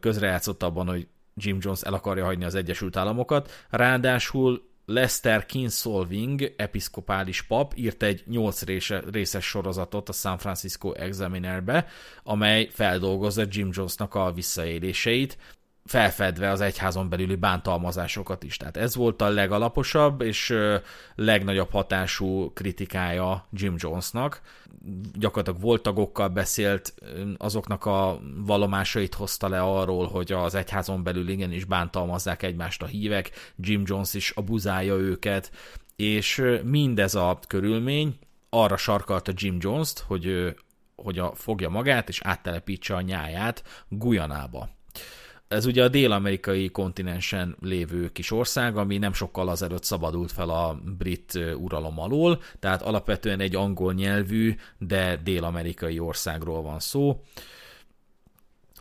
közrejátszott 0.00 0.62
abban, 0.62 0.86
hogy 0.86 1.06
Jim 1.34 1.58
Jones 1.60 1.82
el 1.82 1.94
akarja 1.94 2.24
hagyni 2.24 2.44
az 2.44 2.54
Egyesült 2.54 2.96
Államokat. 2.96 3.66
Ráadásul 3.70 4.66
Lester 4.90 5.46
Kinsolving, 5.46 6.54
episzkopális 6.56 7.42
pap 7.42 7.72
írt 7.76 8.02
egy 8.02 8.22
nyolc 8.26 8.62
részes 9.10 9.44
sorozatot 9.44 10.08
a 10.08 10.12
San 10.12 10.38
Francisco 10.38 10.92
Examinerbe, 10.92 11.86
amely 12.22 12.68
feldolgozza 12.72 13.44
Jim 13.48 13.70
Jonesnak 13.72 14.14
a 14.14 14.32
visszaéléseit, 14.32 15.38
felfedve 15.88 16.50
az 16.50 16.60
egyházon 16.60 17.08
belüli 17.08 17.34
bántalmazásokat 17.34 18.42
is. 18.42 18.56
Tehát 18.56 18.76
ez 18.76 18.94
volt 18.94 19.22
a 19.22 19.28
legalaposabb 19.28 20.20
és 20.20 20.54
legnagyobb 21.14 21.70
hatású 21.70 22.52
kritikája 22.52 23.46
Jim 23.52 23.74
Jonesnak. 23.76 24.40
Gyakorlatilag 25.14 25.60
volt 25.60 25.82
tagokkal 25.82 26.28
beszélt, 26.28 26.94
azoknak 27.36 27.84
a 27.86 28.20
valomásait 28.36 29.14
hozta 29.14 29.48
le 29.48 29.60
arról, 29.60 30.06
hogy 30.06 30.32
az 30.32 30.54
egyházon 30.54 31.02
belül 31.02 31.28
igenis 31.28 31.64
bántalmazzák 31.64 32.42
egymást 32.42 32.82
a 32.82 32.86
hívek, 32.86 33.30
Jim 33.56 33.82
Jones 33.84 34.14
is 34.14 34.30
abuzálja 34.30 34.94
őket, 34.94 35.50
és 35.96 36.42
mindez 36.64 37.14
a 37.14 37.38
körülmény 37.46 38.18
arra 38.50 38.76
sarkalta 38.76 39.32
Jim 39.34 39.56
Jones-t, 39.60 39.98
hogy, 39.98 40.54
hogy 40.96 41.18
a, 41.18 41.32
fogja 41.34 41.68
magát 41.68 42.08
és 42.08 42.20
áttelepítse 42.22 42.94
a 42.94 43.00
nyáját 43.00 43.62
Guyanába 43.88 44.76
ez 45.48 45.66
ugye 45.66 45.84
a 45.84 45.88
dél-amerikai 45.88 46.68
kontinensen 46.68 47.56
lévő 47.60 48.12
kis 48.12 48.30
ország, 48.30 48.76
ami 48.76 48.98
nem 48.98 49.12
sokkal 49.12 49.48
azelőtt 49.48 49.84
szabadult 49.84 50.32
fel 50.32 50.50
a 50.50 50.80
brit 50.98 51.38
uralom 51.56 51.98
alól, 51.98 52.42
tehát 52.58 52.82
alapvetően 52.82 53.40
egy 53.40 53.56
angol 53.56 53.92
nyelvű, 53.92 54.54
de 54.78 55.16
dél-amerikai 55.16 55.98
országról 55.98 56.62
van 56.62 56.80
szó. 56.80 57.22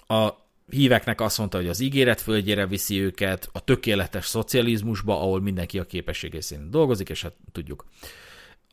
A 0.07 0.29
híveknek 0.69 1.21
azt 1.21 1.37
mondta, 1.37 1.57
hogy 1.57 1.67
az 1.67 1.79
ígéret 1.79 2.21
földjére 2.21 2.67
viszi 2.67 3.01
őket, 3.01 3.49
a 3.51 3.63
tökéletes 3.63 4.25
szocializmusba, 4.25 5.21
ahol 5.21 5.41
mindenki 5.41 5.79
a 5.79 5.85
képességé 5.85 6.39
szerint 6.39 6.69
dolgozik, 6.69 7.09
és 7.09 7.21
hát 7.21 7.33
tudjuk. 7.51 7.85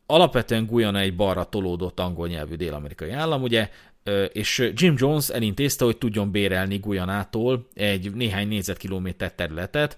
Alapvetően 0.05 0.65
Guyana 0.65 0.99
egy 0.99 1.15
balra 1.15 1.43
tolódott 1.43 1.99
angol 1.99 2.27
nyelvű 2.27 2.55
dél-amerikai 2.55 3.11
állam, 3.11 3.41
ugye 3.41 3.69
és 4.31 4.71
Jim 4.73 4.95
Jones 4.97 5.29
elintézte, 5.29 5.85
hogy 5.85 5.97
tudjon 5.97 6.31
bérelni 6.31 6.77
Guyanától 6.77 7.67
egy 7.73 8.13
néhány 8.13 8.47
négyzetkilométer 8.47 9.33
területet, 9.33 9.97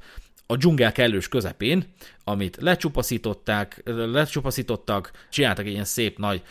a 0.49 0.55
dzsungel 0.55 0.91
kellős 0.91 1.28
közepén, 1.28 1.93
amit 2.24 2.58
lecsupaszították, 2.60 3.82
lecsupaszítottak, 3.86 5.12
csináltak 5.30 5.66
egy 5.66 5.72
ilyen 5.72 5.84
szép 5.84 6.18
nagy 6.18 6.41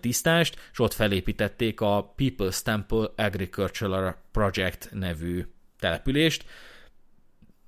tisztást, 0.00 0.68
és 0.72 0.78
ott 0.78 0.92
felépítették 0.92 1.80
a 1.80 2.14
People's 2.16 2.62
Temple 2.62 3.08
Agricultural 3.16 4.16
Project 4.32 4.88
nevű 4.92 5.46
települést, 5.78 6.44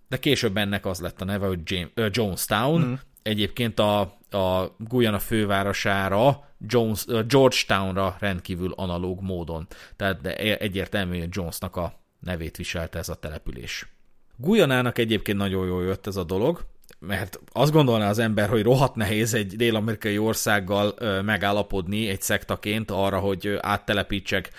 de 0.09 0.19
később 0.19 0.57
ennek 0.57 0.87
az 0.87 1.01
lett 1.01 1.21
a 1.21 1.25
neve, 1.25 1.47
hogy 1.47 1.61
James, 1.65 1.91
uh, 1.97 2.09
Jonestown, 2.11 2.81
mm. 2.81 2.93
egyébként 3.23 3.79
a, 3.79 4.18
a 4.35 4.75
Guyana 4.79 5.19
fővárosára 5.19 6.47
Jones, 6.67 7.05
Georgetownra 7.29 8.17
rendkívül 8.19 8.73
analóg 8.77 9.21
módon. 9.23 9.67
Tehát 9.97 10.27
e- 10.27 10.57
egyértelmű, 10.59 11.19
hogy 11.19 11.29
Jonesnak 11.31 11.77
a 11.77 11.93
nevét 12.21 12.57
viselte 12.57 12.99
ez 12.99 13.09
a 13.09 13.15
település. 13.15 13.89
Guyanának 14.37 14.99
egyébként 14.99 15.39
nagyon 15.39 15.67
jól 15.67 15.85
jött 15.85 16.07
ez 16.07 16.17
a 16.17 16.25
dolog, 16.25 16.65
mert 16.99 17.41
azt 17.53 17.73
gondolná 17.73 18.09
az 18.09 18.19
ember, 18.19 18.49
hogy 18.49 18.63
rohadt 18.63 18.95
nehéz 18.95 19.35
egy 19.35 19.57
dél-amerikai 19.57 20.19
országgal 20.19 20.95
megállapodni 21.23 22.09
egy 22.09 22.23
szektaként 22.23 22.91
arra, 22.91 23.19
hogy 23.19 23.59
áttelepítsek 23.61 24.51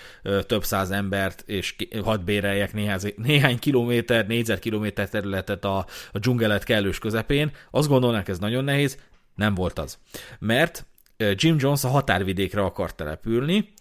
több 0.46 0.64
száz 0.64 0.90
embert, 0.90 1.42
és 1.46 1.76
hadd 2.04 2.24
béreljek 2.24 2.72
néhány, 2.72 3.00
néhány 3.16 3.58
kilométer, 3.58 4.26
négyzetkilométer 4.26 5.08
területet 5.08 5.64
a, 5.64 5.86
a 6.12 6.18
dzsungelet 6.18 6.64
kellős 6.64 6.98
közepén. 6.98 7.50
Azt 7.70 7.88
gondolnák, 7.88 8.28
ez 8.28 8.38
nagyon 8.38 8.64
nehéz, 8.64 8.98
nem 9.40 9.54
volt 9.54 9.78
az. 9.78 9.98
Mert 10.38 10.86
Jim 11.16 11.56
Jones 11.58 11.84
a 11.84 11.88
határvidékre 11.88 12.60
akar 12.60 12.94
települni, 12.94 13.72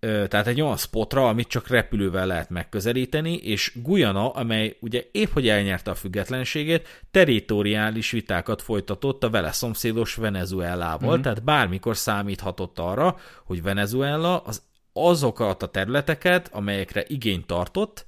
tehát 0.00 0.46
egy 0.46 0.60
olyan 0.60 0.76
spotra, 0.76 1.28
amit 1.28 1.48
csak 1.48 1.68
repülővel 1.68 2.26
lehet 2.26 2.50
megközelíteni, 2.50 3.34
és 3.34 3.72
Guyana, 3.82 4.30
amely 4.30 4.76
ugye 4.80 5.08
épp 5.12 5.32
hogy 5.32 5.48
elnyerte 5.48 5.90
a 5.90 5.94
függetlenségét, 5.94 7.04
teritoriális 7.10 8.10
vitákat 8.10 8.62
folytatott 8.62 9.24
a 9.24 9.30
vele 9.30 9.52
szomszédos 9.52 10.14
Venezuelával, 10.14 11.12
mm-hmm. 11.12 11.22
tehát 11.22 11.44
bármikor 11.44 11.96
számíthatott 11.96 12.78
arra, 12.78 13.16
hogy 13.44 13.62
Venezuela 13.62 14.38
az 14.38 14.62
azokat 14.92 15.62
a 15.62 15.68
területeket, 15.68 16.48
amelyekre 16.52 17.04
igényt 17.06 17.46
tartott, 17.46 18.04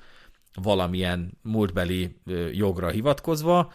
valamilyen 0.62 1.38
múltbeli 1.42 2.16
jogra 2.52 2.88
hivatkozva, 2.88 3.72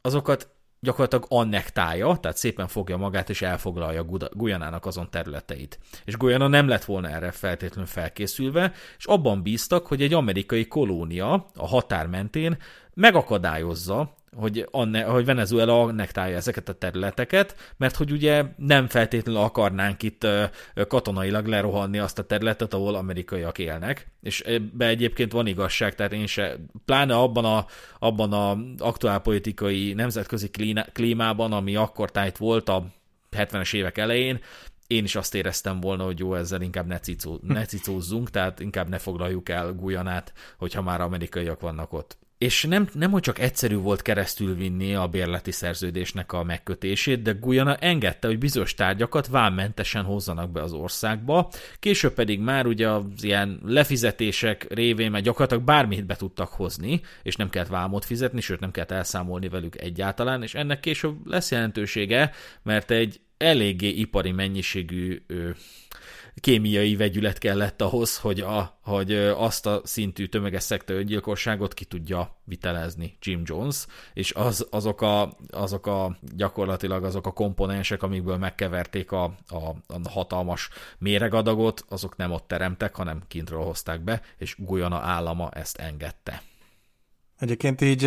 azokat 0.00 0.55
gyakorlatilag 0.86 1.26
annektálja, 1.28 2.16
tehát 2.16 2.36
szépen 2.36 2.66
fogja 2.66 2.96
magát 2.96 3.30
és 3.30 3.42
elfoglalja 3.42 4.04
Guyanának 4.32 4.86
azon 4.86 5.10
területeit. 5.10 5.78
És 6.04 6.16
Guyana 6.16 6.46
nem 6.46 6.68
lett 6.68 6.84
volna 6.84 7.08
erre 7.08 7.30
feltétlenül 7.30 7.86
felkészülve, 7.86 8.72
és 8.98 9.04
abban 9.04 9.42
bíztak, 9.42 9.86
hogy 9.86 10.02
egy 10.02 10.12
amerikai 10.12 10.66
kolónia 10.66 11.46
a 11.54 11.66
határ 11.66 12.06
mentén 12.06 12.56
megakadályozza 12.94 14.14
hogy, 14.36 14.68
anne, 14.70 15.02
hogy 15.02 15.24
Venezuela 15.24 15.82
annektálja 15.82 16.36
ezeket 16.36 16.68
a 16.68 16.72
területeket, 16.72 17.74
mert 17.76 17.96
hogy 17.96 18.12
ugye 18.12 18.44
nem 18.56 18.86
feltétlenül 18.88 19.40
akarnánk 19.40 20.02
itt 20.02 20.26
katonailag 20.88 21.46
lerohanni 21.46 21.98
azt 21.98 22.18
a 22.18 22.24
területet, 22.24 22.74
ahol 22.74 22.94
amerikaiak 22.94 23.58
élnek, 23.58 24.06
és 24.22 24.40
ebbe 24.40 24.86
egyébként 24.86 25.32
van 25.32 25.46
igazság, 25.46 25.94
tehát 25.94 26.12
én 26.12 26.26
se, 26.26 26.56
pláne 26.84 27.16
abban 27.16 27.44
a, 27.44 27.66
abban 27.98 28.32
a 28.32 28.58
aktuálpolitikai 28.78 29.92
nemzetközi 29.92 30.50
klímában, 30.92 31.52
ami 31.52 31.76
akkor 31.76 32.10
tájt 32.10 32.36
volt 32.36 32.68
a 32.68 32.86
70-es 33.36 33.74
évek 33.74 33.98
elején, 33.98 34.40
én 34.86 35.04
is 35.04 35.16
azt 35.16 35.34
éreztem 35.34 35.80
volna, 35.80 36.04
hogy 36.04 36.18
jó, 36.18 36.34
ezzel 36.34 36.60
inkább 36.60 36.86
ne, 36.86 36.98
cicó, 36.98 37.38
ne 37.42 37.64
cicózzunk, 37.72 38.30
tehát 38.30 38.60
inkább 38.60 38.88
ne 38.88 38.98
foglaljuk 38.98 39.48
el 39.48 39.72
Guyanát, 39.72 40.32
hogyha 40.58 40.82
már 40.82 41.00
amerikaiak 41.00 41.60
vannak 41.60 41.92
ott 41.92 42.18
és 42.38 42.64
nem, 42.64 42.88
nem 42.92 43.10
hogy 43.10 43.22
csak 43.22 43.38
egyszerű 43.38 43.76
volt 43.76 44.02
keresztül 44.02 44.54
vinni 44.54 44.94
a 44.94 45.06
bérleti 45.06 45.50
szerződésnek 45.50 46.32
a 46.32 46.42
megkötését, 46.42 47.22
de 47.22 47.32
Guyana 47.32 47.76
engedte, 47.76 48.26
hogy 48.26 48.38
bizonyos 48.38 48.74
tárgyakat 48.74 49.26
vámmentesen 49.26 50.04
hozzanak 50.04 50.50
be 50.50 50.62
az 50.62 50.72
országba, 50.72 51.50
később 51.78 52.12
pedig 52.12 52.40
már 52.40 52.66
ugye 52.66 52.88
az 52.88 53.04
ilyen 53.20 53.60
lefizetések 53.64 54.66
révén 54.70 55.10
már 55.10 55.22
gyakorlatilag 55.22 55.64
bármit 55.64 56.06
be 56.06 56.16
tudtak 56.16 56.48
hozni, 56.48 57.00
és 57.22 57.36
nem 57.36 57.50
kellett 57.50 57.68
vámot 57.68 58.04
fizetni, 58.04 58.40
sőt 58.40 58.60
nem 58.60 58.70
kellett 58.70 58.90
elszámolni 58.90 59.48
velük 59.48 59.80
egyáltalán, 59.80 60.42
és 60.42 60.54
ennek 60.54 60.80
később 60.80 61.26
lesz 61.26 61.50
jelentősége, 61.50 62.32
mert 62.62 62.90
egy 62.90 63.20
eléggé 63.36 63.88
ipari 63.88 64.32
mennyiségű 64.32 65.22
kémiai 66.40 66.96
vegyület 66.96 67.38
kellett 67.38 67.82
ahhoz, 67.82 68.18
hogy, 68.18 68.40
a, 68.40 68.78
hogy 68.82 69.12
azt 69.16 69.66
a 69.66 69.80
szintű 69.84 70.26
tömeges 70.26 70.62
szekta 70.62 70.92
öngyilkosságot 70.92 71.74
ki 71.74 71.84
tudja 71.84 72.36
vitelezni 72.44 73.16
Jim 73.20 73.42
Jones, 73.44 73.86
és 74.14 74.32
az, 74.32 74.66
azok, 74.70 75.00
a, 75.00 75.36
azok 75.50 75.86
a 75.86 76.18
gyakorlatilag 76.36 77.04
azok 77.04 77.26
a 77.26 77.32
komponensek, 77.32 78.02
amikből 78.02 78.36
megkeverték 78.36 79.12
a, 79.12 79.24
a, 79.48 79.56
a 79.86 80.08
hatalmas 80.10 80.68
méregadagot, 80.98 81.84
azok 81.88 82.16
nem 82.16 82.32
ott 82.32 82.48
teremtek, 82.48 82.94
hanem 82.94 83.22
kintről 83.28 83.62
hozták 83.62 84.00
be, 84.00 84.22
és 84.38 84.54
Guyana 84.58 84.98
állama 84.98 85.50
ezt 85.50 85.76
engedte. 85.76 86.42
Egyébként 87.38 87.80
így 87.80 88.04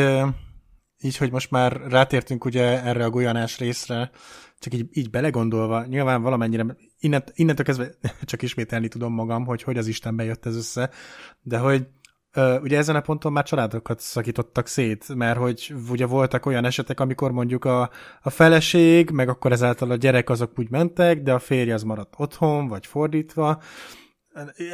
így, 1.01 1.17
hogy 1.17 1.31
most 1.31 1.51
már 1.51 1.81
rátértünk 1.87 2.45
ugye 2.45 2.83
erre 2.83 3.03
a 3.03 3.09
golyanás 3.09 3.57
részre, 3.57 4.11
csak 4.59 4.73
így, 4.73 4.87
így 4.91 5.09
belegondolva, 5.09 5.85
nyilván 5.85 6.21
valamennyire, 6.21 6.65
innent, 6.99 7.31
innentől 7.35 7.65
kezdve 7.65 7.89
csak 8.25 8.41
ismételni 8.41 8.87
tudom 8.87 9.13
magam, 9.13 9.45
hogy 9.45 9.63
hogy 9.63 9.77
az 9.77 9.87
Istenben 9.87 10.25
jött 10.25 10.45
ez 10.45 10.55
össze, 10.55 10.89
de 11.41 11.57
hogy 11.57 11.87
ugye 12.61 12.77
ezen 12.77 12.95
a 12.95 13.01
ponton 13.01 13.31
már 13.31 13.43
családokat 13.43 13.99
szakítottak 13.99 14.67
szét, 14.67 15.15
mert 15.15 15.37
hogy 15.37 15.73
ugye 15.89 16.05
voltak 16.05 16.45
olyan 16.45 16.65
esetek, 16.65 16.99
amikor 16.99 17.31
mondjuk 17.31 17.65
a, 17.65 17.89
a 18.21 18.29
feleség, 18.29 19.09
meg 19.09 19.29
akkor 19.29 19.51
ezáltal 19.51 19.91
a 19.91 19.95
gyerek 19.95 20.29
azok 20.29 20.59
úgy 20.59 20.69
mentek, 20.69 21.21
de 21.21 21.33
a 21.33 21.39
férj 21.39 21.71
az 21.71 21.83
maradt 21.83 22.13
otthon, 22.17 22.67
vagy 22.67 22.85
fordítva. 22.85 23.61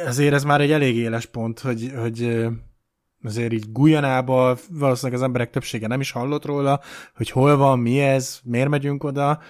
Ezért 0.06 0.34
ez 0.34 0.44
már 0.44 0.60
egy 0.60 0.70
elég 0.70 0.96
éles 0.96 1.26
pont, 1.26 1.60
hogy, 1.60 1.92
hogy 1.96 2.46
azért 3.26 3.52
így 3.52 3.72
Guyanába 3.72 4.56
valószínűleg 4.70 5.20
az 5.20 5.26
emberek 5.26 5.50
többsége 5.50 5.86
nem 5.86 6.00
is 6.00 6.10
hallott 6.10 6.44
róla, 6.44 6.80
hogy 7.14 7.30
hol 7.30 7.56
van, 7.56 7.78
mi 7.78 8.00
ez, 8.00 8.40
miért 8.44 8.68
megyünk 8.68 9.04
oda, 9.04 9.40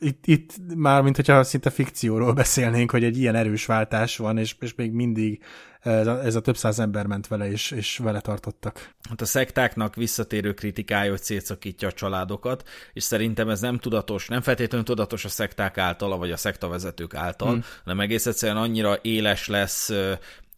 itt, 0.00 0.26
itt 0.26 0.52
már, 0.74 1.02
mint 1.02 1.16
hogyha 1.16 1.42
szinte 1.42 1.70
fikcióról 1.70 2.32
beszélnénk, 2.32 2.90
hogy 2.90 3.04
egy 3.04 3.18
ilyen 3.18 3.34
erős 3.34 3.66
váltás 3.66 4.16
van, 4.16 4.38
és, 4.38 4.56
és 4.60 4.74
még 4.74 4.92
mindig 4.92 5.42
ez 5.80 6.06
a, 6.06 6.24
ez 6.24 6.34
a 6.34 6.40
több 6.40 6.56
száz 6.56 6.78
ember 6.78 7.06
ment 7.06 7.26
vele, 7.26 7.50
és, 7.50 7.70
és 7.70 7.98
vele 7.98 8.20
tartottak. 8.20 8.94
Hát 9.08 9.20
a 9.20 9.24
szektáknak 9.24 9.94
visszatérő 9.94 10.54
kritikája, 10.54 11.10
hogy 11.10 11.22
szétszakítja 11.22 11.88
a 11.88 11.92
családokat, 11.92 12.68
és 12.92 13.02
szerintem 13.02 13.48
ez 13.48 13.60
nem 13.60 13.78
tudatos, 13.78 14.28
nem 14.28 14.40
feltétlenül 14.40 14.86
tudatos 14.86 15.24
a 15.24 15.28
szekták 15.28 15.78
által, 15.78 16.18
vagy 16.18 16.30
a 16.30 16.36
szektavezetők 16.36 17.14
által, 17.14 17.50
hmm. 17.50 17.64
hanem 17.84 18.00
egész 18.00 18.26
egyszerűen 18.26 18.62
annyira 18.62 18.98
éles 19.02 19.48
lesz 19.48 19.90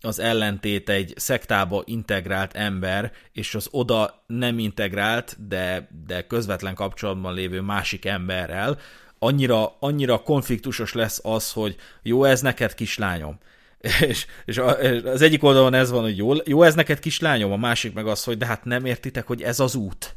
az 0.04 0.18
ellentét 0.18 0.88
egy 0.88 1.12
szektába 1.16 1.82
integrált 1.84 2.54
ember, 2.54 3.12
és 3.32 3.54
az 3.54 3.68
oda 3.70 4.24
nem 4.26 4.58
integrált, 4.58 5.36
de, 5.48 5.88
de 6.06 6.26
közvetlen 6.26 6.74
kapcsolatban 6.74 7.34
lévő 7.34 7.60
másik 7.60 8.04
emberrel, 8.04 8.78
annyira, 9.18 9.76
annyira 9.78 10.22
konfliktusos 10.22 10.92
lesz 10.92 11.20
az, 11.22 11.52
hogy 11.52 11.76
jó 12.02 12.24
ez 12.24 12.40
neked 12.40 12.74
kislányom. 12.74 13.38
És, 14.00 14.26
és 14.44 14.58
az 15.04 15.22
egyik 15.22 15.42
oldalon 15.42 15.74
ez 15.74 15.90
van, 15.90 16.02
hogy 16.02 16.16
jó, 16.16 16.32
jó 16.44 16.62
ez 16.62 16.74
neked 16.74 16.98
kislányom, 16.98 17.52
a 17.52 17.56
másik 17.56 17.94
meg 17.94 18.06
az, 18.06 18.24
hogy 18.24 18.38
de 18.38 18.46
hát 18.46 18.64
nem 18.64 18.84
értitek, 18.84 19.26
hogy 19.26 19.42
ez 19.42 19.60
az 19.60 19.74
út. 19.74 20.16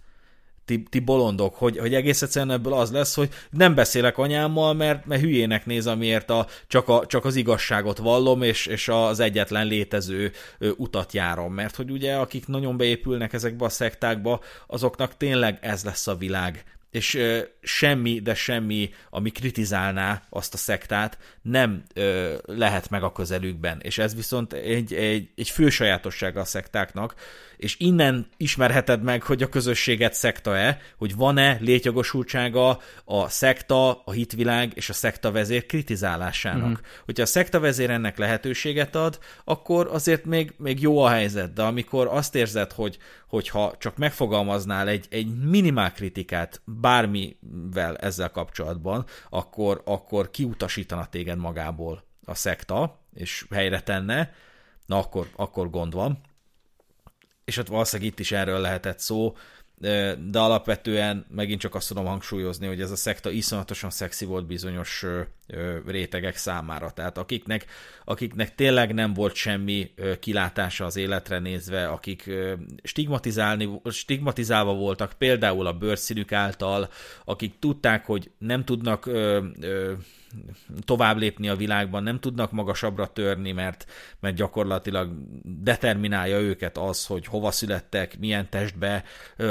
Ti, 0.67 0.83
ti 0.89 0.99
bolondok, 0.99 1.55
hogy, 1.55 1.77
hogy 1.77 1.93
egész 1.93 2.21
egyszerűen 2.21 2.51
ebből 2.51 2.73
az 2.73 2.91
lesz, 2.91 3.15
hogy 3.15 3.29
nem 3.49 3.75
beszélek 3.75 4.17
anyámmal, 4.17 4.73
mert, 4.73 5.05
mert 5.05 5.21
hülyének 5.21 5.65
néz, 5.65 5.87
amiért 5.87 6.29
a, 6.29 6.47
csak, 6.67 6.87
a, 6.87 7.05
csak 7.05 7.25
az 7.25 7.35
igazságot 7.35 7.97
vallom, 7.97 8.41
és, 8.41 8.65
és 8.65 8.87
az 8.87 9.19
egyetlen 9.19 9.67
létező 9.67 10.31
utat 10.77 11.13
járom. 11.13 11.53
Mert 11.53 11.75
hogy 11.75 11.91
ugye, 11.91 12.15
akik 12.15 12.47
nagyon 12.47 12.77
beépülnek 12.77 13.33
ezekbe 13.33 13.65
a 13.65 13.69
szektákba, 13.69 14.41
azoknak 14.67 15.17
tényleg 15.17 15.57
ez 15.61 15.83
lesz 15.83 16.07
a 16.07 16.15
világ 16.15 16.63
és 16.91 17.13
ö, 17.13 17.39
semmi, 17.61 18.19
de 18.19 18.33
semmi, 18.33 18.89
ami 19.09 19.29
kritizálná 19.31 20.23
azt 20.29 20.53
a 20.53 20.57
szektát, 20.57 21.17
nem 21.41 21.83
ö, 21.93 22.35
lehet 22.45 22.89
meg 22.89 23.03
a 23.03 23.11
közelükben. 23.11 23.79
És 23.81 23.97
ez 23.97 24.15
viszont 24.15 24.53
egy, 24.53 24.93
egy, 24.93 25.29
egy 25.35 25.49
fő 25.49 25.69
sajátossága 25.69 26.39
a 26.39 26.45
szektáknak, 26.45 27.15
és 27.57 27.75
innen 27.79 28.27
ismerheted 28.37 29.03
meg, 29.03 29.23
hogy 29.23 29.43
a 29.43 29.49
közösséget 29.49 30.13
szekta-e, 30.13 30.79
hogy 30.97 31.15
van-e 31.15 31.57
létjogosultsága 31.59 32.79
a 33.05 33.29
szekta, 33.29 34.01
a 34.01 34.11
hitvilág 34.11 34.71
és 34.75 34.89
a 34.89 34.93
szekta 34.93 35.31
vezér 35.31 35.65
kritizálásának. 35.65 36.69
Uh-huh. 36.69 36.85
Hogyha 37.05 37.23
a 37.23 37.27
szekta 37.27 37.59
vezér 37.59 37.89
ennek 37.89 38.17
lehetőséget 38.17 38.95
ad, 38.95 39.19
akkor 39.43 39.87
azért 39.91 40.25
még, 40.25 40.53
még 40.57 40.81
jó 40.81 40.99
a 40.99 41.09
helyzet, 41.09 41.53
de 41.53 41.61
amikor 41.61 42.07
azt 42.07 42.35
érzed, 42.35 42.71
hogy 42.71 42.97
hogyha 43.27 43.75
csak 43.77 43.97
megfogalmaznál 43.97 44.87
egy, 44.87 45.05
egy 45.09 45.27
minimál 45.43 45.91
kritikát 45.91 46.61
bármivel 46.65 47.95
ezzel 47.97 48.29
kapcsolatban, 48.31 49.05
akkor, 49.29 49.81
akkor 49.85 50.29
kiutasítana 50.29 51.05
téged 51.05 51.37
magából 51.37 52.03
a 52.25 52.35
szekta, 52.35 52.99
és 53.13 53.45
helyre 53.51 53.81
tenne, 53.81 54.33
na 54.85 54.97
akkor, 54.97 55.29
akkor 55.35 55.69
gond 55.69 55.93
van 55.93 56.21
és 57.47 57.55
hát 57.55 57.67
valószínűleg 57.67 58.11
itt 58.11 58.19
is 58.19 58.31
erről 58.31 58.59
lehetett 58.59 58.99
szó, 58.99 59.35
de 59.77 60.39
alapvetően 60.39 61.25
megint 61.29 61.59
csak 61.59 61.75
azt 61.75 61.87
tudom 61.87 62.05
hangsúlyozni, 62.05 62.67
hogy 62.67 62.81
ez 62.81 62.91
a 62.91 62.95
szekta 62.95 63.29
iszonyatosan 63.29 63.89
szexi 63.89 64.25
volt 64.25 64.45
bizonyos 64.45 65.05
rétegek 65.85 66.35
számára. 66.35 66.91
Tehát 66.91 67.17
akiknek, 67.17 67.65
akiknek 68.05 68.55
tényleg 68.55 68.93
nem 68.93 69.13
volt 69.13 69.35
semmi 69.35 69.91
kilátása 70.19 70.85
az 70.85 70.95
életre 70.95 71.39
nézve, 71.39 71.87
akik 71.87 72.29
stigmatizálni, 72.83 73.81
stigmatizálva 73.89 74.73
voltak 74.73 75.13
például 75.17 75.65
a 75.65 75.77
bőrszínük 75.77 76.31
által, 76.31 76.89
akik 77.25 77.59
tudták, 77.59 78.05
hogy 78.05 78.31
nem 78.37 78.63
tudnak 78.63 79.05
ö, 79.05 79.45
ö, 79.61 79.93
tovább 80.85 81.17
lépni 81.17 81.49
a 81.49 81.55
világban, 81.55 82.03
nem 82.03 82.19
tudnak 82.19 82.51
magasabbra 82.51 83.07
törni, 83.07 83.51
mert, 83.51 83.85
mert 84.19 84.35
gyakorlatilag 84.35 85.11
determinálja 85.43 86.39
őket 86.39 86.77
az, 86.77 87.05
hogy 87.05 87.25
hova 87.25 87.51
születtek, 87.51 88.19
milyen 88.19 88.49
testbe, 88.49 89.03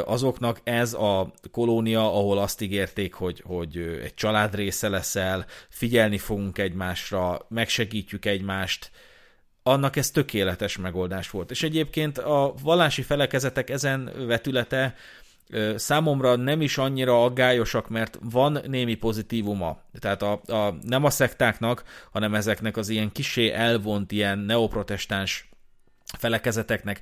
azoknak 0.05 0.61
ez 0.65 0.95
a 0.95 1.33
kolónia, 1.51 2.15
ahol 2.15 2.39
azt 2.39 2.61
ígérték, 2.61 3.15
hogy, 3.15 3.43
hogy 3.45 3.77
egy 4.03 4.15
család 4.15 4.55
része 4.55 4.89
leszel, 4.89 5.47
figyelni 5.87 6.19
fogunk 6.19 6.59
egymásra, 6.59 7.47
megsegítjük 7.49 8.25
egymást, 8.25 8.91
annak 9.63 9.97
ez 9.97 10.11
tökéletes 10.11 10.77
megoldás 10.77 11.31
volt. 11.31 11.51
És 11.51 11.63
egyébként 11.63 12.19
a 12.19 12.55
vallási 12.63 13.03
felekezetek 13.03 13.71
ezen 13.71 14.11
vetülete 14.27 14.95
számomra 15.77 16.37
nem 16.37 16.61
is 16.61 16.79
annyira 16.79 17.25
aggályosak, 17.25 17.89
mert 17.89 18.19
van 18.23 18.59
némi 18.67 18.95
pozitívuma. 18.95 19.81
Tehát 19.99 20.23
a, 20.23 20.41
a, 20.47 20.75
nem 20.83 21.05
a 21.05 21.11
szektáknak, 21.11 21.83
hanem 22.13 22.35
ezeknek 22.35 22.77
az 22.77 22.89
ilyen 22.89 23.13
kisé 23.13 23.51
elvont, 23.51 24.13
ilyen 24.13 24.39
neoprotestáns 24.39 25.49
felekezeteknek 26.19 27.01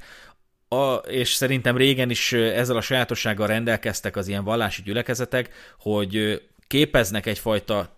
a, 0.69 0.95
és 0.95 1.33
szerintem 1.33 1.77
régen 1.77 2.11
is 2.11 2.33
ezzel 2.33 2.77
a 2.77 2.81
sajátossággal 2.81 3.47
rendelkeztek 3.47 4.17
az 4.17 4.29
ilyen 4.29 4.45
vallási 4.45 4.83
gyülekezetek, 4.83 5.49
hogy 5.79 6.43
képeznek 6.67 7.27
egyfajta 7.27 7.94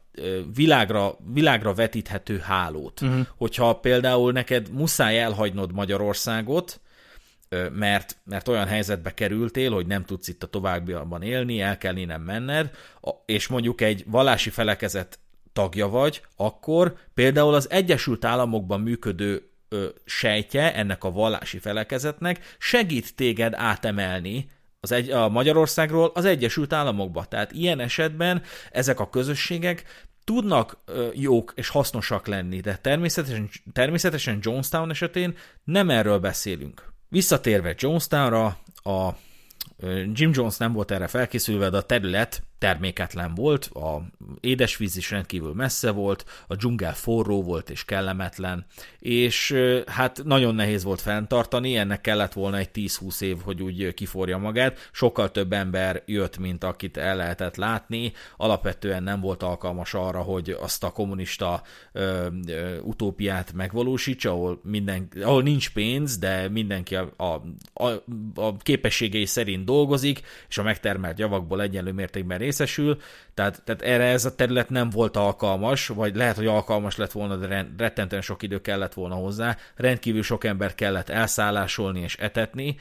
világra, 0.54 1.16
világra 1.32 1.74
vetíthető 1.74 2.38
hálót. 2.38 3.00
Uh-huh. 3.00 3.26
Hogyha 3.36 3.78
például 3.78 4.32
neked 4.32 4.72
muszáj 4.72 5.20
elhagynod 5.20 5.72
Magyarországot, 5.72 6.80
mert, 7.72 8.16
mert 8.24 8.48
olyan 8.48 8.66
helyzetbe 8.66 9.14
kerültél, 9.14 9.72
hogy 9.72 9.86
nem 9.86 10.04
tudsz 10.04 10.28
itt 10.28 10.42
a 10.42 10.46
továbbiakban 10.46 11.22
élni, 11.22 11.60
el 11.60 11.78
kell 11.78 11.96
innen 11.96 12.20
menned, 12.20 12.70
és 13.26 13.46
mondjuk 13.46 13.80
egy 13.80 14.04
vallási 14.06 14.50
felekezet 14.50 15.18
tagja 15.52 15.88
vagy, 15.88 16.22
akkor 16.36 16.96
például 17.14 17.54
az 17.54 17.70
Egyesült 17.70 18.24
Államokban 18.24 18.80
működő 18.80 19.50
ö, 19.68 19.86
sejtje 20.04 20.74
ennek 20.74 21.04
a 21.04 21.10
vallási 21.10 21.58
felekezetnek 21.58 22.56
segít 22.58 23.14
téged 23.14 23.54
átemelni 23.54 24.50
az 24.86 24.92
egy, 24.92 25.10
a 25.10 25.28
Magyarországról 25.28 26.10
az 26.14 26.24
Egyesült 26.24 26.72
Államokba. 26.72 27.24
Tehát 27.24 27.52
ilyen 27.52 27.80
esetben 27.80 28.42
ezek 28.70 29.00
a 29.00 29.10
közösségek 29.10 29.84
tudnak 30.24 30.78
jók 31.12 31.52
és 31.56 31.68
hasznosak 31.68 32.26
lenni, 32.26 32.60
de 32.60 32.76
természetesen, 32.76 33.48
természetesen 33.72 34.38
Jonestown 34.42 34.90
esetén 34.90 35.36
nem 35.64 35.90
erről 35.90 36.18
beszélünk. 36.18 36.92
Visszatérve 37.08 37.74
Jonestownra, 37.78 38.58
a 38.74 39.10
Jim 40.12 40.30
Jones 40.32 40.56
nem 40.56 40.72
volt 40.72 40.90
erre 40.90 41.06
felkészülve, 41.06 41.70
de 41.70 41.76
a 41.76 41.82
terület 41.82 42.42
terméketlen 42.58 43.34
volt, 43.34 43.64
a 43.64 44.02
édesvíz 44.40 44.96
is 44.96 45.10
rendkívül 45.10 45.54
messze 45.54 45.90
volt, 45.90 46.24
a 46.46 46.54
dzsungel 46.54 46.94
forró 46.94 47.42
volt 47.42 47.70
és 47.70 47.84
kellemetlen, 47.84 48.66
és 48.98 49.54
hát 49.86 50.20
nagyon 50.24 50.54
nehéz 50.54 50.84
volt 50.84 51.00
fenntartani, 51.00 51.76
ennek 51.76 52.00
kellett 52.00 52.32
volna 52.32 52.56
egy 52.56 52.70
10-20 52.74 53.20
év, 53.20 53.36
hogy 53.42 53.62
úgy 53.62 53.94
kiforja 53.94 54.38
magát, 54.38 54.90
sokkal 54.92 55.30
több 55.30 55.52
ember 55.52 56.02
jött, 56.06 56.38
mint 56.38 56.64
akit 56.64 56.96
el 56.96 57.16
lehetett 57.16 57.56
látni, 57.56 58.12
alapvetően 58.36 59.02
nem 59.02 59.20
volt 59.20 59.42
alkalmas 59.42 59.94
arra, 59.94 60.20
hogy 60.20 60.50
azt 60.50 60.84
a 60.84 60.90
kommunista 60.90 61.62
ö, 61.92 62.26
ö, 62.48 62.78
utópiát 62.78 63.52
megvalósítsa, 63.52 64.30
ahol, 64.30 64.60
minden, 64.62 65.08
ahol 65.22 65.42
nincs 65.42 65.72
pénz, 65.72 66.18
de 66.18 66.48
mindenki 66.48 66.96
a, 66.96 67.12
a, 67.16 67.42
a, 67.84 68.02
a 68.34 68.56
képességei 68.56 69.26
szerint 69.26 69.64
dolgozik, 69.64 70.22
és 70.48 70.58
a 70.58 70.62
megtermelt 70.62 71.18
javakból 71.18 71.62
egyenlő 71.62 71.92
mértékben 71.92 72.38
részesül, 72.46 73.00
tehát, 73.34 73.62
tehát 73.64 73.82
erre 73.82 74.04
ez 74.04 74.24
a 74.24 74.34
terület 74.34 74.70
nem 74.70 74.90
volt 74.90 75.16
alkalmas, 75.16 75.86
vagy 75.86 76.16
lehet, 76.16 76.36
hogy 76.36 76.46
alkalmas 76.46 76.96
lett 76.96 77.12
volna, 77.12 77.36
de 77.36 77.66
rettentően 77.76 78.22
sok 78.22 78.42
idő 78.42 78.60
kellett 78.60 78.94
volna 78.94 79.14
hozzá, 79.14 79.56
rendkívül 79.74 80.22
sok 80.22 80.44
ember 80.44 80.74
kellett 80.74 81.08
elszállásolni 81.08 82.00
és 82.00 82.16
etetni, 82.16 82.76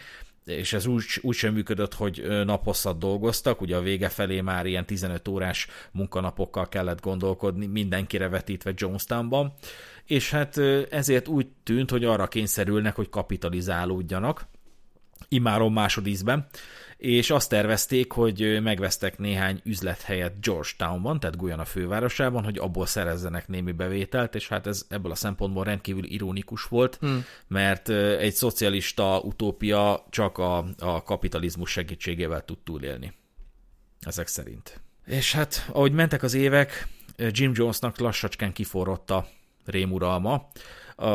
és 0.46 0.74
ez 0.74 0.86
úgy, 0.86 1.04
úgy 1.22 1.36
sem 1.36 1.54
működött, 1.54 1.94
hogy 1.94 2.44
naposszat 2.46 2.98
dolgoztak, 2.98 3.62
ugye 3.62 3.76
a 3.76 3.82
vége 3.82 4.10
felé 4.10 4.42
már 4.42 4.66
ilyen 4.66 4.86
15 4.86 5.28
órás 5.28 5.68
munkanapokkal 5.92 6.70
kellett 6.70 7.02
gondolkodni, 7.02 7.66
mindenkire 7.66 8.28
vetítve 8.28 8.72
Jonestownban, 8.76 9.54
és 10.06 10.32
hát 10.32 10.58
ezért 10.90 11.28
úgy 11.28 11.48
tűnt, 11.64 11.90
hogy 11.90 12.04
arra 12.04 12.28
kényszerülnek, 12.28 12.96
hogy 12.96 13.10
kapitalizálódjanak, 13.10 14.46
imáron 15.30 15.72
másodízben, 15.72 16.48
és 17.06 17.30
azt 17.30 17.50
tervezték, 17.50 18.12
hogy 18.12 18.62
megvesztek 18.62 19.18
néhány 19.18 19.62
üzlethelyet 19.64 20.42
Georgetownban, 20.42 21.20
tehát 21.20 21.38
Guyana 21.38 21.66
fővárosában, 21.66 22.44
hogy 22.44 22.58
abból 22.58 22.86
szerezzenek 22.86 23.48
némi 23.48 23.72
bevételt, 23.72 24.36
és 24.36 24.48
hát 24.48 24.68
ez 24.68 24.86
ebből 24.90 25.12
a 25.12 25.16
szempontból 25.16 25.64
rendkívül 25.64 26.04
ironikus 26.04 26.64
volt, 26.64 26.98
hmm. 27.00 27.26
mert 27.48 27.90
egy 27.90 28.34
szocialista 28.34 29.20
utópia 29.20 30.06
csak 30.10 30.38
a, 30.38 30.66
a 30.80 31.04
kapitalizmus 31.04 31.72
segítségével 31.72 32.46
tud 32.46 32.58
túlélni. 32.64 33.14
Ezek 34.00 34.28
szerint. 34.28 34.82
És 35.06 35.34
hát, 35.34 35.70
ahogy 35.72 35.92
mentek 35.92 36.24
az 36.24 36.34
évek, 36.34 36.88
Jim 37.18 37.52
Jonesnak 37.56 38.00
lassacskán 38.00 38.54
kiforrott 38.54 39.12
a 39.12 39.28
rémuralma. 39.66 40.50
A, 40.96 41.10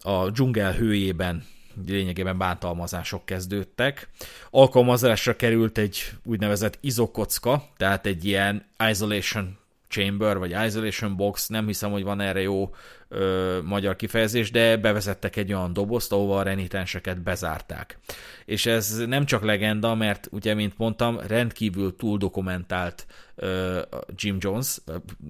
a 0.00 0.30
dzsungel 0.32 0.72
hőjében 0.72 1.44
lényegében 1.86 2.38
bántalmazások 2.38 3.24
kezdődtek. 3.24 4.08
Alkalmazásra 4.50 5.36
került 5.36 5.78
egy 5.78 6.12
úgynevezett 6.24 6.78
izokocka, 6.80 7.68
tehát 7.76 8.06
egy 8.06 8.24
ilyen 8.24 8.64
isolation 8.90 9.60
chamber, 9.92 10.38
vagy 10.38 10.56
isolation 10.66 11.16
box, 11.16 11.46
nem 11.48 11.66
hiszem, 11.66 11.90
hogy 11.90 12.02
van 12.02 12.20
erre 12.20 12.40
jó 12.40 12.74
ö, 13.08 13.58
magyar 13.64 13.96
kifejezés, 13.96 14.50
de 14.50 14.76
bevezettek 14.76 15.36
egy 15.36 15.52
olyan 15.52 15.72
dobozt, 15.72 16.12
ahova 16.12 16.38
a 16.38 16.42
renitenseket 16.42 17.22
bezárták. 17.22 17.98
És 18.44 18.66
ez 18.66 18.96
nem 19.06 19.24
csak 19.24 19.44
legenda, 19.44 19.94
mert 19.94 20.28
ugye, 20.30 20.54
mint 20.54 20.78
mondtam, 20.78 21.20
rendkívül 21.26 21.96
túl 21.96 22.18
dokumentált 22.18 23.06
ö, 23.34 23.80
Jim 24.14 24.36
Jones, 24.40 24.78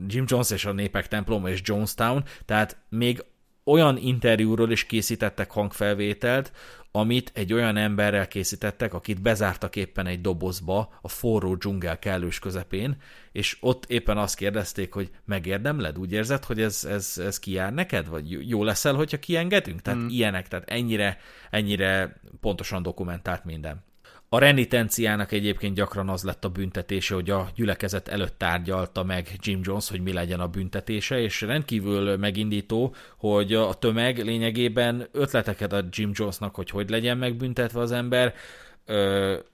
Jim 0.06 0.24
Jones 0.26 0.50
és 0.50 0.64
a 0.64 0.72
Népek 0.72 1.08
temploma 1.08 1.48
és 1.48 1.60
Jonestown, 1.64 2.24
tehát 2.44 2.76
még 2.88 3.24
olyan 3.64 3.96
interjúról 3.96 4.70
is 4.70 4.86
készítettek 4.86 5.50
hangfelvételt, 5.50 6.52
amit 6.94 7.30
egy 7.34 7.52
olyan 7.52 7.76
emberrel 7.76 8.28
készítettek, 8.28 8.94
akit 8.94 9.22
bezártak 9.22 9.76
éppen 9.76 10.06
egy 10.06 10.20
dobozba 10.20 10.98
a 11.00 11.08
forró 11.08 11.54
dzsungel 11.54 11.98
kellős 11.98 12.38
közepén, 12.38 12.96
és 13.32 13.56
ott 13.60 13.84
éppen 13.84 14.18
azt 14.18 14.36
kérdezték, 14.36 14.92
hogy 14.92 15.10
megérdemled? 15.24 15.98
Úgy 15.98 16.12
érzed, 16.12 16.44
hogy 16.44 16.60
ez, 16.60 16.84
ez, 16.84 17.18
ez 17.18 17.38
kijár 17.38 17.72
neked? 17.72 18.08
Vagy 18.08 18.48
jó 18.48 18.64
leszel, 18.64 18.94
hogyha 18.94 19.18
kiengedünk? 19.18 19.82
Tehát 19.82 20.00
mm. 20.00 20.08
ilyenek, 20.08 20.48
tehát 20.48 20.70
ennyire, 20.70 21.18
ennyire 21.50 22.20
pontosan 22.40 22.82
dokumentált 22.82 23.44
minden. 23.44 23.84
A 24.34 24.38
renitenciának 24.38 25.32
egyébként 25.32 25.74
gyakran 25.74 26.08
az 26.08 26.22
lett 26.22 26.44
a 26.44 26.48
büntetése, 26.48 27.14
hogy 27.14 27.30
a 27.30 27.48
gyülekezet 27.54 28.08
előtt 28.08 28.38
tárgyalta 28.38 29.02
meg 29.02 29.28
Jim 29.38 29.60
Jones, 29.62 29.88
hogy 29.88 30.00
mi 30.00 30.12
legyen 30.12 30.40
a 30.40 30.48
büntetése, 30.48 31.20
és 31.20 31.40
rendkívül 31.40 32.16
megindító, 32.16 32.94
hogy 33.16 33.54
a 33.54 33.74
tömeg 33.74 34.18
lényegében 34.18 35.08
ötleteket 35.12 35.72
ad 35.72 35.86
Jim 35.90 36.10
Jonesnak, 36.14 36.54
hogy 36.54 36.70
hogy 36.70 36.90
legyen 36.90 37.18
megbüntetve 37.18 37.80
az 37.80 37.92
ember, 37.92 38.34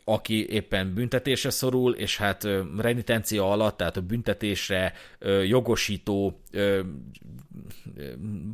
aki 0.04 0.48
éppen 0.48 0.94
büntetésre 0.94 1.50
szorul, 1.50 1.94
és 1.94 2.16
hát 2.16 2.48
renitencia 2.76 3.50
alatt, 3.50 3.76
tehát 3.76 3.96
a 3.96 4.00
büntetésre 4.00 4.92
jogosító 5.46 6.40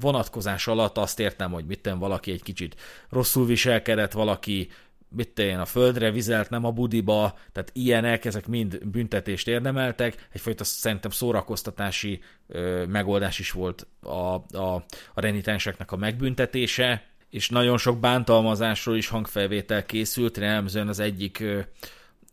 vonatkozás 0.01 0.67
alatt 0.67 0.99
azt 0.99 1.21
értem, 1.21 1.53
hogy 1.53 1.65
mitten 1.65 1.99
valaki 1.99 2.31
egy 2.31 2.43
kicsit 2.43 2.77
rosszul 3.11 3.47
viselkedett, 3.47 4.13
valaki 4.13 4.69
mit 5.15 5.39
én, 5.39 5.59
a 5.59 5.65
földre 5.65 6.11
vizelt, 6.11 6.51
nem 6.51 6.65
a 6.65 6.71
budiba, 6.71 7.39
tehát 7.53 7.71
ilyenek, 7.73 8.25
ezek 8.25 8.47
mind 8.47 8.87
büntetést 8.87 9.49
érdemeltek, 9.49 10.29
egyfajta 10.33 10.65
szerintem 10.65 11.11
szórakoztatási 11.11 12.21
ö, 12.47 12.85
megoldás 12.87 13.39
is 13.39 13.51
volt 13.51 13.87
a, 14.01 14.35
a, 14.57 14.75
a 15.15 15.21
renitenseknek 15.21 15.93
a 15.93 15.97
megbüntetése, 15.97 17.07
és 17.31 17.49
nagyon 17.49 17.79
sok 17.79 17.99
bántalmazásról 17.99 18.97
is 18.97 19.09
hangfelvétel 19.09 19.87
készült, 19.87 20.39
remzően 20.39 20.89
az 20.89 20.99
egyik 20.99 21.41
ö, 21.41 21.61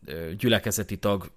ö, 0.06 0.32
gyülekezeti 0.34 0.96
tag 0.96 1.30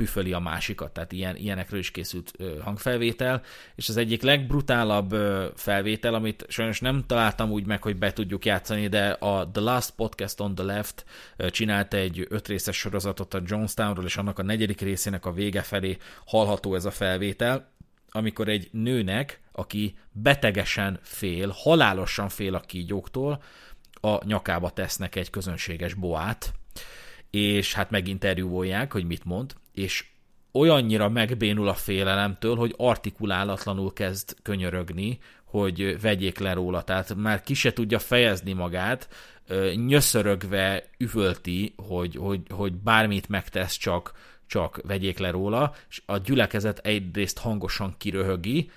püföli 0.00 0.32
a 0.32 0.38
másikat, 0.38 0.92
tehát 0.92 1.12
ilyen, 1.12 1.36
ilyenekről 1.36 1.78
is 1.78 1.90
készült 1.90 2.32
hangfelvétel, 2.60 3.42
és 3.74 3.88
az 3.88 3.96
egyik 3.96 4.22
legbrutálabb 4.22 5.14
felvétel, 5.56 6.14
amit 6.14 6.44
sajnos 6.48 6.80
nem 6.80 7.04
találtam 7.06 7.50
úgy 7.50 7.66
meg, 7.66 7.82
hogy 7.82 7.96
be 7.96 8.12
tudjuk 8.12 8.44
játszani, 8.44 8.88
de 8.88 9.08
a 9.08 9.50
The 9.50 9.62
Last 9.62 9.90
Podcast 9.90 10.40
on 10.40 10.54
the 10.54 10.64
Left 10.64 11.04
csinálta 11.50 11.96
egy 11.96 12.26
ötrészes 12.28 12.76
sorozatot 12.76 13.34
a 13.34 13.42
Jonestownról, 13.44 14.04
és 14.04 14.16
annak 14.16 14.38
a 14.38 14.42
negyedik 14.42 14.80
részének 14.80 15.26
a 15.26 15.32
vége 15.32 15.62
felé 15.62 15.96
hallható 16.26 16.74
ez 16.74 16.84
a 16.84 16.90
felvétel, 16.90 17.70
amikor 18.10 18.48
egy 18.48 18.68
nőnek, 18.72 19.40
aki 19.52 19.96
betegesen 20.12 20.98
fél, 21.02 21.48
halálosan 21.48 22.28
fél 22.28 22.54
a 22.54 22.60
kígyóktól, 22.60 23.42
a 24.00 24.24
nyakába 24.24 24.70
tesznek 24.70 25.16
egy 25.16 25.30
közönséges 25.30 25.94
boát, 25.94 26.52
és 27.30 27.74
hát 27.74 27.90
meginterjúvolják, 27.90 28.92
hogy 28.92 29.04
mit 29.04 29.24
mond, 29.24 29.54
és 29.74 30.04
olyannyira 30.52 31.08
megbénul 31.08 31.68
a 31.68 31.74
félelemtől, 31.74 32.56
hogy 32.56 32.74
artikulálatlanul 32.76 33.92
kezd 33.92 34.36
könyörögni, 34.42 35.18
hogy 35.44 36.00
vegyék 36.00 36.38
le 36.38 36.52
róla. 36.52 36.82
Tehát 36.82 37.14
már 37.14 37.42
ki 37.42 37.54
se 37.54 37.72
tudja 37.72 37.98
fejezni 37.98 38.52
magát, 38.52 39.08
nyöszörögve 39.86 40.84
üvölti, 40.98 41.74
hogy, 41.76 42.16
hogy, 42.16 42.40
hogy 42.48 42.72
bármit 42.72 43.28
megtesz, 43.28 43.76
csak, 43.76 44.12
csak 44.46 44.80
vegyék 44.86 45.18
le 45.18 45.30
róla, 45.30 45.74
és 45.88 46.02
a 46.06 46.18
gyülekezet 46.18 46.78
egyrészt 46.78 47.38
hangosan 47.38 47.94
kiröhögi, 47.98 48.70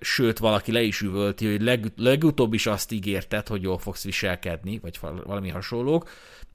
sőt, 0.00 0.38
valaki 0.38 0.72
le 0.72 0.82
is 0.82 1.00
üvölti, 1.00 1.50
hogy 1.50 1.62
leg, 1.62 1.92
legutóbb 1.96 2.52
is 2.52 2.66
azt 2.66 2.92
ígérted, 2.92 3.48
hogy 3.48 3.62
jól 3.62 3.78
fogsz 3.78 4.04
viselkedni, 4.04 4.78
vagy 4.78 4.98
valami 5.00 5.48
hasonlók, 5.48 6.10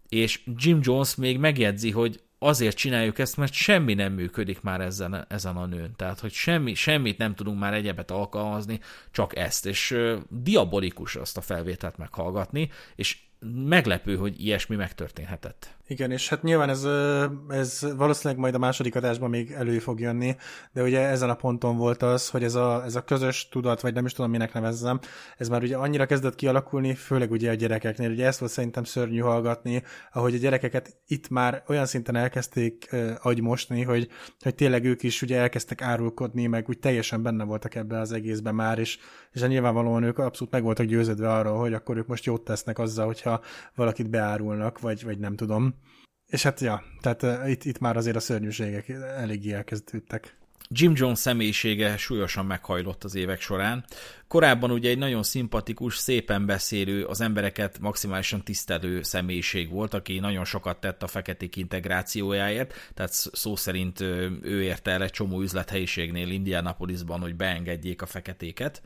és 0.09 0.41
Jim 0.55 0.79
Jones 0.81 1.15
még 1.15 1.37
megjegyzi, 1.37 1.91
hogy 1.91 2.21
azért 2.39 2.77
csináljuk 2.77 3.19
ezt, 3.19 3.37
mert 3.37 3.53
semmi 3.53 3.93
nem 3.93 4.13
működik 4.13 4.61
már 4.61 4.81
ezen, 4.81 5.25
ezen 5.29 5.57
a 5.57 5.65
nőn. 5.65 5.93
Tehát, 5.95 6.19
hogy 6.19 6.31
semmi, 6.31 6.73
semmit 6.73 7.17
nem 7.17 7.35
tudunk 7.35 7.59
már 7.59 7.73
egyebet 7.73 8.11
alkalmazni, 8.11 8.79
csak 9.11 9.35
ezt. 9.35 9.65
És 9.65 9.91
uh, 9.91 10.17
diabolikus 10.29 11.15
azt 11.15 11.37
a 11.37 11.41
felvételt 11.41 11.97
meghallgatni, 11.97 12.69
és 12.95 13.17
meglepő, 13.65 14.17
hogy 14.17 14.45
ilyesmi 14.45 14.75
megtörténhetett. 14.75 15.76
Igen, 15.89 16.11
és 16.11 16.29
hát 16.29 16.43
nyilván 16.43 16.69
ez, 16.69 16.87
ez 17.49 17.87
valószínűleg 17.97 18.41
majd 18.41 18.53
a 18.53 18.57
második 18.57 18.95
adásban 18.95 19.29
még 19.29 19.51
elő 19.51 19.79
fog 19.79 19.99
jönni, 19.99 20.35
de 20.73 20.81
ugye 20.81 20.99
ezen 20.99 21.29
a 21.29 21.35
ponton 21.35 21.77
volt 21.77 22.03
az, 22.03 22.29
hogy 22.29 22.43
ez 22.43 22.55
a, 22.55 22.83
ez 22.85 22.95
a 22.95 23.03
közös 23.03 23.49
tudat, 23.49 23.81
vagy 23.81 23.93
nem 23.93 24.05
is 24.05 24.13
tudom, 24.13 24.31
minek 24.31 24.53
nevezzem, 24.53 24.99
ez 25.37 25.49
már 25.49 25.61
ugye 25.61 25.77
annyira 25.77 26.05
kezdett 26.05 26.35
kialakulni, 26.35 26.93
főleg 26.93 27.31
ugye 27.31 27.51
a 27.51 27.53
gyerekeknél. 27.53 28.11
Ugye 28.11 28.25
ezt 28.25 28.39
volt 28.39 28.51
szerintem 28.51 28.83
szörnyű 28.83 29.19
hallgatni, 29.19 29.83
ahogy 30.13 30.35
a 30.35 30.37
gyerekeket 30.37 30.95
itt 31.07 31.29
már 31.29 31.63
olyan 31.67 31.85
szinten 31.85 32.15
elkezdték 32.15 32.95
agymosni, 33.21 33.81
hogy, 33.83 34.07
hogy 34.39 34.55
tényleg 34.55 34.85
ők 34.85 35.03
is 35.03 35.21
ugye 35.21 35.37
elkezdtek 35.37 35.81
árulkodni, 35.81 36.47
meg 36.47 36.69
úgy 36.69 36.79
teljesen 36.79 37.23
benne 37.23 37.43
voltak 37.43 37.75
ebbe 37.75 37.99
az 37.99 38.11
egészben 38.11 38.55
már, 38.55 38.79
és, 38.79 38.97
és 39.31 39.41
nyilvánvalóan 39.41 40.03
ők 40.03 40.17
abszolút 40.17 40.53
meg 40.53 40.63
voltak 40.63 40.85
győződve 40.85 41.33
arról, 41.33 41.57
hogy 41.57 41.73
akkor 41.73 41.97
ők 41.97 42.07
most 42.07 42.25
jót 42.25 42.43
tesznek 42.43 42.79
azzal, 42.79 43.05
hogyha 43.05 43.41
valakit 43.75 44.09
beárulnak, 44.09 44.79
vagy, 44.79 45.03
vagy 45.03 45.19
nem 45.19 45.35
tudom. 45.35 45.76
És 46.29 46.43
hát, 46.43 46.59
ja, 46.59 46.83
tehát 47.01 47.23
uh, 47.23 47.49
itt, 47.49 47.63
itt 47.63 47.79
már 47.79 47.97
azért 47.97 48.15
a 48.15 48.19
szörnyűségek 48.19 48.89
eléggé 49.17 49.53
elkezdődtek. 49.53 50.35
Jim 50.69 50.93
Jones 50.95 51.19
személyisége 51.19 51.97
súlyosan 51.97 52.45
meghajlott 52.45 53.03
az 53.03 53.15
évek 53.15 53.41
során. 53.41 53.85
Korábban 54.27 54.71
ugye 54.71 54.89
egy 54.89 54.97
nagyon 54.97 55.23
szimpatikus, 55.23 55.97
szépen 55.97 56.45
beszélő, 56.45 57.03
az 57.03 57.21
embereket 57.21 57.79
maximálisan 57.79 58.43
tisztelő 58.43 59.01
személyiség 59.01 59.69
volt, 59.69 59.93
aki 59.93 60.19
nagyon 60.19 60.45
sokat 60.45 60.79
tett 60.79 61.03
a 61.03 61.07
feketék 61.07 61.55
integrációjáért, 61.55 62.73
tehát 62.93 63.11
szó 63.13 63.55
szerint 63.55 63.99
ő 64.41 64.61
érte 64.61 64.91
el 64.91 65.03
egy 65.03 65.11
csomó 65.11 65.41
üzlethelyiségnél 65.41 66.29
Indianapolisban, 66.29 67.19
hogy 67.19 67.35
beengedjék 67.35 68.01
a 68.01 68.05
feketéket 68.05 68.81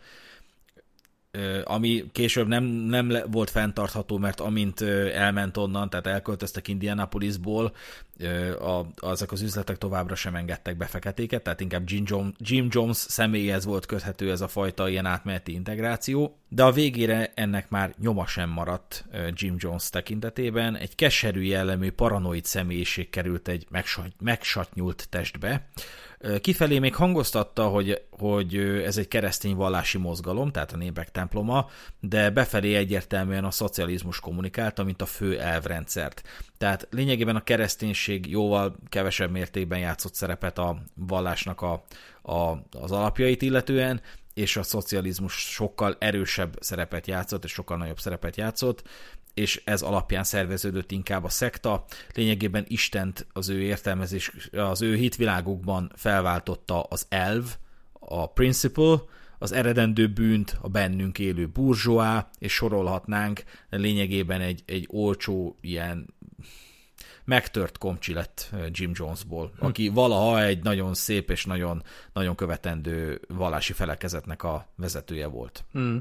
ami 1.63 2.05
később 2.11 2.47
nem, 2.47 2.63
nem 2.63 3.13
volt 3.31 3.49
fenntartható, 3.49 4.17
mert 4.17 4.39
amint 4.39 4.81
elment 5.13 5.57
onnan, 5.57 5.89
tehát 5.89 6.07
elköltöztek 6.07 6.67
Indianapolisból, 6.67 7.73
a, 8.59 8.81
azok 8.95 9.31
az 9.31 9.41
üzletek 9.41 9.77
továbbra 9.77 10.15
sem 10.15 10.35
engedtek 10.35 10.77
be 10.77 10.85
feketéket, 10.85 11.43
tehát 11.43 11.61
inkább 11.61 11.83
Jim 11.85 12.03
Jones, 12.07 12.33
Jim 12.37 12.67
Jones 12.69 12.97
személyhez 12.97 13.65
volt 13.65 13.85
köthető 13.85 14.31
ez 14.31 14.41
a 14.41 14.47
fajta 14.47 14.89
ilyen 14.89 15.05
átmeneti 15.05 15.53
integráció, 15.53 16.37
de 16.49 16.63
a 16.63 16.71
végére 16.71 17.31
ennek 17.35 17.69
már 17.69 17.93
nyoma 17.99 18.25
sem 18.25 18.49
maradt 18.49 19.05
Jim 19.33 19.55
Jones 19.57 19.89
tekintetében. 19.89 20.75
Egy 20.75 20.95
keserű 20.95 21.41
jellemű 21.41 21.91
paranoid 21.91 22.45
személyiség 22.45 23.09
került 23.09 23.47
egy 23.47 23.67
megsatnyult 24.19 25.07
testbe, 25.09 25.67
Kifelé 26.41 26.79
még 26.79 26.95
hangoztatta, 26.95 27.67
hogy, 27.67 28.01
hogy 28.09 28.55
ez 28.57 28.97
egy 28.97 29.07
keresztény 29.07 29.55
vallási 29.55 29.97
mozgalom, 29.97 30.51
tehát 30.51 30.71
a 30.71 30.77
népek 30.77 31.11
temploma, 31.11 31.69
de 31.99 32.29
befelé 32.29 32.75
egyértelműen 32.75 33.43
a 33.43 33.51
szocializmus 33.51 34.19
kommunikálta, 34.19 34.83
mint 34.83 35.01
a 35.01 35.05
fő 35.05 35.39
elvrendszert. 35.39 36.21
Tehát 36.57 36.87
lényegében 36.89 37.35
a 37.35 37.43
kereszténység 37.43 38.29
jóval 38.29 38.75
kevesebb 38.89 39.31
mértékben 39.31 39.79
játszott 39.79 40.13
szerepet 40.13 40.57
a 40.57 40.77
vallásnak 40.95 41.61
a, 41.61 41.83
a, 42.21 42.51
az 42.71 42.91
alapjait 42.91 43.41
illetően, 43.41 44.01
és 44.33 44.57
a 44.57 44.63
szocializmus 44.63 45.33
sokkal 45.33 45.95
erősebb 45.99 46.57
szerepet 46.59 47.07
játszott, 47.07 47.43
és 47.43 47.51
sokkal 47.51 47.77
nagyobb 47.77 47.99
szerepet 47.99 48.37
játszott, 48.37 48.83
és 49.33 49.61
ez 49.65 49.81
alapján 49.81 50.23
szerveződött 50.23 50.91
inkább 50.91 51.23
a 51.23 51.29
szekta. 51.29 51.85
Lényegében 52.13 52.65
Istent 52.67 53.27
az 53.33 53.49
ő 53.49 53.61
értelmezés, 53.61 54.31
az 54.51 54.81
ő 54.81 54.95
hitvilágukban 54.95 55.91
felváltotta 55.95 56.81
az 56.81 57.05
elv, 57.09 57.43
a 57.93 58.31
principle, 58.31 58.95
az 59.39 59.51
eredendő 59.51 60.07
bűnt, 60.07 60.57
a 60.61 60.67
bennünk 60.67 61.19
élő 61.19 61.47
burzsóá, 61.47 62.29
és 62.39 62.53
sorolhatnánk, 62.53 63.43
lényegében 63.69 64.41
egy, 64.41 64.63
egy 64.65 64.87
olcsó 64.89 65.57
ilyen 65.61 66.13
megtört 67.23 67.77
komcsi 67.77 68.13
lett 68.13 68.49
Jim 68.71 68.91
Jonesból, 68.93 69.53
hm. 69.59 69.65
aki 69.65 69.89
valaha 69.89 70.43
egy 70.43 70.63
nagyon 70.63 70.93
szép 70.93 71.29
és 71.29 71.45
nagyon, 71.45 71.83
nagyon 72.13 72.35
követendő 72.35 73.21
vallási 73.27 73.73
felekezetnek 73.73 74.43
a 74.43 74.67
vezetője 74.75 75.27
volt. 75.27 75.65
Hm. 75.71 75.97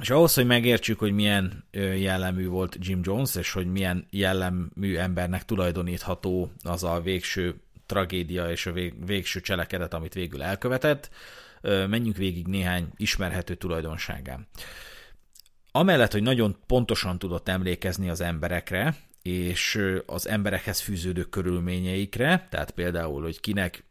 És 0.00 0.10
ahhoz, 0.10 0.34
hogy 0.34 0.46
megértsük, 0.46 0.98
hogy 0.98 1.12
milyen 1.12 1.64
jellemű 1.96 2.46
volt 2.46 2.76
Jim 2.80 3.00
Jones, 3.02 3.34
és 3.34 3.52
hogy 3.52 3.66
milyen 3.66 4.06
jellemű 4.10 4.96
embernek 4.96 5.44
tulajdonítható 5.44 6.52
az 6.62 6.84
a 6.84 7.00
végső 7.00 7.60
tragédia 7.86 8.50
és 8.50 8.66
a 8.66 8.72
végső 9.06 9.40
cselekedet, 9.40 9.94
amit 9.94 10.14
végül 10.14 10.42
elkövetett, 10.42 11.10
menjünk 11.62 12.16
végig 12.16 12.46
néhány 12.46 12.88
ismerhető 12.96 13.54
tulajdonságán. 13.54 14.46
Amellett, 15.70 16.12
hogy 16.12 16.22
nagyon 16.22 16.56
pontosan 16.66 17.18
tudott 17.18 17.48
emlékezni 17.48 18.08
az 18.08 18.20
emberekre, 18.20 18.96
és 19.22 19.84
az 20.06 20.28
emberekhez 20.28 20.80
fűződő 20.80 21.22
körülményeikre, 21.22 22.46
tehát 22.50 22.70
például, 22.70 23.22
hogy 23.22 23.40
kinek 23.40 23.84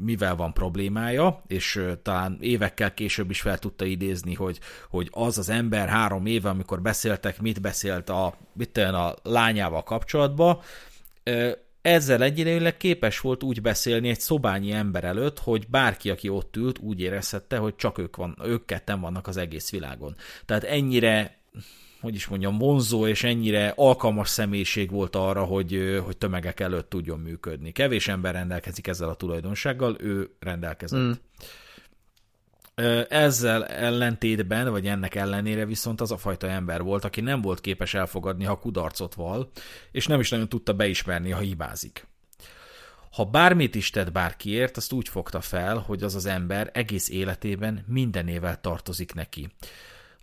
mivel 0.00 0.36
van 0.36 0.52
problémája, 0.52 1.42
és 1.46 1.82
talán 2.02 2.38
évekkel 2.40 2.94
később 2.94 3.30
is 3.30 3.40
fel 3.40 3.58
tudta 3.58 3.84
idézni, 3.84 4.34
hogy, 4.34 4.58
hogy 4.90 5.08
az 5.10 5.38
az 5.38 5.48
ember 5.48 5.88
három 5.88 6.26
éve, 6.26 6.48
amikor 6.48 6.82
beszéltek, 6.82 7.40
mit 7.40 7.60
beszélt 7.60 8.08
a, 8.08 8.34
mit 8.52 8.76
a 8.76 9.16
lányával 9.22 9.82
kapcsolatban, 9.82 10.58
ezzel 11.82 12.22
egyidejűleg 12.22 12.76
képes 12.76 13.20
volt 13.20 13.42
úgy 13.42 13.62
beszélni 13.62 14.08
egy 14.08 14.20
szobányi 14.20 14.72
ember 14.72 15.04
előtt, 15.04 15.38
hogy 15.38 15.68
bárki, 15.68 16.10
aki 16.10 16.28
ott 16.28 16.56
ült, 16.56 16.78
úgy 16.78 17.00
érezhette, 17.00 17.56
hogy 17.56 17.76
csak 17.76 17.98
ők, 17.98 18.16
van, 18.16 18.36
ők 18.44 18.64
ketten 18.64 19.00
vannak 19.00 19.26
az 19.26 19.36
egész 19.36 19.70
világon. 19.70 20.16
Tehát 20.44 20.64
ennyire 20.64 21.38
hogy 22.04 22.14
is 22.14 22.26
mondjam, 22.26 22.58
vonzó 22.58 23.06
és 23.06 23.24
ennyire 23.24 23.72
alkalmas 23.76 24.28
személyiség 24.28 24.90
volt 24.90 25.16
arra, 25.16 25.44
hogy, 25.44 26.00
hogy 26.04 26.16
tömegek 26.16 26.60
előtt 26.60 26.88
tudjon 26.88 27.18
működni. 27.18 27.72
Kevés 27.72 28.08
ember 28.08 28.34
rendelkezik 28.34 28.86
ezzel 28.86 29.08
a 29.08 29.14
tulajdonsággal, 29.14 29.96
ő 30.00 30.30
rendelkezett. 30.40 31.00
Mm. 31.00 31.12
Ezzel 33.08 33.66
ellentétben, 33.66 34.70
vagy 34.70 34.86
ennek 34.86 35.14
ellenére 35.14 35.64
viszont 35.66 36.00
az 36.00 36.10
a 36.10 36.16
fajta 36.16 36.48
ember 36.48 36.82
volt, 36.82 37.04
aki 37.04 37.20
nem 37.20 37.40
volt 37.40 37.60
képes 37.60 37.94
elfogadni, 37.94 38.44
ha 38.44 38.58
kudarcot 38.58 39.14
val, 39.14 39.50
és 39.92 40.06
nem 40.06 40.20
is 40.20 40.30
nagyon 40.30 40.48
tudta 40.48 40.72
beismerni, 40.72 41.30
ha 41.30 41.40
hibázik. 41.40 42.06
Ha 43.10 43.24
bármit 43.24 43.74
is 43.74 43.90
tett 43.90 44.12
bárkiért, 44.12 44.76
azt 44.76 44.92
úgy 44.92 45.08
fogta 45.08 45.40
fel, 45.40 45.76
hogy 45.76 46.02
az 46.02 46.14
az 46.14 46.26
ember 46.26 46.70
egész 46.72 47.08
életében 47.08 47.84
mindenével 47.88 48.60
tartozik 48.60 49.14
neki. 49.14 49.48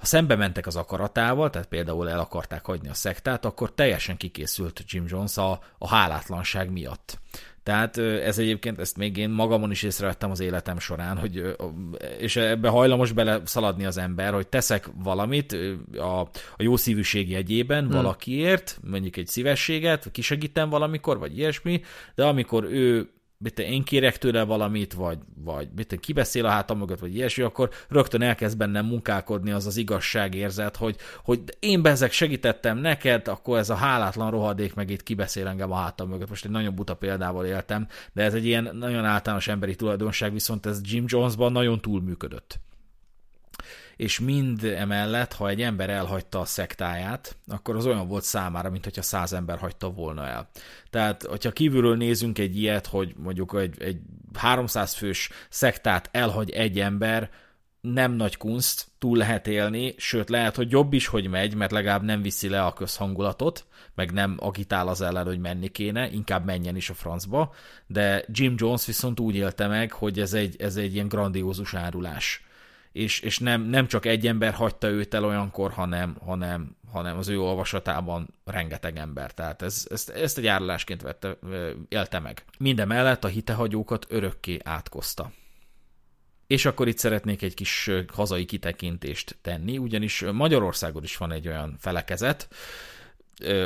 Ha 0.02 0.08
szembe 0.08 0.36
mentek 0.36 0.68
az 0.68 0.76
akaratával, 0.76 1.50
tehát 1.50 1.68
például 1.68 2.10
el 2.10 2.20
akarták 2.20 2.66
hagyni 2.66 2.90
a 2.90 2.94
szektát, 2.94 3.46
akkor 3.46 3.74
teljesen 3.74 4.18
kikészült 4.18 4.84
Jim 4.88 5.04
Jones 5.08 5.38
a, 5.38 5.60
a 5.78 5.88
hálátlanság 5.88 6.72
miatt. 6.72 7.20
Tehát 7.64 7.98
ez 7.98 8.38
egyébként, 8.38 8.80
ezt 8.80 8.98
még 8.98 9.18
én 9.18 9.30
magamon 9.30 9.72
is 9.72 9.84
észrevettem 9.84 10.32
az 10.32 10.40
életem 10.40 10.80
során, 10.80 11.18
hogy, 11.18 11.56
és 12.20 12.36
ebbe 12.36 12.70
hajlamos 12.70 13.12
bele 13.12 13.42
szaladni 13.46 13.86
az 13.86 13.98
ember, 13.98 14.34
hogy 14.34 14.48
teszek 14.48 14.90
valamit 15.04 15.56
a, 15.98 16.20
a 16.30 16.30
jó 16.58 16.76
szívűség 16.76 17.30
jegyében 17.30 17.84
hmm. 17.84 17.92
valakiért, 17.92 18.80
mondjuk 18.90 19.18
egy 19.18 19.28
szívességet, 19.28 20.12
kisegítem 20.12 20.70
valamikor, 20.70 21.20
vagy 21.20 21.38
ilyesmi, 21.38 21.82
de 22.16 22.26
amikor 22.26 22.64
ő 22.64 23.10
mit 23.42 23.60
én 23.60 23.84
kérek 23.84 24.18
tőle 24.18 24.44
valamit, 24.44 24.94
vagy, 24.94 25.18
vagy 25.44 25.68
mit 25.76 26.00
kibeszél 26.00 26.46
a 26.46 26.50
hátam 26.50 26.78
mögött, 26.78 27.00
vagy 27.00 27.16
ilyesmi, 27.16 27.44
akkor 27.44 27.70
rögtön 27.90 28.22
elkezd 28.22 28.58
bennem 28.58 28.86
munkálkodni 28.86 29.52
az 29.52 29.66
az 29.66 29.78
igazságérzet, 29.78 30.76
hogy, 30.76 30.96
hogy 31.24 31.42
én 31.60 31.82
bezek 31.82 32.12
segítettem 32.12 32.78
neked, 32.78 33.28
akkor 33.28 33.58
ez 33.58 33.70
a 33.70 33.76
hálátlan 33.76 34.32
rohadék 34.32 34.74
meg 34.74 34.90
itt 34.90 35.04
kibeszél 35.04 35.48
engem 35.48 35.72
a 35.72 35.76
hátam 35.76 36.10
mögött. 36.10 36.30
Most 36.30 36.46
egy 36.46 36.52
nagyon 36.52 36.76
buta 36.76 36.94
példával 36.94 37.46
éltem, 37.46 37.88
de 38.14 38.24
ez 38.24 38.34
egy 38.34 38.46
ilyen 38.46 38.70
nagyon 38.74 39.06
általános 39.06 39.48
emberi 39.48 39.76
tulajdonság, 39.76 40.34
viszont 40.34 40.66
ez 40.66 40.82
Jim 40.84 41.06
Jonesban 41.08 41.52
nagyon 41.52 41.80
túlműködött 41.80 42.60
és 43.96 44.20
mind 44.20 44.64
emellett, 44.64 45.34
ha 45.34 45.50
egy 45.50 45.62
ember 45.62 45.90
elhagyta 45.90 46.40
a 46.40 46.46
szektáját, 46.46 47.38
akkor 47.48 47.76
az 47.76 47.86
olyan 47.86 48.08
volt 48.08 48.24
számára, 48.24 48.70
mint 48.70 48.84
hogyha 48.84 49.02
száz 49.02 49.34
ember 49.34 49.58
hagyta 49.58 49.90
volna 49.90 50.28
el. 50.28 50.50
Tehát, 50.90 51.24
hogyha 51.24 51.52
kívülről 51.52 51.96
nézünk 51.96 52.38
egy 52.40 52.58
ilyet, 52.58 52.88
hogy 52.88 53.14
mondjuk 53.18 53.56
egy, 53.60 53.82
egy 53.82 53.98
300 54.34 54.94
fős 54.94 55.30
szektát 55.50 56.10
elhagy 56.12 56.50
egy 56.50 56.80
ember, 56.80 57.30
nem 57.82 58.12
nagy 58.12 58.38
kunst, 58.38 58.88
túl 59.00 59.18
lehet 59.18 59.48
élni, 59.48 59.94
sőt 59.98 60.30
lehet, 60.30 60.56
hogy 60.56 60.72
jobb 60.72 60.94
is, 60.94 61.08
hogy 61.08 61.28
megy, 61.28 61.56
mert 61.56 61.72
legalább 61.72 62.04
nem 62.04 62.22
viszi 62.22 62.50
le 62.50 62.66
a 62.66 62.74
közhangulatot, 62.74 63.66
meg 63.96 64.12
nem 64.12 64.36
agitál 64.40 64.88
az 64.88 65.02
ellen, 65.02 65.26
hogy 65.26 65.40
menni 65.40 65.68
kéne, 65.68 66.12
inkább 66.12 66.46
menjen 66.46 66.76
is 66.76 66.90
a 66.90 66.94
francba, 66.94 67.54
de 67.88 68.26
Jim 68.28 68.54
Jones 68.58 68.86
viszont 68.86 69.20
úgy 69.20 69.36
élte 69.36 69.68
meg, 69.68 69.92
hogy 69.92 70.20
ez 70.20 70.34
egy, 70.34 70.56
ez 70.60 70.76
egy 70.76 70.94
ilyen 70.94 71.08
grandiózus 71.08 71.74
árulás 71.74 72.46
és, 72.92 73.20
és 73.20 73.40
nem, 73.40 73.62
nem 73.62 73.88
csak 73.88 74.06
egy 74.06 74.28
ember 74.28 74.54
hagyta 74.54 74.88
őt 74.88 75.14
el 75.14 75.26
olyankor, 75.26 75.72
hanem, 75.72 76.18
hanem, 76.26 76.76
hanem 76.92 77.18
az 77.18 77.28
ő 77.28 77.40
olvasatában 77.40 78.34
rengeteg 78.46 78.98
ember. 78.98 79.34
Tehát 79.34 79.62
ez, 79.62 79.88
ezt, 79.90 80.10
ezt 80.10 80.38
egy 80.38 80.48
árulásként 80.48 81.02
vette, 81.02 81.38
élte 81.90 82.20
meg. 82.20 82.44
Mindemellett 82.60 83.24
a 83.24 83.28
hitehagyókat 83.28 84.06
örökké 84.10 84.60
átkozta. 84.64 85.32
És 86.48 86.66
akkor 86.66 86.88
itt 86.88 86.98
szeretnék 86.98 87.42
egy 87.42 87.54
kis 87.54 87.90
hazai 88.14 88.46
kitekintést 88.46 89.38
tenni, 89.42 89.78
ugyanis 89.78 90.26
Magyarországon 90.32 91.04
is 91.04 91.18
van 91.18 91.32
egy 91.32 91.48
olyan 91.48 91.76
felekezet, 91.80 92.48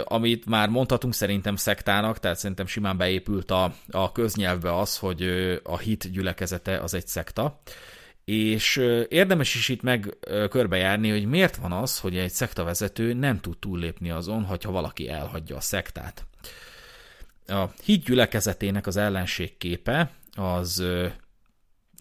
amit 0.03 0.45
már 0.45 0.69
mondhatunk 0.69 1.13
szerintem 1.13 1.55
szektának, 1.55 2.19
tehát 2.19 2.37
szerintem 2.37 2.65
simán 2.65 2.97
beépült 2.97 3.51
a, 3.51 3.73
a 3.89 4.11
köznyelvbe 4.11 4.77
az, 4.77 4.97
hogy 4.97 5.23
a 5.63 5.77
hit 5.77 6.11
gyülekezete 6.11 6.77
az 6.79 6.93
egy 6.93 7.07
szekta 7.07 7.61
és 8.25 8.75
érdemes 9.07 9.55
is 9.55 9.69
itt 9.69 9.81
meg 9.81 10.17
körbejárni, 10.49 11.09
hogy 11.09 11.25
miért 11.25 11.55
van 11.55 11.71
az, 11.71 11.99
hogy 11.99 12.17
egy 12.17 12.31
szektavezető 12.31 13.13
nem 13.13 13.39
tud 13.39 13.57
túllépni 13.57 14.09
azon, 14.09 14.43
hogyha 14.43 14.71
valaki 14.71 15.09
elhagyja 15.09 15.55
a 15.55 15.61
szektát. 15.61 16.25
A 17.47 17.65
híd 17.83 18.03
gyülekezetének 18.03 18.87
az 18.87 18.97
ellenségképe 18.97 20.11
az 20.35 20.83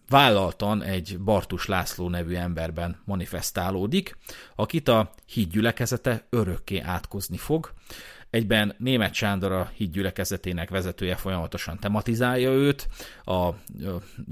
vállaltan 0.08 0.82
egy 0.82 1.18
Bartus 1.18 1.66
László 1.66 2.08
nevű 2.08 2.34
emberben 2.34 3.02
manifestálódik, 3.04 4.16
akit 4.54 4.88
a 4.88 5.10
híd 5.26 5.50
gyülekezete 5.50 6.26
örökké 6.30 6.78
átkozni 6.78 7.36
fog, 7.36 7.72
Egyben 8.34 8.74
német 8.78 9.14
Sándor 9.14 9.52
a 9.52 9.70
híd 9.76 9.92
gyülekezetének 9.92 10.70
vezetője 10.70 11.14
folyamatosan 11.14 11.78
tematizálja 11.78 12.50
őt, 12.50 12.88
a 13.24 13.50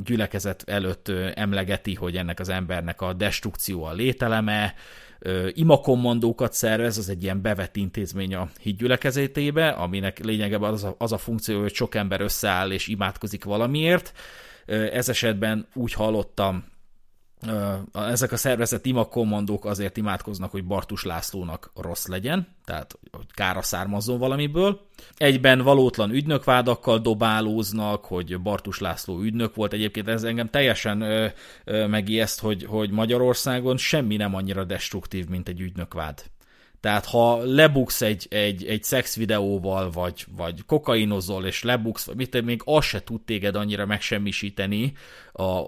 gyülekezet 0.05 0.63
előtt 0.67 1.09
emlegeti, 1.35 1.95
hogy 1.95 2.17
ennek 2.17 2.41
az 2.41 2.49
embernek 2.49 3.01
a 3.01 3.13
destrukció 3.13 3.85
a 3.85 3.93
lételeme, 3.93 4.75
imakommandókat 5.53 6.53
szervez, 6.53 6.99
az 6.99 7.09
egy 7.09 7.23
ilyen 7.23 7.43
bevett 7.43 7.77
intézmény 7.77 8.35
a 8.35 8.49
hídgyülekezetébe, 8.61 9.69
aminek 9.69 10.19
lényegében 10.19 10.73
az 10.73 10.85
a, 10.85 10.95
az 10.99 11.13
a 11.13 11.19
funkció, 11.19 11.61
hogy 11.61 11.75
sok 11.75 11.95
ember 11.95 12.21
összeáll 12.21 12.71
és 12.71 12.87
imádkozik 12.89 13.45
valamiért. 13.45 14.13
Ez 14.67 15.09
esetben 15.09 15.67
úgy 15.75 15.93
hallottam 15.93 16.65
ezek 17.93 18.33
a 18.33 18.37
szervezet 18.37 18.87
imakommandók 18.87 19.65
azért 19.65 19.97
imádkoznak, 19.97 20.51
hogy 20.51 20.65
Bartus 20.65 21.05
Lászlónak 21.05 21.71
rossz 21.75 22.07
legyen, 22.07 22.49
tehát 22.65 22.99
hogy 23.11 23.27
kára 23.35 23.63
származzon 23.63 24.19
valamiből. 24.19 24.81
Egyben 25.17 25.63
valótlan 25.63 26.11
ügynökvádakkal 26.11 26.99
dobálóznak, 26.99 28.05
hogy 28.05 28.41
Bartus 28.41 28.79
László 28.79 29.21
ügynök 29.21 29.55
volt. 29.55 29.73
Egyébként 29.73 30.09
ez 30.09 30.23
engem 30.23 30.51
teljesen 30.51 31.01
ö, 31.01 31.27
ö, 31.65 31.87
megijeszt, 31.87 32.41
hogy, 32.41 32.65
hogy 32.65 32.91
Magyarországon 32.91 33.77
semmi 33.77 34.17
nem 34.17 34.35
annyira 34.35 34.65
destruktív, 34.65 35.29
mint 35.29 35.49
egy 35.49 35.61
ügynökvád. 35.61 36.23
Tehát 36.81 37.07
ha 37.07 37.37
lebuksz 37.45 38.03
egy, 38.03 38.27
egy, 38.31 38.65
egy 38.65 38.83
szex 38.83 39.17
videóval, 39.17 39.91
vagy, 39.91 40.27
vagy 40.37 40.65
kokainozol, 40.67 41.47
és 41.47 41.63
lebuksz, 41.63 42.09
mit, 42.17 42.43
még 42.43 42.61
az 42.65 42.85
se 42.85 43.03
tud 43.03 43.21
téged 43.21 43.57
annyira 43.57 43.87
megsemmisíteni 43.87 44.93
a 45.33 45.65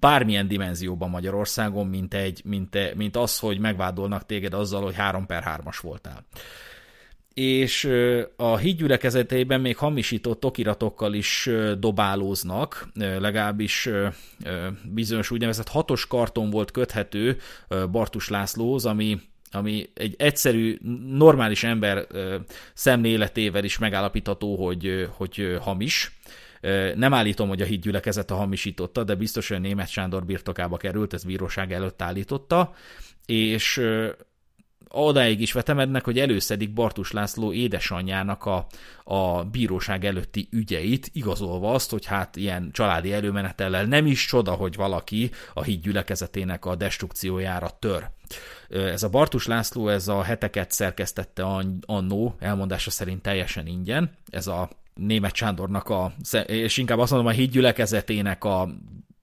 bármilyen 0.00 0.48
dimenzióban 0.48 1.10
Magyarországon, 1.10 1.86
mint, 1.86 2.14
egy, 2.14 2.40
mint, 2.44 2.94
mint 2.94 3.16
az, 3.16 3.38
hogy 3.38 3.58
megvádolnak 3.58 4.26
téged 4.26 4.54
azzal, 4.54 4.82
hogy 4.82 4.94
3 4.94 5.26
per 5.26 5.44
3-as 5.46 5.78
voltál. 5.82 6.26
És 7.34 7.90
a 8.36 8.56
hídgyülekezeteiben 8.56 9.60
még 9.60 9.76
hamisított 9.76 10.44
okiratokkal 10.44 11.14
is 11.14 11.50
dobálóznak, 11.78 12.88
legalábbis 12.94 13.88
bizonyos 14.84 15.30
úgynevezett 15.30 15.68
hatos 15.68 16.06
karton 16.06 16.50
volt 16.50 16.70
köthető 16.70 17.36
Bartus 17.90 18.28
Lászlóhoz, 18.28 18.86
ami 18.86 19.20
ami 19.50 19.88
egy 19.94 20.14
egyszerű, 20.18 20.78
normális 21.08 21.64
ember 21.64 22.06
szemléletével 22.72 23.64
is 23.64 23.78
megállapítható, 23.78 24.64
hogy, 24.64 25.08
hogy 25.16 25.56
hamis. 25.60 26.18
Nem 26.94 27.14
állítom, 27.14 27.48
hogy 27.48 27.62
a 27.62 27.64
hídgyülekezet 27.64 28.30
a 28.30 28.34
hamisította, 28.34 29.04
de 29.04 29.14
biztos, 29.14 29.48
hogy 29.48 29.56
a 29.56 29.60
német 29.60 29.88
Sándor 29.88 30.24
birtokába 30.24 30.76
került, 30.76 31.14
ez 31.14 31.24
bíróság 31.24 31.72
előtt 31.72 32.02
állította, 32.02 32.74
és 33.26 33.82
odáig 34.94 35.40
is 35.40 35.52
vetemednek, 35.52 36.04
hogy 36.04 36.18
előszedik 36.18 36.72
Bartus 36.72 37.12
László 37.12 37.52
édesanyjának 37.52 38.44
a, 38.44 38.66
a 39.04 39.44
bíróság 39.44 40.04
előtti 40.04 40.48
ügyeit, 40.50 41.10
igazolva 41.12 41.72
azt, 41.72 41.90
hogy 41.90 42.04
hát 42.04 42.36
ilyen 42.36 42.70
családi 42.72 43.12
előmenetellel 43.12 43.84
nem 43.84 44.06
is 44.06 44.26
csoda, 44.26 44.52
hogy 44.52 44.76
valaki 44.76 45.30
a 45.54 45.62
híd 45.62 45.82
gyülekezetének 45.82 46.64
a 46.64 46.74
destrukciójára 46.74 47.70
tör. 47.78 48.10
Ez 48.68 49.02
a 49.02 49.08
Bartus 49.08 49.46
László, 49.46 49.88
ez 49.88 50.08
a 50.08 50.22
heteket 50.22 50.70
szerkesztette 50.70 51.44
annó, 51.86 52.36
elmondása 52.38 52.90
szerint 52.90 53.22
teljesen 53.22 53.66
ingyen, 53.66 54.10
ez 54.30 54.46
a 54.46 54.68
német 54.94 55.34
Sándornak 55.34 55.88
a, 55.88 56.14
és 56.46 56.76
inkább 56.76 56.98
azt 56.98 57.10
mondom 57.10 57.28
a 57.28 57.34
híd 57.34 57.50
gyülekezetének 57.50 58.44
a 58.44 58.68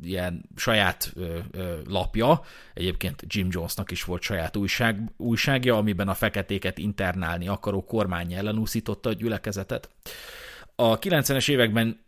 ilyen 0.03 0.49
saját 0.55 1.11
ö, 1.15 1.38
ö, 1.51 1.80
lapja, 1.88 2.41
egyébként 2.74 3.24
Jim 3.28 3.47
Jonesnak 3.51 3.91
is 3.91 4.03
volt 4.03 4.22
saját 4.22 4.57
újság, 4.57 5.11
újságja, 5.17 5.76
amiben 5.78 6.07
a 6.07 6.13
feketéket 6.13 6.78
internálni 6.78 7.47
akaró 7.47 7.84
kormány 7.84 8.34
ellen 8.34 8.57
úszította 8.57 9.09
a 9.09 9.13
gyülekezetet. 9.13 9.89
A 10.76 10.99
90-es 10.99 11.49
években 11.49 11.99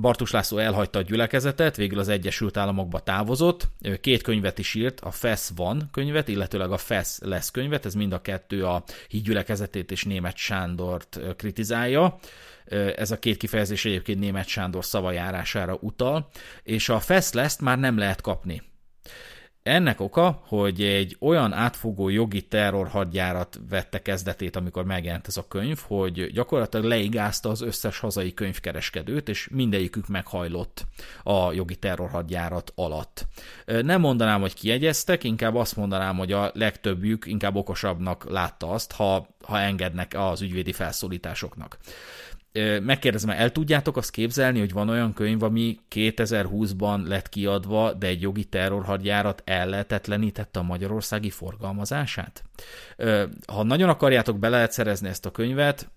Bartus 0.00 0.30
László 0.30 0.58
elhagyta 0.58 0.98
a 0.98 1.02
gyülekezetet, 1.02 1.76
végül 1.76 1.98
az 1.98 2.08
Egyesült 2.08 2.56
Államokba 2.56 3.00
távozott, 3.00 3.68
két 4.00 4.22
könyvet 4.22 4.58
is 4.58 4.74
írt, 4.74 5.00
a 5.00 5.10
FESZ 5.10 5.52
van 5.56 5.88
könyvet, 5.92 6.28
illetőleg 6.28 6.70
a 6.70 6.76
FESZ 6.76 7.20
lesz 7.24 7.50
könyvet, 7.50 7.86
ez 7.86 7.94
mind 7.94 8.12
a 8.12 8.20
kettő 8.20 8.64
a 8.64 8.84
hídgyülekezetét 9.08 9.90
és 9.90 10.04
német 10.04 10.36
Sándort 10.36 11.20
kritizálja. 11.36 12.18
Ez 12.96 13.10
a 13.10 13.18
két 13.18 13.36
kifejezés 13.36 13.84
egyébként 13.84 14.18
német 14.18 14.46
Sándor 14.46 14.84
szavajárására 14.84 15.78
utal, 15.80 16.28
és 16.62 16.88
a 16.88 17.00
FESZ 17.00 17.32
lesz 17.32 17.58
már 17.58 17.78
nem 17.78 17.98
lehet 17.98 18.20
kapni. 18.20 18.62
Ennek 19.66 20.00
oka, 20.00 20.42
hogy 20.46 20.82
egy 20.82 21.16
olyan 21.20 21.52
átfogó 21.52 22.08
jogi 22.08 22.42
terrorhadjárat 22.42 23.60
vette 23.68 24.02
kezdetét, 24.02 24.56
amikor 24.56 24.84
megjelent 24.84 25.26
ez 25.26 25.36
a 25.36 25.48
könyv, 25.48 25.78
hogy 25.86 26.32
gyakorlatilag 26.32 26.86
leigázta 26.86 27.48
az 27.48 27.60
összes 27.60 27.98
hazai 27.98 28.34
könyvkereskedőt, 28.34 29.28
és 29.28 29.48
mindegyikük 29.52 30.08
meghajlott 30.08 30.84
a 31.22 31.52
jogi 31.52 31.76
terrorhadjárat 31.76 32.72
alatt. 32.74 33.26
Nem 33.64 34.00
mondanám, 34.00 34.40
hogy 34.40 34.54
kiegyeztek, 34.54 35.24
inkább 35.24 35.54
azt 35.54 35.76
mondanám, 35.76 36.16
hogy 36.16 36.32
a 36.32 36.50
legtöbbjük 36.54 37.26
inkább 37.26 37.56
okosabbnak 37.56 38.30
látta 38.30 38.70
azt, 38.70 38.92
ha, 38.92 39.26
ha 39.44 39.60
engednek 39.60 40.14
az 40.16 40.42
ügyvédi 40.42 40.72
felszólításoknak 40.72 41.78
megkérdezem, 42.82 43.30
el 43.30 43.52
tudjátok 43.52 43.96
azt 43.96 44.10
képzelni, 44.10 44.58
hogy 44.58 44.72
van 44.72 44.88
olyan 44.88 45.12
könyv, 45.12 45.42
ami 45.42 45.78
2020-ban 45.94 47.02
lett 47.02 47.28
kiadva, 47.28 47.92
de 47.92 48.06
egy 48.06 48.20
jogi 48.20 48.44
terrorhadjárat 48.44 49.42
ellehetetlenítette 49.44 50.58
a 50.58 50.62
magyarországi 50.62 51.30
forgalmazását? 51.30 52.42
Ha 53.46 53.62
nagyon 53.62 53.88
akarjátok, 53.88 54.38
be 54.38 54.48
lehet 54.48 54.72
szerezni 54.72 55.08
ezt 55.08 55.26
a 55.26 55.30
könyvet, 55.30 55.90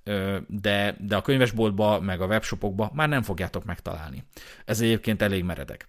de, 0.47 0.95
de 0.99 1.16
a 1.16 1.22
könyvesboltba, 1.22 1.99
meg 1.99 2.22
a 2.22 2.26
webshopokba 2.26 2.91
már 2.93 3.10
nem 3.10 3.22
fogjátok 3.22 3.66
megtalálni. 3.66 4.24
Ez 4.66 4.82
egyébként 4.82 5.22
elég 5.22 5.43
meredek. 5.43 5.88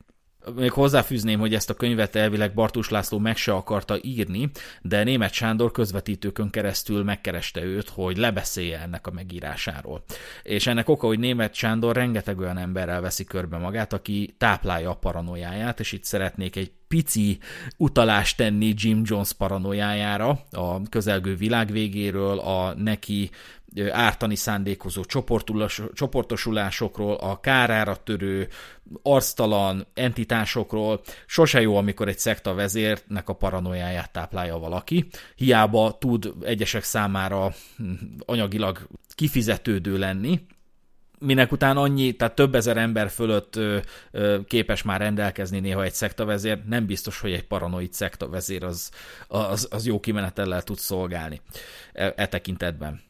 Még 0.54 0.70
hozzáfűzném, 0.70 1.38
hogy 1.38 1.54
ezt 1.54 1.70
a 1.70 1.74
könyvet 1.74 2.16
elvileg 2.16 2.54
Bartus 2.54 2.88
László 2.88 3.18
meg 3.18 3.36
se 3.36 3.52
akarta 3.52 3.98
írni, 4.02 4.50
de 4.82 5.04
német 5.04 5.32
Sándor 5.32 5.70
közvetítőkön 5.70 6.50
keresztül 6.50 7.04
megkereste 7.04 7.62
őt, 7.62 7.88
hogy 7.88 8.16
lebeszélje 8.16 8.80
ennek 8.80 9.06
a 9.06 9.10
megírásáról. 9.10 10.02
És 10.42 10.66
ennek 10.66 10.88
oka, 10.88 11.06
hogy 11.06 11.18
német 11.18 11.54
Sándor 11.54 11.96
rengeteg 11.96 12.38
olyan 12.38 12.58
emberrel 12.58 13.00
veszi 13.00 13.24
körbe 13.24 13.56
magát, 13.56 13.92
aki 13.92 14.34
táplálja 14.38 14.90
a 14.90 14.96
paranoiáját, 14.96 15.80
és 15.80 15.92
itt 15.92 16.04
szeretnék 16.04 16.56
egy 16.56 16.72
pici 16.88 17.38
utalást 17.76 18.36
tenni 18.36 18.72
Jim 18.76 19.02
Jones 19.04 19.32
paranoiájára, 19.32 20.28
a 20.50 20.82
közelgő 20.88 21.36
világ 21.36 21.70
végéről, 21.70 22.38
a 22.38 22.74
neki 22.74 23.30
ártani 23.90 24.34
szándékozó 24.34 25.02
csoportosulásokról, 25.94 27.14
a 27.14 27.40
kárára 27.40 27.96
törő, 27.96 28.48
arctalan 29.02 29.86
entitásokról. 29.94 31.00
Sose 31.26 31.60
jó, 31.60 31.76
amikor 31.76 32.08
egy 32.08 32.18
szekta 32.18 32.54
vezérnek 32.54 33.28
a 33.28 33.32
paranoiáját 33.32 34.12
táplálja 34.12 34.58
valaki. 34.58 35.08
Hiába 35.34 35.96
tud 35.98 36.32
egyesek 36.42 36.82
számára 36.82 37.52
hm, 37.76 37.92
anyagilag 38.26 38.88
kifizetődő 39.14 39.98
lenni, 39.98 40.40
minek 41.20 41.52
után 41.52 41.76
annyi, 41.76 42.12
tehát 42.12 42.34
több 42.34 42.54
ezer 42.54 42.76
ember 42.76 43.10
fölött 43.10 43.56
ö, 43.56 43.78
ö, 44.10 44.38
képes 44.46 44.82
már 44.82 45.00
rendelkezni 45.00 45.60
néha 45.60 45.82
egy 45.82 45.92
szektavezér, 45.92 46.62
nem 46.66 46.86
biztos, 46.86 47.20
hogy 47.20 47.32
egy 47.32 47.46
paranoid 47.46 47.92
szektavezér 47.92 48.64
az, 48.64 48.90
az, 49.28 49.68
az 49.70 49.86
jó 49.86 50.00
kimenetellel 50.00 50.62
tud 50.62 50.78
szolgálni 50.78 51.40
e, 51.92 52.12
e 52.16 52.26
tekintetben. 52.26 53.00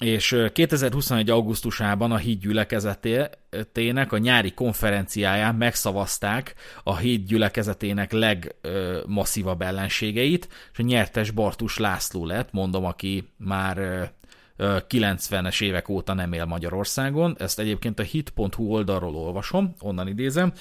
És 0.00 0.36
2021. 0.52 1.30
augusztusában 1.30 2.12
a 2.12 2.16
híd 2.16 2.40
gyülekezetének 2.40 4.12
a 4.12 4.18
nyári 4.18 4.54
konferenciáján 4.54 5.54
megszavazták 5.54 6.54
a 6.82 6.96
híd 6.96 7.26
gyülekezetének 7.26 8.12
legmasszívabb 8.12 9.62
ellenségeit, 9.62 10.48
és 10.72 10.78
a 10.78 10.82
nyertes 10.82 11.30
Bartus 11.30 11.78
László 11.78 12.26
lett, 12.26 12.52
mondom, 12.52 12.84
aki 12.84 13.28
már 13.36 14.10
90-es 14.58 15.62
évek 15.62 15.88
óta 15.88 16.14
nem 16.14 16.32
él 16.32 16.44
Magyarországon. 16.44 17.36
Ezt 17.38 17.58
egyébként 17.58 17.98
a 17.98 18.02
hit.hu 18.02 18.64
oldalról 18.64 19.16
olvasom, 19.16 19.74
onnan 19.80 20.08
idézem. 20.08 20.52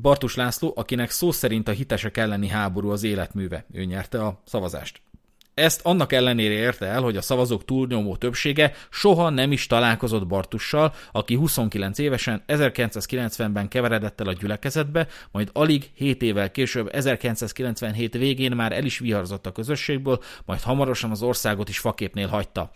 Bartus 0.00 0.34
László, 0.34 0.72
akinek 0.76 1.10
szó 1.10 1.30
szerint 1.32 1.68
a 1.68 1.72
hitesek 1.72 2.16
elleni 2.16 2.48
háború 2.48 2.90
az 2.90 3.02
életműve. 3.02 3.64
Ő 3.72 3.84
nyerte 3.84 4.24
a 4.24 4.40
szavazást. 4.44 5.00
Ezt 5.54 5.80
annak 5.84 6.12
ellenére 6.12 6.54
érte 6.54 6.86
el, 6.86 7.02
hogy 7.02 7.16
a 7.16 7.22
szavazók 7.22 7.64
túlnyomó 7.64 8.16
többsége 8.16 8.72
soha 8.90 9.30
nem 9.30 9.52
is 9.52 9.66
találkozott 9.66 10.26
Bartussal, 10.26 10.94
aki 11.12 11.34
29 11.34 11.98
évesen 11.98 12.42
1990-ben 12.46 13.68
keveredett 13.68 14.20
el 14.20 14.26
a 14.26 14.32
gyülekezetbe, 14.32 15.06
majd 15.30 15.50
alig 15.52 15.90
7 15.94 16.22
évvel 16.22 16.50
később 16.50 16.88
1997 16.94 18.14
végén 18.14 18.52
már 18.52 18.72
el 18.72 18.84
is 18.84 18.98
viharzott 18.98 19.46
a 19.46 19.52
közösségből, 19.52 20.22
majd 20.44 20.60
hamarosan 20.60 21.10
az 21.10 21.22
országot 21.22 21.68
is 21.68 21.78
faképnél 21.78 22.28
hagyta. 22.28 22.70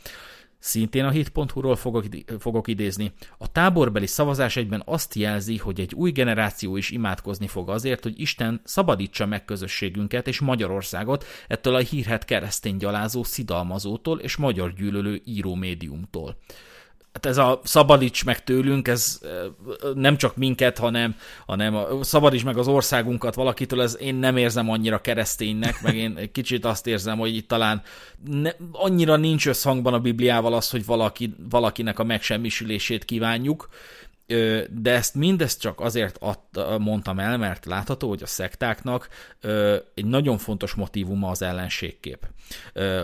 Szintén 0.65 1.05
a 1.05 1.11
hit.hu-ról 1.11 1.77
fogok, 1.77 2.05
fogok 2.39 2.69
idézni. 2.69 3.12
A 3.39 3.53
táborbeli 3.53 4.07
szavazás 4.07 4.57
egyben 4.57 4.83
azt 4.85 5.15
jelzi, 5.15 5.57
hogy 5.57 5.81
egy 5.81 5.95
új 5.95 6.11
generáció 6.11 6.77
is 6.77 6.91
imádkozni 6.91 7.47
fog 7.47 7.69
azért, 7.69 8.03
hogy 8.03 8.21
Isten 8.21 8.61
szabadítsa 8.65 9.27
meg 9.27 9.45
közösségünket 9.45 10.29
és 10.29 10.41
Magyarországot 10.41 11.25
ettől 11.49 11.75
a 11.75 11.79
hírhet 11.79 12.25
keresztény 12.25 12.77
gyalázó 12.77 13.23
szidalmazótól 13.23 14.21
és 14.21 14.37
magyar 14.37 14.73
gyűlölő 14.73 15.21
író 15.25 15.55
médiumtól 15.55 16.37
hát 17.15 17.27
ez 17.27 17.37
a 17.37 17.61
szabadíts 17.65 18.25
meg 18.25 18.45
tőlünk, 18.45 18.89
ez 18.89 19.21
nem 19.95 20.17
csak 20.17 20.37
minket, 20.37 20.79
hanem, 20.79 21.17
hanem 21.47 21.75
a, 21.75 22.05
szabadíts 22.05 22.45
meg 22.45 22.59
az 22.59 22.69
országunkat 22.69 23.35
valakitől, 23.35 23.83
ez 23.83 23.97
én 24.01 24.15
nem 24.15 24.37
érzem 24.37 24.71
annyira 24.71 25.01
kereszténynek, 25.01 25.83
meg 25.83 25.97
én 25.97 26.31
kicsit 26.33 26.65
azt 26.65 26.87
érzem, 26.87 27.19
hogy 27.19 27.37
itt 27.37 27.49
talán 27.49 27.83
ne, 28.25 28.51
annyira 28.73 29.17
nincs 29.17 29.47
összhangban 29.47 29.95
a 29.95 30.01
Bibliával 30.01 30.55
az, 30.55 30.71
hogy 30.71 30.85
valaki, 30.85 31.35
valakinek 31.51 31.99
a 31.99 32.05
megsemmisülését 32.05 33.05
kívánjuk, 33.05 33.69
de 34.70 34.91
ezt 34.91 35.14
mindezt 35.14 35.61
csak 35.61 35.81
azért 35.81 36.16
adta, 36.20 36.79
mondtam 36.79 37.18
el, 37.18 37.37
mert 37.37 37.64
látható, 37.64 38.09
hogy 38.09 38.22
a 38.22 38.27
szektáknak 38.27 39.09
egy 39.95 40.05
nagyon 40.05 40.39
fontos 40.39 40.75
motivuma 40.75 41.31
az 41.31 41.43
ellenségkép. 41.43 42.27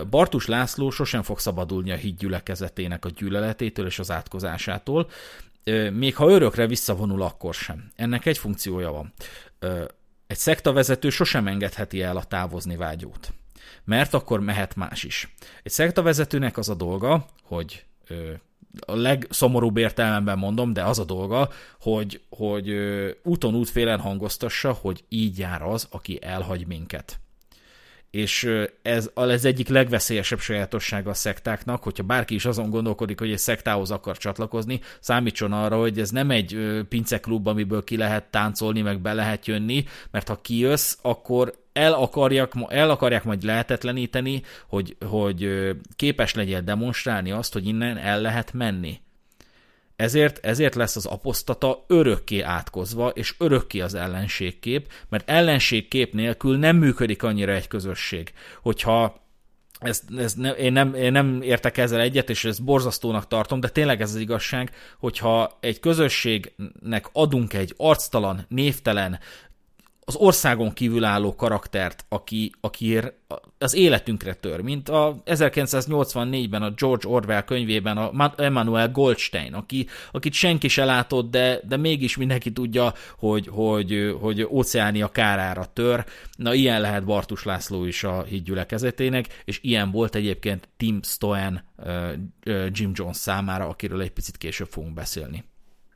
Bartus 0.09 0.47
László 0.47 0.89
sosem 0.89 1.21
fog 1.21 1.39
szabadulni 1.39 1.91
a 1.91 1.95
híd 1.95 2.17
gyülekezetének 2.17 3.05
a 3.05 3.09
gyűlöletétől 3.09 3.85
és 3.85 3.99
az 3.99 4.11
átkozásától, 4.11 5.09
még 5.91 6.15
ha 6.15 6.29
örökre 6.29 6.67
visszavonul, 6.67 7.21
akkor 7.21 7.53
sem. 7.53 7.91
Ennek 7.95 8.25
egy 8.25 8.37
funkciója 8.37 8.91
van. 8.91 9.13
Egy 10.27 10.37
szektavezető 10.37 11.09
sosem 11.09 11.47
engedheti 11.47 12.01
el 12.01 12.17
a 12.17 12.23
távozni 12.23 12.75
vágyót, 12.75 13.33
mert 13.83 14.13
akkor 14.13 14.39
mehet 14.39 14.75
más 14.75 15.03
is. 15.03 15.35
Egy 15.63 15.71
szektavezetőnek 15.71 16.57
az 16.57 16.69
a 16.69 16.75
dolga, 16.75 17.25
hogy 17.43 17.85
a 18.79 18.95
legszomorúbb 18.95 19.77
értelemben 19.77 20.37
mondom, 20.37 20.73
de 20.73 20.83
az 20.83 20.99
a 20.99 21.05
dolga, 21.05 21.49
hogy, 21.79 22.21
hogy 22.29 22.75
úton 23.23 23.55
útfélen 23.55 23.99
hangoztassa, 23.99 24.71
hogy 24.71 25.03
így 25.09 25.37
jár 25.37 25.61
az, 25.61 25.87
aki 25.91 26.19
elhagy 26.21 26.67
minket. 26.67 27.19
És 28.11 28.49
ez 28.81 29.09
az 29.13 29.45
egyik 29.45 29.67
legveszélyesebb 29.67 30.39
sajátossága 30.39 31.09
a 31.09 31.13
szektáknak, 31.13 31.83
hogyha 31.83 32.03
bárki 32.03 32.33
is 32.33 32.45
azon 32.45 32.69
gondolkodik, 32.69 33.19
hogy 33.19 33.31
egy 33.31 33.37
szektához 33.37 33.91
akar 33.91 34.17
csatlakozni, 34.17 34.79
számítson 34.99 35.53
arra, 35.53 35.79
hogy 35.79 35.99
ez 35.99 36.09
nem 36.09 36.31
egy 36.31 36.81
pinceklub, 36.89 37.47
amiből 37.47 37.83
ki 37.83 37.97
lehet 37.97 38.23
táncolni, 38.23 38.81
meg 38.81 38.99
be 38.99 39.13
lehet 39.13 39.47
jönni, 39.47 39.85
mert 40.11 40.27
ha 40.27 40.41
kijössz, 40.41 40.97
akkor 41.01 41.53
el, 41.73 41.93
akarják, 41.93 42.53
el 42.67 42.89
akarják 42.89 43.23
majd 43.23 43.43
lehetetleníteni, 43.43 44.41
hogy, 44.67 44.95
hogy 45.05 45.69
képes 45.95 46.33
legyél 46.33 46.61
demonstrálni 46.61 47.31
azt, 47.31 47.53
hogy 47.53 47.67
innen 47.67 47.97
el 47.97 48.21
lehet 48.21 48.53
menni. 48.53 48.99
Ezért, 50.01 50.45
ezért 50.45 50.75
lesz 50.75 50.95
az 50.95 51.05
apostata 51.05 51.85
örökké 51.87 52.41
átkozva, 52.41 53.09
és 53.09 53.35
örökké 53.37 53.79
az 53.79 53.93
ellenségkép, 53.93 54.91
mert 55.09 55.29
ellenségkép 55.29 56.13
nélkül 56.13 56.57
nem 56.57 56.77
működik 56.77 57.23
annyira 57.23 57.51
egy 57.51 57.67
közösség. 57.67 58.33
Hogyha 58.61 59.25
ez, 59.79 60.01
ez 60.17 60.33
ne, 60.33 60.51
én, 60.51 60.71
nem, 60.71 60.93
én 60.93 61.11
nem 61.11 61.41
értek 61.41 61.77
ezzel 61.77 61.99
egyet, 61.99 62.29
és 62.29 62.45
ezt 62.45 62.63
borzasztónak 62.63 63.27
tartom, 63.27 63.59
de 63.59 63.69
tényleg 63.69 64.01
ez 64.01 64.09
az 64.09 64.19
igazság, 64.19 64.71
hogyha 64.99 65.57
egy 65.59 65.79
közösségnek 65.79 67.09
adunk 67.13 67.53
egy 67.53 67.73
arctalan, 67.77 68.45
névtelen, 68.47 69.19
az 70.05 70.15
országon 70.15 70.73
kívül 70.73 71.03
álló 71.03 71.35
karaktert, 71.35 72.05
aki, 72.09 72.51
aki 72.61 72.99
az 73.57 73.73
életünkre 73.73 74.33
tör, 74.33 74.61
mint 74.61 74.89
a 74.89 75.21
1984-ben 75.25 76.61
a 76.61 76.71
George 76.71 77.07
Orwell 77.07 77.41
könyvében 77.41 77.97
a 77.97 78.33
Emmanuel 78.37 78.91
Goldstein, 78.91 79.53
aki, 79.53 79.87
akit 80.11 80.33
senki 80.33 80.67
se 80.67 80.85
látott, 80.85 81.31
de, 81.31 81.59
de 81.67 81.77
mégis 81.77 82.17
mindenki 82.17 82.51
tudja, 82.51 82.93
hogy, 83.17 83.47
hogy, 83.47 84.15
hogy 84.19 84.47
óceánia 84.49 85.07
kárára 85.07 85.65
tör. 85.73 86.05
Na, 86.37 86.53
ilyen 86.53 86.81
lehet 86.81 87.05
Bartus 87.05 87.43
László 87.43 87.85
is 87.85 88.03
a 88.03 88.23
hídgyülekezetének, 88.23 89.41
és 89.45 89.59
ilyen 89.61 89.91
volt 89.91 90.15
egyébként 90.15 90.67
Tim 90.77 90.99
Stoen 91.03 91.63
Jim 92.69 92.91
Jones 92.93 93.17
számára, 93.17 93.67
akiről 93.67 94.01
egy 94.01 94.11
picit 94.11 94.37
később 94.37 94.67
fogunk 94.67 94.93
beszélni. 94.93 95.43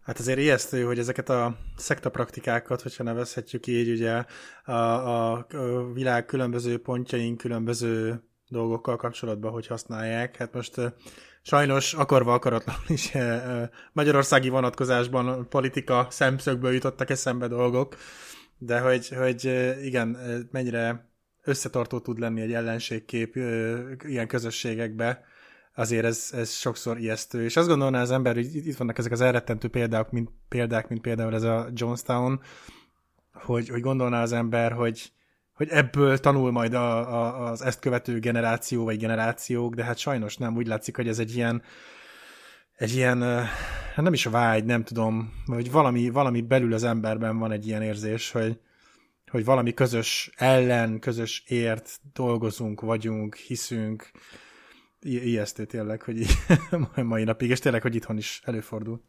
Hát 0.06 0.20
azért 0.20 0.40
ijesztő, 0.40 0.84
hogy 0.84 1.00
ezeket 1.00 1.30
a 1.30 1.58
szekta 1.76 2.10
praktikákat, 2.10 2.82
hogyha 2.82 3.04
nevezhetjük 3.04 3.68
így, 3.68 3.90
ugye 3.90 4.24
a, 4.64 4.72
a, 4.72 5.32
a 5.34 5.94
világ 5.94 6.26
különböző 6.26 6.82
pontjain 6.82 7.38
különböző 7.38 8.24
dolgokkal 8.48 8.96
kapcsolatban, 8.96 9.52
hogy 9.52 9.68
használják. 9.68 10.36
Hát 10.36 10.54
most 10.54 10.82
sajnos 11.42 11.94
akarva 11.94 12.34
akaratlan 12.34 12.76
is 12.88 13.12
magyarországi 13.92 14.50
vonatkozásban 14.50 15.50
politika 15.50 16.08
szemszögből 16.10 16.74
jutottak 16.74 17.10
eszembe 17.10 17.48
dolgok, 17.48 17.96
de 18.58 18.80
hogy, 18.80 19.10
hogy 19.10 19.74
igen, 19.84 20.18
mennyire 20.52 21.10
összetartó 21.44 22.00
tud 22.00 22.20
lenni 22.20 22.42
egy 22.42 22.54
ellenségkép 22.54 23.36
ilyen 24.04 24.28
közösségekbe, 24.28 25.26
azért 25.76 26.06
ez, 26.06 26.30
ez 26.34 26.52
sokszor 26.52 27.00
ijesztő. 27.00 27.44
És 27.44 27.58
azt 27.58 27.68
gondolná 27.68 28.02
az 28.02 28.12
ember, 28.12 28.36
hogy 28.36 28.56
itt 28.56 28.78
vannak 28.78 28.98
ezek 28.98 29.12
az 29.12 29.22
elrettentő 29.22 29.68
példák, 29.68 30.10
mint, 30.12 30.30
példák, 30.50 30.88
mint 30.88 31.02
például 31.02 31.34
ez 31.34 31.44
a 31.44 31.68
Jonestown, 31.74 32.42
hogy, 33.34 33.70
hogy 33.70 33.82
gondolná 33.82 34.22
az 34.22 34.32
ember, 34.32 34.72
hogy, 34.72 35.12
hogy 35.54 35.68
ebből 35.70 36.18
tanul 36.18 36.52
majd 36.52 36.74
a, 36.74 37.14
a, 37.14 37.50
az 37.52 37.62
ezt 37.62 37.80
követő 37.80 38.20
generáció 38.20 38.84
vagy 38.84 38.98
generációk, 38.98 39.76
de 39.76 39.84
hát 39.84 39.98
sajnos 39.98 40.38
nem. 40.38 40.56
Úgy 40.56 40.68
látszik, 40.68 40.96
hogy 40.96 41.08
ez 41.08 41.20
egy 41.20 41.36
ilyen 41.36 41.64
egy 42.76 42.96
ilyen, 42.96 43.22
hát 43.94 44.04
nem 44.04 44.14
is 44.14 44.24
vágy, 44.24 44.66
nem 44.66 44.84
tudom, 44.84 45.34
hogy 45.46 45.72
valami, 45.72 46.10
valami 46.10 46.42
belül 46.42 46.74
az 46.74 46.84
emberben 46.84 47.38
van 47.38 47.52
egy 47.52 47.68
ilyen 47.68 47.82
érzés, 47.82 48.32
hogy, 48.32 48.60
hogy 49.32 49.46
valami 49.46 49.74
közös 49.74 50.32
ellen, 50.36 51.00
közös 51.00 51.44
ért 51.48 52.00
dolgozunk, 52.14 52.82
vagyunk, 52.82 53.36
hiszünk, 53.36 54.12
ijesztő 55.06 55.66
tényleg, 55.66 56.02
hogy 56.02 56.20
így, 56.20 56.32
mai 56.96 57.24
napig, 57.24 57.50
és 57.50 57.60
tényleg, 57.60 57.82
hogy 57.82 57.96
itthon 57.96 58.18
is 58.18 58.42
előfordul. 58.44 59.02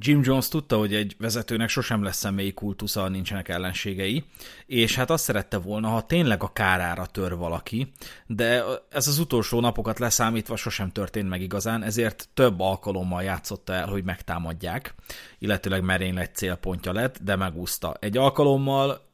Jim 0.00 0.20
Jones 0.24 0.48
tudta, 0.48 0.78
hogy 0.78 0.94
egy 0.94 1.16
vezetőnek 1.18 1.68
sosem 1.68 2.02
lesz 2.02 2.16
személyi 2.16 2.52
kultusza, 2.52 3.08
nincsenek 3.08 3.48
ellenségei, 3.48 4.24
és 4.66 4.94
hát 4.94 5.10
azt 5.10 5.24
szerette 5.24 5.58
volna, 5.58 5.88
ha 5.88 6.06
tényleg 6.06 6.42
a 6.42 6.52
kárára 6.52 7.06
tör 7.06 7.36
valaki, 7.36 7.92
de 8.26 8.64
ez 8.90 9.08
az 9.08 9.18
utolsó 9.18 9.60
napokat 9.60 9.98
leszámítva 9.98 10.56
sosem 10.56 10.92
történt 10.92 11.28
meg 11.28 11.40
igazán, 11.40 11.82
ezért 11.82 12.28
több 12.34 12.60
alkalommal 12.60 13.22
játszotta 13.22 13.72
el, 13.72 13.86
hogy 13.86 14.04
megtámadják, 14.04 14.94
illetőleg 15.38 15.82
merénylet 15.82 16.36
célpontja 16.36 16.92
lett, 16.92 17.18
de 17.22 17.36
megúszta. 17.36 17.96
Egy 18.00 18.16
alkalommal 18.16 19.07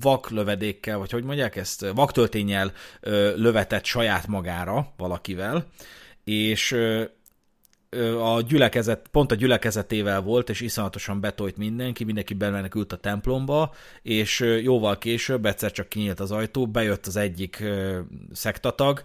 vaklövedékkel, 0.00 0.98
vagy 0.98 1.10
hogy 1.10 1.24
mondják 1.24 1.56
ezt, 1.56 1.86
vaktöltényel 1.94 2.72
lövetett 3.36 3.84
saját 3.84 4.26
magára 4.26 4.92
valakivel, 4.96 5.66
és 6.24 6.76
a 8.20 8.40
gyülekezet, 8.40 9.08
pont 9.10 9.32
a 9.32 9.34
gyülekezetével 9.34 10.20
volt, 10.20 10.48
és 10.50 10.60
iszonyatosan 10.60 11.20
betolt 11.20 11.56
mindenki, 11.56 12.04
mindenki 12.04 12.34
bemenekült 12.34 12.92
a 12.92 12.96
templomba, 12.96 13.74
és 14.02 14.40
jóval 14.62 14.98
később 14.98 15.46
egyszer 15.46 15.72
csak 15.72 15.88
kinyílt 15.88 16.20
az 16.20 16.30
ajtó, 16.30 16.66
bejött 16.66 17.06
az 17.06 17.16
egyik 17.16 17.64
szektatag, 18.32 19.02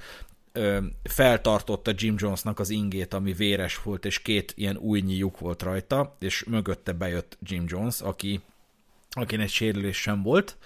feltartotta 1.03 1.91
Jim 1.95 2.15
Jonesnak 2.17 2.59
az 2.59 2.69
ingét, 2.69 3.13
ami 3.13 3.33
véres 3.33 3.83
volt, 3.83 4.05
és 4.05 4.21
két 4.21 4.53
ilyen 4.55 4.77
újnyi 4.77 5.15
lyuk 5.15 5.39
volt 5.39 5.61
rajta, 5.61 6.15
és 6.19 6.43
mögötte 6.43 6.91
bejött 6.91 7.37
Jim 7.41 7.63
Jones, 7.67 8.01
aki 8.01 8.41
akinek 9.11 9.49
sérülés 9.49 9.97
sem 9.97 10.21
volt, 10.23 10.57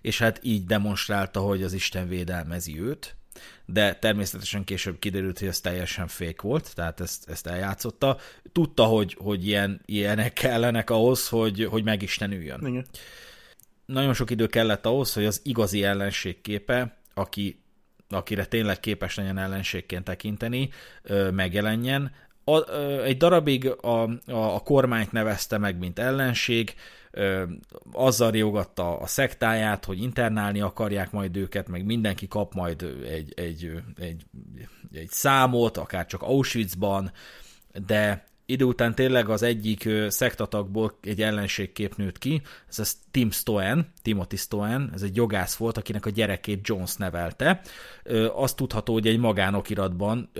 és 0.00 0.18
hát 0.18 0.38
így 0.42 0.64
demonstrálta, 0.64 1.40
hogy 1.40 1.62
az 1.62 1.72
Isten 1.72 2.08
védelmezi 2.08 2.80
őt, 2.80 3.16
de 3.64 3.94
természetesen 3.94 4.64
később 4.64 4.98
kiderült, 4.98 5.38
hogy 5.38 5.48
ez 5.48 5.60
teljesen 5.60 6.06
fék 6.06 6.40
volt, 6.40 6.74
tehát 6.74 7.00
ezt, 7.00 7.30
ezt 7.30 7.46
eljátszotta. 7.46 8.18
Tudta, 8.52 8.84
hogy, 8.84 9.16
hogy 9.18 9.46
ilyen, 9.46 9.80
ilyenek 9.84 10.32
kellenek 10.32 10.90
ahhoz, 10.90 11.28
hogy, 11.28 11.64
hogy 11.64 11.84
megistenüljön. 11.84 12.66
Igen. 12.66 12.86
Nagyon 13.86 14.14
sok 14.14 14.30
idő 14.30 14.46
kellett 14.46 14.86
ahhoz, 14.86 15.12
hogy 15.12 15.24
az 15.24 15.40
igazi 15.44 15.84
ellenség 15.84 16.40
képe, 16.40 16.96
aki, 17.14 17.62
akire 18.08 18.44
tényleg 18.46 18.80
képes 18.80 19.14
legyen 19.14 19.38
ellenségként 19.38 20.04
tekinteni, 20.04 20.70
megjelenjen. 21.30 22.12
A, 22.44 22.72
egy 23.02 23.16
darabig 23.16 23.66
a, 23.66 24.02
a, 24.26 24.54
a 24.54 24.60
kormányt 24.60 25.12
nevezte 25.12 25.58
meg, 25.58 25.78
mint 25.78 25.98
ellenség, 25.98 26.74
azzal 27.92 28.30
riogatta 28.30 28.98
a 28.98 29.06
szektáját, 29.06 29.84
hogy 29.84 30.02
internálni 30.02 30.60
akarják 30.60 31.10
majd 31.10 31.36
őket, 31.36 31.68
meg 31.68 31.84
mindenki 31.84 32.28
kap 32.28 32.54
majd 32.54 32.82
egy, 33.08 33.32
egy, 33.36 33.72
egy, 33.96 34.24
egy 34.92 35.08
számot, 35.08 35.76
akár 35.76 36.06
csak 36.06 36.22
Auschwitzban, 36.22 37.12
de 37.86 38.28
idő 38.46 38.64
után 38.64 38.94
tényleg 38.94 39.28
az 39.28 39.42
egyik 39.42 39.88
szektatagból 40.08 40.98
egy 41.02 41.22
ellenségkép 41.22 41.96
nőtt 41.96 42.18
ki, 42.18 42.42
ez 42.68 42.78
a 42.78 42.84
Tim 43.10 43.30
Stoen, 43.30 43.92
Timothy 44.02 44.36
Stoen, 44.36 44.90
ez 44.94 45.02
egy 45.02 45.16
jogász 45.16 45.56
volt, 45.56 45.76
akinek 45.76 46.06
a 46.06 46.10
gyerekét 46.10 46.68
Jones 46.68 46.96
nevelte. 46.96 47.60
Azt 48.34 48.56
tudható, 48.56 48.92
hogy 48.92 49.06
egy 49.06 49.18
magánokiratban 49.18 50.30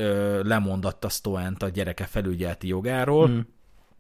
lemondatta 0.43 1.09
Stoent 1.09 1.63
a 1.63 1.69
gyereke 1.69 2.05
felügyelti 2.05 2.67
jogáról, 2.69 3.29
mm 3.29 3.41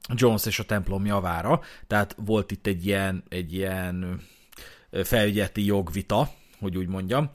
Jones 0.08 0.46
és 0.46 0.58
a 0.58 0.64
templom 0.64 1.06
javára, 1.06 1.60
tehát 1.86 2.16
volt 2.18 2.50
itt 2.50 2.66
egy 2.66 2.86
ilyen, 2.86 3.22
egy 3.28 3.54
ilyen 3.54 4.20
felügyeleti 5.04 5.64
jogvita, 5.64 6.30
hogy 6.60 6.76
úgy 6.76 6.88
mondjam. 6.88 7.30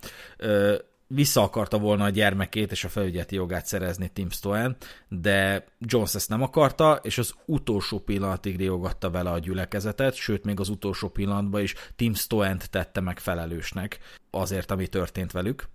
Vissza 1.07 1.41
akarta 1.41 1.77
volna 1.77 2.03
a 2.03 2.09
gyermekét 2.09 2.71
és 2.71 2.83
a 2.83 2.89
felügyeleti 2.89 3.35
jogát 3.35 3.65
szerezni 3.65 4.07
Tim 4.07 4.29
Stoen, 4.29 4.75
de 5.09 5.65
Jones 5.79 6.15
ezt 6.15 6.29
nem 6.29 6.41
akarta, 6.41 6.99
és 7.03 7.17
az 7.17 7.33
utolsó 7.45 7.99
pillanatig 7.99 8.57
riogatta 8.57 9.09
vele 9.09 9.31
a 9.31 9.39
gyülekezetet, 9.39 10.13
sőt, 10.13 10.43
még 10.43 10.59
az 10.59 10.69
utolsó 10.69 11.09
pillanatban 11.09 11.61
is 11.61 11.73
Tim 11.95 12.13
Stoent 12.13 12.69
tette 12.69 12.99
meg 12.99 13.19
felelősnek 13.19 13.99
azért, 14.31 14.71
ami 14.71 14.87
történt 14.87 15.31
velük. 15.31 15.67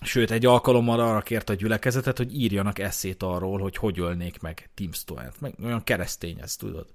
Sőt, 0.00 0.30
egy 0.30 0.46
alkalommal 0.46 1.00
arra 1.00 1.20
kérte 1.20 1.52
a 1.52 1.56
gyülekezetet, 1.56 2.16
hogy 2.16 2.34
írjanak 2.34 2.78
eszét 2.78 3.22
arról, 3.22 3.58
hogy 3.58 3.76
hogy 3.76 3.98
ölnék 3.98 4.40
meg 4.40 4.70
Tim 4.74 4.92
Stoent. 4.92 5.40
Meg 5.40 5.54
olyan 5.64 5.84
keresztény 5.84 6.38
ez, 6.40 6.56
tudod. 6.56 6.86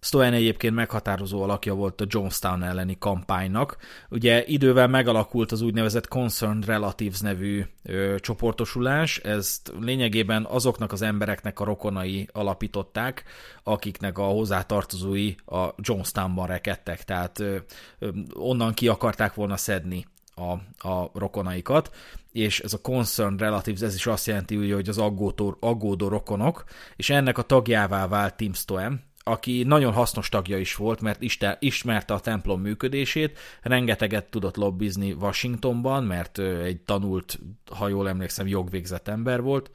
Stoen 0.00 0.32
egyébként 0.32 0.74
meghatározó 0.74 1.42
alakja 1.42 1.74
volt 1.74 2.00
a 2.00 2.04
Jonestown 2.08 2.62
elleni 2.62 2.96
kampánynak. 2.98 3.76
Ugye 4.08 4.44
idővel 4.44 4.88
megalakult 4.88 5.52
az 5.52 5.60
úgynevezett 5.60 6.08
Concerned 6.08 6.64
Relatives 6.64 7.20
nevű 7.20 7.64
ö, 7.82 8.14
csoportosulás, 8.18 9.18
ezt 9.18 9.72
lényegében 9.80 10.44
azoknak 10.44 10.92
az 10.92 11.02
embereknek 11.02 11.60
a 11.60 11.64
rokonai 11.64 12.28
alapították, 12.32 13.24
akiknek 13.62 14.18
a 14.18 14.24
hozzátartozói 14.24 15.34
a 15.46 15.68
Jonestownban 15.76 16.46
rekedtek, 16.46 17.04
tehát 17.04 17.40
ö, 17.40 17.56
ö, 17.98 18.08
onnan 18.34 18.74
ki 18.74 18.88
akarták 18.88 19.34
volna 19.34 19.56
szedni 19.56 20.06
a, 20.36 20.88
a 20.88 21.10
rokonaikat, 21.14 21.94
és 22.32 22.60
ez 22.60 22.72
a 22.72 22.80
concerned 22.80 23.40
relatives, 23.40 23.80
ez 23.80 23.94
is 23.94 24.06
azt 24.06 24.26
jelenti, 24.26 24.70
hogy 24.70 24.88
az 24.88 24.98
aggódó, 24.98 25.56
aggódó 25.60 26.08
rokonok, 26.08 26.64
és 26.96 27.10
ennek 27.10 27.38
a 27.38 27.42
tagjává 27.42 28.06
vált 28.06 28.36
Tim 28.36 28.52
Stoem, 28.52 29.00
aki 29.28 29.62
nagyon 29.62 29.92
hasznos 29.92 30.28
tagja 30.28 30.58
is 30.58 30.74
volt, 30.74 31.00
mert 31.00 31.22
ismerte 31.58 32.14
a 32.14 32.20
templom 32.20 32.60
működését, 32.60 33.38
rengeteget 33.62 34.30
tudott 34.30 34.56
lobbizni 34.56 35.12
Washingtonban, 35.12 36.04
mert 36.04 36.38
egy 36.38 36.80
tanult, 36.80 37.38
ha 37.70 37.88
jól 37.88 38.08
emlékszem, 38.08 38.46
jogvégzett 38.46 39.08
ember 39.08 39.42
volt, 39.42 39.70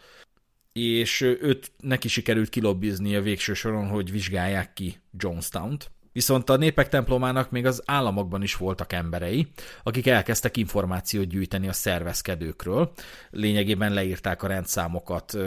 és 0.73 1.21
őt 1.21 1.71
neki 1.77 2.07
sikerült 2.07 2.49
kilobbizni 2.49 3.15
a 3.15 3.21
végső 3.21 3.53
soron, 3.53 3.87
hogy 3.87 4.11
vizsgálják 4.11 4.73
ki 4.73 5.01
Jonestown-t. 5.17 5.91
Viszont 6.11 6.49
a 6.49 6.57
népek 6.57 6.89
templomának 6.89 7.51
még 7.51 7.65
az 7.65 7.81
államokban 7.85 8.41
is 8.41 8.55
voltak 8.55 8.93
emberei, 8.93 9.47
akik 9.83 10.07
elkezdtek 10.07 10.57
információt 10.57 11.27
gyűjteni 11.27 11.67
a 11.67 11.73
szervezkedőkről. 11.73 12.91
Lényegében 13.29 13.93
leírták 13.93 14.43
a 14.43 14.47
rendszámokat 14.47 15.37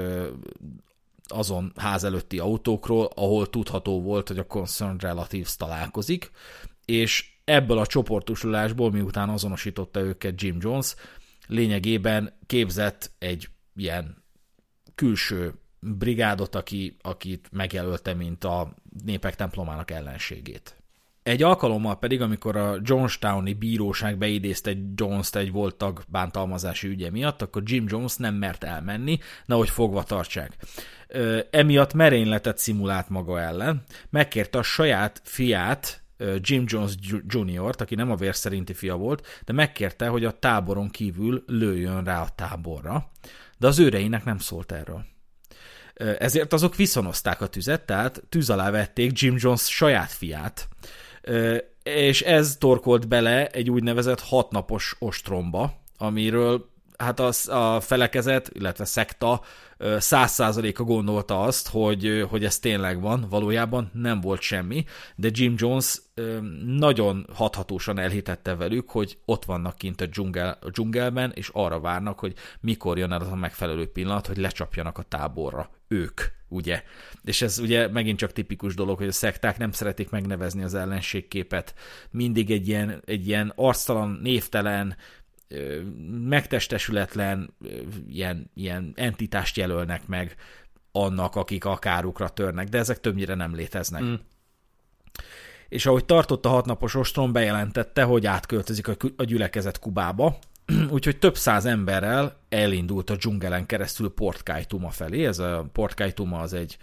azon 1.26 1.72
ház 1.76 2.04
előtti 2.04 2.38
autókról, 2.38 3.10
ahol 3.14 3.50
tudható 3.50 4.02
volt, 4.02 4.28
hogy 4.28 4.38
a 4.38 4.46
Concerned 4.46 5.02
Relatives 5.02 5.56
találkozik, 5.56 6.30
és 6.84 7.32
ebből 7.44 7.78
a 7.78 7.86
csoportosulásból, 7.86 8.90
miután 8.90 9.28
azonosította 9.28 10.00
őket 10.00 10.42
Jim 10.42 10.56
Jones, 10.60 10.94
lényegében 11.46 12.38
képzett 12.46 13.10
egy 13.18 13.48
ilyen 13.76 14.22
külső 14.94 15.54
brigádot, 15.80 16.54
aki, 16.54 16.96
akit 17.00 17.48
megjelölte, 17.52 18.14
mint 18.14 18.44
a 18.44 18.74
népek 19.04 19.34
templomának 19.34 19.90
ellenségét. 19.90 20.76
Egy 21.22 21.42
alkalommal 21.42 21.98
pedig, 21.98 22.20
amikor 22.20 22.56
a 22.56 22.76
Johnstowni 22.82 23.52
bíróság 23.52 24.18
beidézte 24.18 24.72
Jones-t 24.94 25.36
egy 25.36 25.52
volt 25.52 25.76
tag 25.76 26.02
bántalmazási 26.08 26.88
ügye 26.88 27.10
miatt, 27.10 27.42
akkor 27.42 27.62
Jim 27.64 27.84
Jones 27.88 28.16
nem 28.16 28.34
mert 28.34 28.64
elmenni, 28.64 29.18
nehogy 29.46 29.68
fogva 29.68 30.02
tartsák. 30.02 30.56
Emiatt 31.50 31.94
merényletet 31.94 32.58
szimulált 32.58 33.08
maga 33.08 33.40
ellen, 33.40 33.82
megkérte 34.10 34.58
a 34.58 34.62
saját 34.62 35.20
fiát, 35.24 36.02
Jim 36.36 36.64
Jones 36.66 36.92
Jr., 37.26 37.74
aki 37.78 37.94
nem 37.94 38.10
a 38.10 38.16
vér 38.16 38.34
szerinti 38.34 38.72
fia 38.72 38.96
volt, 38.96 39.26
de 39.44 39.52
megkérte, 39.52 40.06
hogy 40.08 40.24
a 40.24 40.38
táboron 40.38 40.88
kívül 40.88 41.44
lőjön 41.46 42.04
rá 42.04 42.22
a 42.22 42.34
táborra, 42.34 43.10
de 43.58 43.66
az 43.66 43.78
őreinek 43.78 44.24
nem 44.24 44.38
szólt 44.38 44.72
erről. 44.72 45.04
Ezért 45.94 46.52
azok 46.52 46.76
viszonozták 46.76 47.40
a 47.40 47.46
tüzet, 47.46 47.82
tehát 47.82 48.22
tűz 48.28 48.50
alá 48.50 48.70
vették 48.70 49.20
Jim 49.20 49.34
Jones 49.38 49.62
saját 49.62 50.12
fiát, 50.12 50.68
és 51.82 52.22
ez 52.22 52.56
torkolt 52.56 53.08
bele 53.08 53.48
egy 53.48 53.70
úgynevezett 53.70 54.20
hatnapos 54.20 54.96
ostromba, 54.98 55.82
amiről 55.96 56.72
hát 56.98 57.20
az, 57.20 57.48
a 57.48 57.80
felekezet, 57.80 58.50
illetve 58.52 58.84
szekta 58.84 59.40
száz 59.98 60.32
százaléka 60.32 60.84
gondolta 60.84 61.40
azt, 61.40 61.68
hogy, 61.68 62.26
hogy 62.28 62.44
ez 62.44 62.58
tényleg 62.58 63.00
van, 63.00 63.26
valójában 63.30 63.90
nem 63.92 64.20
volt 64.20 64.40
semmi, 64.40 64.84
de 65.14 65.28
Jim 65.32 65.54
Jones 65.56 66.02
nagyon 66.64 67.26
hathatósan 67.34 67.98
elhitette 67.98 68.54
velük, 68.54 68.90
hogy 68.90 69.18
ott 69.24 69.44
vannak 69.44 69.76
kint 69.76 70.00
a, 70.00 70.06
dzsungel, 70.06 70.58
a 70.60 70.70
dzsungelben, 70.70 71.32
és 71.34 71.50
arra 71.52 71.80
várnak, 71.80 72.18
hogy 72.18 72.34
mikor 72.60 72.98
jön 72.98 73.12
el 73.12 73.20
az 73.20 73.28
a 73.28 73.34
megfelelő 73.34 73.86
pillanat, 73.86 74.26
hogy 74.26 74.36
lecsapjanak 74.36 74.98
a 74.98 75.02
táborra 75.02 75.70
ők, 75.88 76.20
ugye. 76.48 76.82
És 77.24 77.42
ez 77.42 77.58
ugye 77.58 77.88
megint 77.88 78.18
csak 78.18 78.32
tipikus 78.32 78.74
dolog, 78.74 78.98
hogy 78.98 79.06
a 79.06 79.12
szekták 79.12 79.58
nem 79.58 79.72
szeretik 79.72 80.10
megnevezni 80.10 80.62
az 80.62 80.74
ellenségképet. 80.74 81.74
Mindig 82.10 82.50
egy 82.50 82.68
ilyen, 82.68 83.02
egy 83.04 83.26
ilyen 83.26 83.52
arctalan, 83.56 84.18
névtelen, 84.22 84.96
megtestesületlen 86.28 87.54
ilyen, 88.08 88.50
ilyen 88.54 88.92
entitást 88.94 89.56
jelölnek 89.56 90.06
meg 90.06 90.34
annak, 90.92 91.36
akik 91.36 91.64
a 91.64 91.76
kárukra 91.76 92.28
törnek, 92.28 92.68
de 92.68 92.78
ezek 92.78 93.00
többnyire 93.00 93.34
nem 93.34 93.54
léteznek. 93.54 94.02
Mm. 94.02 94.14
És 95.68 95.86
ahogy 95.86 96.04
tartott 96.04 96.46
a 96.46 96.48
hatnapos 96.48 96.94
ostrom, 96.94 97.32
bejelentette, 97.32 98.02
hogy 98.02 98.26
átköltözik 98.26 98.88
a 99.16 99.24
gyülekezet 99.24 99.78
Kubába, 99.78 100.38
úgyhogy 100.90 101.18
több 101.18 101.36
száz 101.36 101.64
emberrel 101.64 102.40
elindult 102.48 103.10
a 103.10 103.16
dzsungelen 103.16 103.66
keresztül 103.66 104.14
Port 104.14 104.42
Kaituma 104.42 104.90
felé. 104.90 105.26
Ez 105.26 105.38
a 105.38 105.68
Port 105.72 105.94
Kaituma 105.94 106.40
az 106.40 106.52
egy 106.52 106.76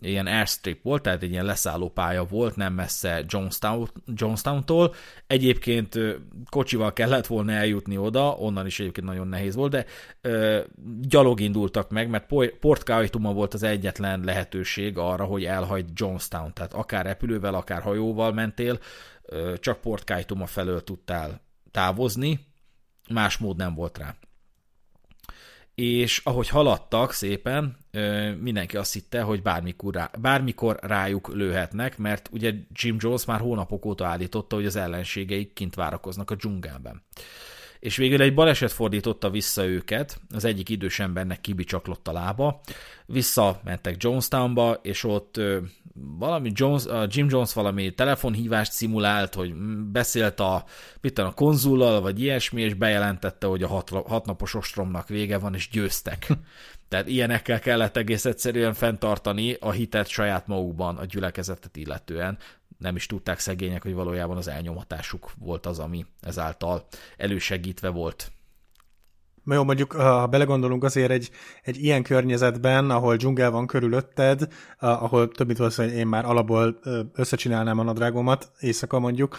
ilyen 0.00 0.26
airstrip 0.26 0.82
volt, 0.82 1.02
tehát 1.02 1.22
egy 1.22 1.30
ilyen 1.30 1.44
leszállópálya 1.44 2.24
volt, 2.24 2.56
nem 2.56 2.72
messze 2.72 3.24
Jonestown, 3.26 3.88
Jonestown-tól. 4.06 4.94
Egyébként 5.26 5.98
kocsival 6.50 6.92
kellett 6.92 7.26
volna 7.26 7.52
eljutni 7.52 7.96
oda, 7.96 8.30
onnan 8.30 8.66
is 8.66 8.80
egyébként 8.80 9.06
nagyon 9.06 9.28
nehéz 9.28 9.54
volt, 9.54 9.70
de 9.70 9.84
ö, 10.20 10.60
gyalog 11.00 11.40
indultak 11.40 11.90
meg, 11.90 12.08
mert 12.08 12.26
Port 12.60 12.82
Kaituma 12.82 13.32
volt 13.32 13.54
az 13.54 13.62
egyetlen 13.62 14.20
lehetőség 14.24 14.98
arra, 14.98 15.24
hogy 15.24 15.44
elhagyd 15.44 15.88
Jonestown, 15.94 16.52
tehát 16.54 16.74
akár 16.74 17.04
repülővel, 17.04 17.54
akár 17.54 17.82
hajóval 17.82 18.32
mentél, 18.32 18.78
ö, 19.22 19.54
csak 19.60 19.80
Port 19.80 20.04
Kaituma 20.04 20.46
felől 20.46 20.84
tudtál 20.84 21.40
távozni, 21.70 22.46
más 23.10 23.36
mód 23.36 23.56
nem 23.56 23.74
volt 23.74 23.98
rá. 23.98 24.14
És 25.78 26.20
ahogy 26.24 26.48
haladtak 26.48 27.12
szépen, 27.12 27.76
mindenki 28.40 28.76
azt 28.76 28.92
hitte, 28.92 29.22
hogy 29.22 29.42
bármikor, 29.42 29.94
rá, 29.94 30.10
bármikor 30.20 30.78
rájuk 30.82 31.34
lőhetnek, 31.34 31.98
mert 31.98 32.28
ugye 32.32 32.52
Jim 32.72 32.96
Jones 32.98 33.24
már 33.24 33.40
hónapok 33.40 33.84
óta 33.84 34.06
állította, 34.06 34.56
hogy 34.56 34.66
az 34.66 34.76
ellenségeik 34.76 35.52
kint 35.52 35.74
várakoznak 35.74 36.30
a 36.30 36.34
dzsungelben 36.34 37.02
és 37.80 37.96
végül 37.96 38.22
egy 38.22 38.34
baleset 38.34 38.72
fordította 38.72 39.30
vissza 39.30 39.64
őket, 39.64 40.20
az 40.34 40.44
egyik 40.44 40.68
idős 40.68 40.98
embernek 40.98 41.40
kibicsaklott 41.40 42.08
a 42.08 42.12
lába, 42.12 42.60
visszamentek 43.06 44.02
Jonestownba, 44.02 44.78
és 44.82 45.04
ott 45.04 45.40
valami 46.18 46.50
Jones, 46.54 46.84
Jim 47.08 47.26
Jones 47.30 47.52
valami 47.52 47.94
telefonhívást 47.94 48.72
szimulált, 48.72 49.34
hogy 49.34 49.54
beszélt 49.92 50.40
a, 50.40 50.64
mit 51.00 51.18
a 51.18 51.32
konzullal, 51.34 52.00
vagy 52.00 52.20
ilyesmi, 52.20 52.62
és 52.62 52.74
bejelentette, 52.74 53.46
hogy 53.46 53.62
a 53.62 53.68
hat, 53.68 53.88
hatnapos 53.88 54.54
ostromnak 54.54 55.08
vége 55.08 55.38
van, 55.38 55.54
és 55.54 55.68
győztek. 55.68 56.26
Tehát 56.88 57.08
ilyenekkel 57.08 57.58
kellett 57.58 57.96
egész 57.96 58.24
egyszerűen 58.24 58.74
fenntartani 58.74 59.56
a 59.60 59.70
hitet 59.70 60.08
saját 60.08 60.46
magukban, 60.46 60.96
a 60.96 61.04
gyülekezetet 61.04 61.76
illetően, 61.76 62.38
nem 62.78 62.96
is 62.96 63.06
tudták 63.06 63.38
szegények, 63.38 63.82
hogy 63.82 63.94
valójában 63.94 64.36
az 64.36 64.48
elnyomatásuk 64.48 65.32
volt 65.38 65.66
az, 65.66 65.78
ami 65.78 66.06
ezáltal 66.20 66.86
elősegítve 67.16 67.88
volt. 67.88 68.32
Jó, 69.50 69.64
mondjuk, 69.64 69.92
ha 69.92 70.26
belegondolunk 70.26 70.84
azért 70.84 71.10
egy, 71.10 71.30
egy 71.62 71.82
ilyen 71.84 72.02
környezetben, 72.02 72.90
ahol 72.90 73.16
dzsungel 73.16 73.50
van 73.50 73.66
körülötted, 73.66 74.46
ahol 74.78 75.28
több 75.28 75.46
mint 75.46 75.58
valószínűleg 75.58 75.96
én 75.96 76.06
már 76.06 76.24
alapból 76.24 76.78
összecsinálnám 77.14 77.78
a 77.78 77.82
nadrágomat, 77.82 78.50
éjszaka 78.60 78.98
mondjuk, 78.98 79.36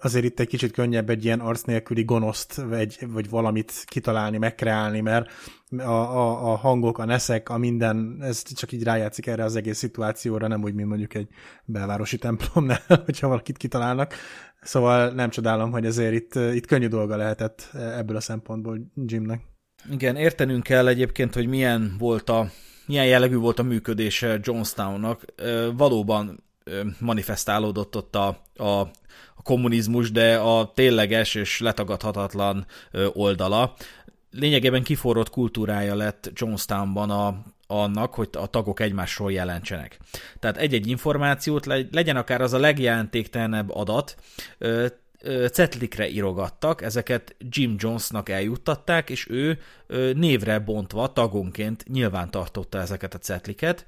azért 0.00 0.24
itt 0.24 0.40
egy 0.40 0.46
kicsit 0.46 0.72
könnyebb 0.72 1.10
egy 1.10 1.24
ilyen 1.24 1.40
arc 1.40 1.62
nélküli 1.62 2.04
gonoszt, 2.04 2.54
vagy, 2.54 2.98
vagy 3.08 3.30
valamit 3.30 3.72
kitalálni, 3.86 4.38
megkreálni, 4.38 5.00
mert 5.00 5.30
a, 5.78 5.82
a, 5.82 6.52
a 6.52 6.56
hangok, 6.56 6.98
a 6.98 7.04
neszek, 7.04 7.48
a 7.48 7.58
minden, 7.58 8.18
ez 8.20 8.42
csak 8.54 8.72
így 8.72 8.82
rájátszik 8.82 9.26
erre 9.26 9.44
az 9.44 9.56
egész 9.56 9.78
szituációra, 9.78 10.48
nem 10.48 10.62
úgy, 10.62 10.74
mint 10.74 10.88
mondjuk 10.88 11.14
egy 11.14 11.28
belvárosi 11.64 12.18
templomnál, 12.18 12.80
hogyha 13.04 13.28
valakit 13.28 13.56
kitalálnak. 13.56 14.14
Szóval 14.62 15.10
nem 15.10 15.30
csodálom, 15.30 15.70
hogy 15.70 15.86
ezért 15.86 16.12
itt, 16.12 16.34
itt 16.34 16.66
könnyű 16.66 16.86
dolga 16.86 17.16
lehetett 17.16 17.70
ebből 17.72 18.16
a 18.16 18.20
szempontból 18.20 18.78
Jimnek. 19.06 19.40
Igen, 19.90 20.16
értenünk 20.16 20.62
kell 20.62 20.86
egyébként, 20.86 21.34
hogy 21.34 21.46
milyen 21.46 21.96
volt 21.98 22.30
a 22.30 22.50
milyen 22.86 23.06
jellegű 23.06 23.36
volt 23.36 23.58
a 23.58 23.62
működése 23.62 24.38
Jonestownnak. 24.42 25.24
Valóban 25.76 26.44
manifestálódott 26.98 27.96
ott 27.96 28.16
a, 28.16 28.28
a 28.54 28.90
a 29.36 29.42
kommunizmus, 29.42 30.10
de 30.10 30.36
a 30.36 30.72
tényleges 30.74 31.34
és 31.34 31.60
letagadhatatlan 31.60 32.66
oldala. 33.12 33.74
Lényegében 34.30 34.82
kiforrott 34.82 35.30
kultúrája 35.30 35.94
lett 35.94 36.30
Jonestownban 36.34 37.10
a, 37.10 37.42
annak, 37.80 38.14
hogy 38.14 38.28
a 38.32 38.46
tagok 38.46 38.80
egymásról 38.80 39.32
jelentsenek. 39.32 39.98
Tehát 40.38 40.56
egy-egy 40.56 40.86
információt, 40.86 41.66
legyen 41.90 42.16
akár 42.16 42.40
az 42.40 42.52
a 42.52 42.58
legjelentéktelenebb 42.58 43.70
adat, 43.70 44.16
cetlikre 45.52 46.08
írogattak, 46.08 46.82
ezeket 46.82 47.36
Jim 47.38 47.74
Jonesnak 47.78 48.28
eljuttatták, 48.28 49.10
és 49.10 49.28
ő 49.30 49.58
névre 50.14 50.58
bontva 50.58 51.12
tagonként 51.12 51.84
nyilván 51.88 52.30
tartotta 52.30 52.78
ezeket 52.78 53.14
a 53.14 53.18
cetliket, 53.18 53.86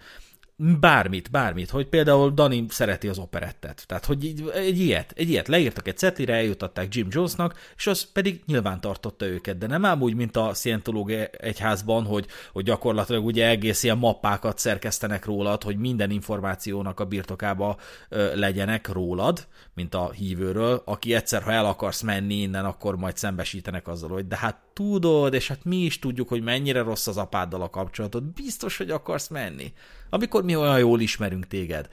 bármit, 0.56 1.31
bármit, 1.31 1.70
hogy 1.70 1.86
például 1.86 2.31
Dani 2.31 2.64
szereti 2.68 3.09
az 3.09 3.18
operettet. 3.18 3.85
Tehát, 3.86 4.05
hogy 4.05 4.24
egy, 4.24 4.51
egy 4.55 4.78
ilyet, 4.78 5.12
egy 5.16 5.31
ilyet. 5.31 5.48
Leírtak 5.48 5.89
egy 5.89 5.97
cetlire, 5.97 6.35
eljutatták 6.35 6.94
Jim 6.94 7.06
Jonesnak, 7.10 7.55
és 7.76 7.86
az 7.86 8.12
pedig 8.12 8.43
nyilván 8.47 8.81
tartotta 8.81 9.26
őket, 9.26 9.59
de 9.59 9.66
nem 9.66 9.85
ám 9.85 10.02
úgy, 10.02 10.14
mint 10.14 10.36
a 10.36 10.55
szientológia 10.55 11.24
egyházban, 11.24 12.05
hogy, 12.05 12.26
hogy 12.52 12.64
gyakorlatilag 12.64 13.24
ugye 13.24 13.48
egész 13.48 13.82
ilyen 13.82 13.98
mappákat 13.98 14.59
szerkesztenek 14.59 15.24
rólad, 15.24 15.62
hogy 15.62 15.76
minden 15.76 16.10
információnak 16.10 17.01
a 17.01 17.05
birtokába 17.05 17.76
ö, 18.09 18.36
legyenek 18.36 18.89
rólad, 18.89 19.47
mint 19.74 19.94
a 19.94 20.10
hívőről, 20.10 20.82
aki 20.85 21.14
egyszer, 21.14 21.43
ha 21.43 21.52
el 21.52 21.66
akarsz 21.66 22.01
menni 22.01 22.35
innen, 22.35 22.64
akkor 22.64 22.97
majd 22.97 23.16
szembesítenek 23.16 23.89
azzal, 23.89 24.09
hogy 24.09 24.26
de 24.26 24.36
hát 24.36 24.59
tudod, 24.72 25.35
és 25.35 25.48
hát 25.48 25.64
mi 25.64 25.76
is 25.76 25.98
tudjuk, 25.98 26.28
hogy 26.28 26.43
mennyire 26.43 26.82
rossz 26.82 27.06
az 27.06 27.16
apáddal 27.16 27.62
a 27.62 27.70
kapcsolatod, 27.70 28.22
biztos, 28.24 28.76
hogy 28.76 28.90
akarsz 28.90 29.28
menni 29.28 29.72
amikor 30.14 30.44
mi 30.44 30.56
olyan 30.56 30.78
jól 30.78 31.00
ismerünk 31.00 31.46
téged. 31.46 31.88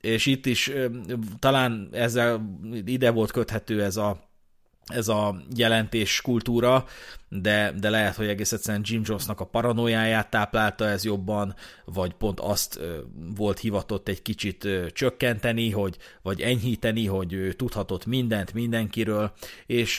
És 0.00 0.26
itt 0.26 0.46
is 0.46 0.72
talán 1.38 1.88
ezzel 1.92 2.58
ide 2.84 3.10
volt 3.10 3.30
köthető 3.30 3.82
ez 3.82 3.96
a 3.96 4.25
ez 4.86 5.08
a 5.08 5.36
jelentés 5.56 6.20
kultúra, 6.20 6.84
de, 7.28 7.72
de 7.80 7.90
lehet, 7.90 8.14
hogy 8.14 8.28
egész 8.28 8.52
egyszerűen 8.52 8.82
Jim 8.86 9.02
Jonesnak 9.04 9.40
a 9.40 9.44
paranoiáját 9.44 10.30
táplálta 10.30 10.88
ez 10.88 11.04
jobban, 11.04 11.54
vagy 11.84 12.12
pont 12.12 12.40
azt 12.40 12.80
volt 13.36 13.58
hivatott 13.58 14.08
egy 14.08 14.22
kicsit 14.22 14.68
csökkenteni, 14.92 15.70
hogy, 15.70 15.96
vagy 16.22 16.40
enyhíteni, 16.40 17.06
hogy 17.06 17.32
ő 17.32 17.52
tudhatott 17.52 18.06
mindent 18.06 18.52
mindenkiről, 18.52 19.32
és 19.66 19.96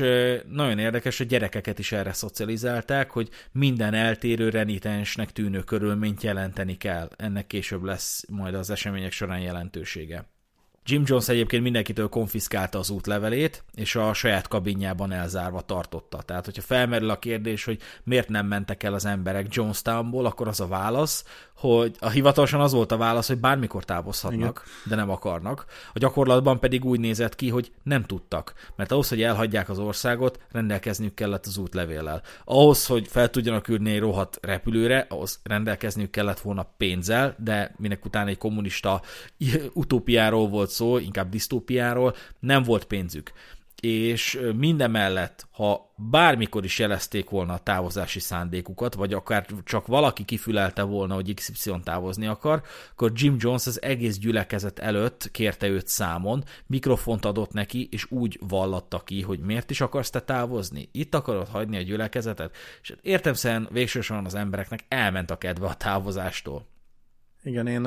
nagyon 0.50 0.80
érdekes, 0.80 1.18
hogy 1.18 1.28
gyerekeket 1.28 1.80
is 1.80 1.92
erre 1.92 2.14
szocializálták, 2.14 3.12
hogy 3.12 3.30
minden 3.52 3.94
eltérő 3.94 4.50
renitensnek 4.50 5.32
tűnő 5.32 5.60
körülményt 5.60 6.24
jelenteni 6.24 6.78
kell. 6.78 7.10
Ennek 7.16 7.48
később 7.48 7.84
lesz 7.84 8.26
majd 8.30 8.54
az 8.54 8.70
események 8.70 9.12
során 9.12 9.40
jelentősége. 9.40 10.26
Jim 10.90 11.04
Jones 11.06 11.28
egyébként 11.28 11.64
mindenkitől 11.64 12.10
konfiszkálta 12.10 12.80
az 12.80 12.90
útlevelét, 12.90 13.64
és 13.76 13.96
a 13.96 14.14
saját 14.14 14.48
kabinjában 14.48 15.12
elzárva 15.12 15.62
tartotta. 15.62 16.22
Tehát, 16.22 16.46
hogyha 16.46 16.62
felmerül 16.62 17.10
a 17.10 17.20
kérdés, 17.20 17.64
hogy 17.64 17.80
miért 18.04 18.30
nem 18.30 18.46
mentek 18.46 18.84
el 18.84 18.94
az 18.94 19.06
emberek 19.06 19.54
Jonestownból, 19.56 20.26
akkor 20.26 20.48
az 20.48 20.60
a 20.60 20.68
válasz, 20.68 21.26
hogy 21.58 21.96
a 22.00 22.10
hivatalosan 22.10 22.62
az 22.62 22.72
volt 22.72 22.92
a 22.92 22.98
válasz, 22.98 23.28
hogy 23.28 23.38
bármikor 23.38 23.84
távozhatnak, 23.84 24.40
Igen. 24.66 24.90
de 24.90 24.96
nem 24.96 25.10
akarnak. 25.10 25.66
A 25.94 26.00
gyakorlatban 26.00 26.60
pedig 26.60 26.86
úgy 26.86 27.00
nézett 27.00 27.36
ki, 27.36 27.50
hogy 27.50 27.72
nem 27.84 28.04
tudtak, 28.04 28.54
mert 28.76 28.92
ahhoz, 28.92 29.10
hogy 29.10 29.22
elhagyják 29.22 29.70
az 29.70 29.80
országot, 29.80 30.40
rendelkezniük 30.52 31.14
kellett 31.14 31.46
az 31.46 31.58
útlevéllel. 31.58 32.22
Ahhoz, 32.44 32.86
hogy 32.86 33.08
fel 33.08 33.30
tudjanak 33.30 33.68
ülni 33.68 33.92
egy 33.92 34.00
rohadt 34.00 34.38
repülőre, 34.42 35.06
ahhoz 35.10 35.40
rendelkezniük 35.44 36.10
kellett 36.10 36.40
volna 36.40 36.68
pénzzel, 36.78 37.36
de 37.38 37.76
minek 37.78 38.06
után 38.06 38.28
egy 38.28 38.38
kommunista 38.38 39.02
utópiáról 39.74 40.48
volt 40.48 40.70
szó, 40.78 40.98
inkább 40.98 41.30
disztópiáról, 41.30 42.16
nem 42.40 42.64
volt 42.64 42.86
pénzük 42.86 43.32
és 43.82 44.40
minden 44.56 44.91
mellett, 44.91 45.48
ha 45.52 45.94
bármikor 45.95 46.64
is 46.64 46.80
jelezték 46.80 47.30
volna 47.30 47.54
a 47.54 47.60
távozási 47.60 48.20
szándékukat, 48.20 48.94
vagy 48.94 49.14
akár 49.14 49.45
csak 49.64 49.88
valaki 49.88 50.26
kifülelte 50.26 50.82
volna, 50.82 51.14
hogy 51.14 51.34
XY 51.34 51.74
távozni 51.84 52.28
akar, 52.28 52.62
akkor 52.91 53.12
Jim 53.16 53.36
Jones 53.40 53.68
az 53.68 53.82
egész 53.82 54.18
gyülekezet 54.18 54.80
előtt 54.80 55.32
kérte 55.32 55.68
őt 55.68 55.88
számon, 55.88 56.44
mikrofont 56.66 57.26
adott 57.26 57.52
neki, 57.52 57.88
és 57.91 58.12
úgy 58.12 58.40
vallatta 58.48 58.99
ki, 58.99 59.22
hogy 59.22 59.40
miért 59.40 59.70
is 59.70 59.82
akarsz 59.82 60.10
te 60.10 60.22
távozni? 60.22 60.90
Itt 60.91 61.16
akarod 61.16 61.48
hagyni 61.48 61.78
a 61.78 61.82
gyülekezetet? 61.82 62.56
És 62.82 62.95
értem 63.02 63.34
szerint 63.34 63.70
végsősorban 63.70 64.26
az 64.26 64.36
embereknek 64.36 64.86
elment 64.88 65.32
a 65.32 65.38
kedve 65.38 65.68
a 65.68 65.76
távozástól. 65.76 66.66
Igen, 67.48 67.68
én 67.68 67.86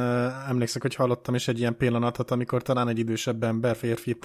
emlékszek, 0.49 0.83
hogy 0.83 0.95
hallottam 0.95 1.35
is 1.35 1.49
egy 1.49 1.59
ilyen 1.59 1.77
pillanatot, 1.77 2.31
amikor 2.31 2.63
talán 2.63 2.89
egy 2.89 2.99
idősebb 2.99 3.43
ember, 3.43 3.77
férfi, 3.77 4.17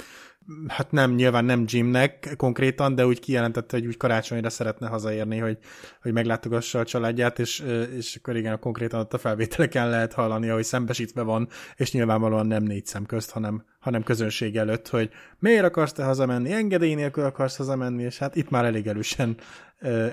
hát 0.68 0.92
nem, 0.92 1.12
nyilván 1.12 1.46
nem 1.46 1.64
Jimnek 1.68 2.34
konkrétan, 2.38 2.96
de 2.96 3.06
úgy 3.06 3.20
kijelentette, 3.20 3.78
hogy 3.78 3.86
úgy 3.86 3.98
karácsonyra 3.98 4.50
szeretne 4.50 4.88
hazaérni, 4.88 5.38
hogy, 5.38 5.58
hogy 6.02 6.14
meglátogassa 6.14 6.80
a 6.80 6.86
családját, 6.86 7.40
és, 7.40 7.64
és 7.98 8.16
akkor 8.16 8.36
igen, 8.36 8.60
konkrétan 8.60 9.00
ott 9.00 9.14
a 9.14 9.18
felvételeken 9.18 9.90
lehet 9.90 10.14
hallani, 10.14 10.48
hogy 10.48 10.64
szembesítve 10.64 11.22
van, 11.22 11.48
és 11.76 11.92
nyilvánvalóan 11.92 12.48
nem 12.48 12.64
négy 12.64 12.86
szem 12.86 13.06
közt, 13.06 13.32
hanem, 13.32 13.66
hanem 13.80 14.04
közönség 14.04 14.58
előtt, 14.58 14.88
hogy 14.88 15.10
miért 15.40 15.66
akarsz 15.66 15.94
te 15.94 16.04
hazamenni, 16.04 16.52
engedély 16.52 16.94
nélkül 16.94 17.24
akarsz 17.24 17.58
hazamenni, 17.58 18.04
és 18.04 18.18
hát 18.18 18.36
itt 18.36 18.50
már 18.50 18.66
elég 18.66 18.88
erősen 18.88 19.38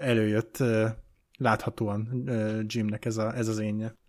előjött 0.00 0.62
láthatóan 1.38 2.30
Jimnek 2.66 3.04
ez, 3.04 3.16
a, 3.16 3.36
ez 3.36 3.48
az 3.48 3.58
énje. 3.58 4.00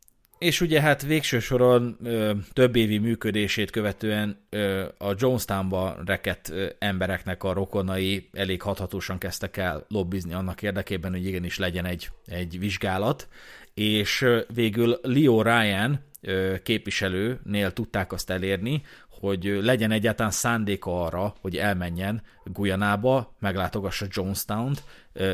És 0.44 0.62
ugye 0.62 0.82
hát 0.82 1.02
végső 1.02 1.40
soron 1.40 1.98
ö, 2.04 2.32
több 2.54 2.76
évi 2.76 2.98
működését 2.98 3.70
követően 3.70 4.38
ö, 4.50 4.86
a 4.98 5.14
Jonestownba 5.18 5.98
rekett 6.06 6.50
ö, 6.50 6.70
embereknek 6.80 7.44
a 7.44 7.54
rokonai 7.54 8.30
elég 8.34 8.62
hathatósan 8.62 9.18
kezdtek 9.18 9.58
el 9.58 9.86
lobbizni 9.88 10.34
annak 10.34 10.62
érdekében, 10.62 11.12
hogy 11.12 11.26
igenis 11.26 11.58
legyen 11.58 11.86
egy, 11.86 12.10
egy 12.26 12.60
vizsgálat, 12.60 13.28
és 13.74 14.22
ö, 14.22 14.40
végül 14.54 15.00
Leo 15.02 15.42
Ryan 15.42 16.00
ö, 16.22 16.56
képviselőnél 16.64 17.72
tudták 17.72 18.12
azt 18.12 18.30
elérni, 18.30 18.82
hogy 19.20 19.60
legyen 19.62 19.92
egyáltalán 19.92 20.32
szándéka 20.32 21.04
arra, 21.04 21.34
hogy 21.42 21.58
elmenjen 21.58 22.22
Guyanába, 22.44 23.36
meglátogassa 23.40 24.06
Jonestown-t, 24.10 24.84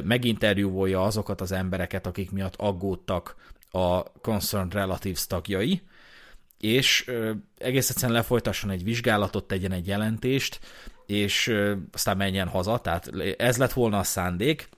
meginterjúvolja 0.03 1.03
azokat 1.03 1.41
az 1.41 1.51
embereket, 1.51 2.07
akik 2.07 2.31
miatt 2.31 2.55
aggódtak 2.55 3.35
a 3.71 4.03
Concerned 4.03 4.73
Relatives 4.73 5.27
tagjai, 5.27 5.81
és 6.57 7.07
ö, 7.07 7.31
egész 7.57 7.89
egyszerűen 7.89 8.17
lefolytasson 8.17 8.69
egy 8.69 8.83
vizsgálatot, 8.83 9.47
tegyen 9.47 9.71
egy 9.71 9.87
jelentést, 9.87 10.59
és 11.05 11.47
ö, 11.47 11.75
aztán 11.91 12.17
menjen 12.17 12.47
haza, 12.47 12.79
tehát 12.79 13.11
ez 13.37 13.57
lett 13.57 13.73
volna 13.73 13.99
a 13.99 14.03
szándék, 14.03 14.69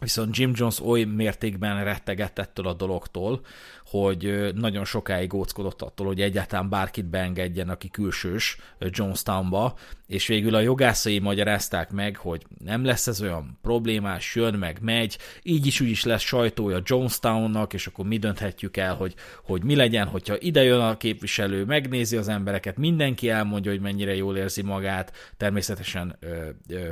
viszont 0.00 0.36
Jim 0.36 0.52
Jones 0.54 0.80
oly 0.80 1.04
mértékben 1.04 1.84
rettegett 1.84 2.38
ettől 2.38 2.66
a 2.66 2.74
dologtól, 2.74 3.40
hogy 3.84 4.52
nagyon 4.54 4.84
sokáig 4.84 5.34
óckodott 5.34 5.82
attól, 5.82 6.06
hogy 6.06 6.20
egyáltalán 6.20 6.68
bárkit 6.68 7.04
beengedjen, 7.04 7.68
aki 7.68 7.88
külsős 7.88 8.58
Jonestownba, 8.78 9.78
és 10.06 10.26
végül 10.26 10.54
a 10.54 10.60
jogászai 10.60 11.18
magyarázták 11.18 11.90
meg, 11.90 12.16
hogy 12.16 12.46
nem 12.64 12.84
lesz 12.84 13.06
ez 13.06 13.22
olyan 13.22 13.58
problémás, 13.62 14.34
jön 14.34 14.54
meg, 14.54 14.78
megy, 14.80 15.18
így 15.42 15.66
is 15.66 15.80
úgy 15.80 15.88
is 15.88 16.04
lesz 16.04 16.22
sajtója 16.22 16.80
Jonestownnak, 16.84 17.72
és 17.72 17.86
akkor 17.86 18.06
mi 18.06 18.18
dönthetjük 18.18 18.76
el, 18.76 18.94
hogy, 18.94 19.14
hogy 19.44 19.64
mi 19.64 19.76
legyen, 19.76 20.06
hogyha 20.06 20.38
ide 20.38 20.62
jön 20.62 20.80
a 20.80 20.96
képviselő, 20.96 21.64
megnézi 21.64 22.16
az 22.16 22.28
embereket, 22.28 22.76
mindenki 22.76 23.28
elmondja, 23.28 23.70
hogy 23.70 23.80
mennyire 23.80 24.14
jól 24.14 24.36
érzi 24.36 24.62
magát, 24.62 25.12
természetesen 25.36 26.16
ö, 26.20 26.48
ö, 26.68 26.88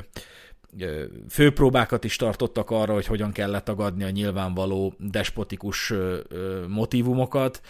főpróbákat 1.29 2.05
is 2.05 2.17
tartottak 2.17 2.71
arra, 2.71 2.93
hogy 2.93 3.07
hogyan 3.07 3.33
kell 3.33 3.51
letagadni 3.51 4.05
a 4.05 4.11
nyilvánvaló 4.11 4.95
despotikus 4.99 5.93
motivumokat, 6.69 7.61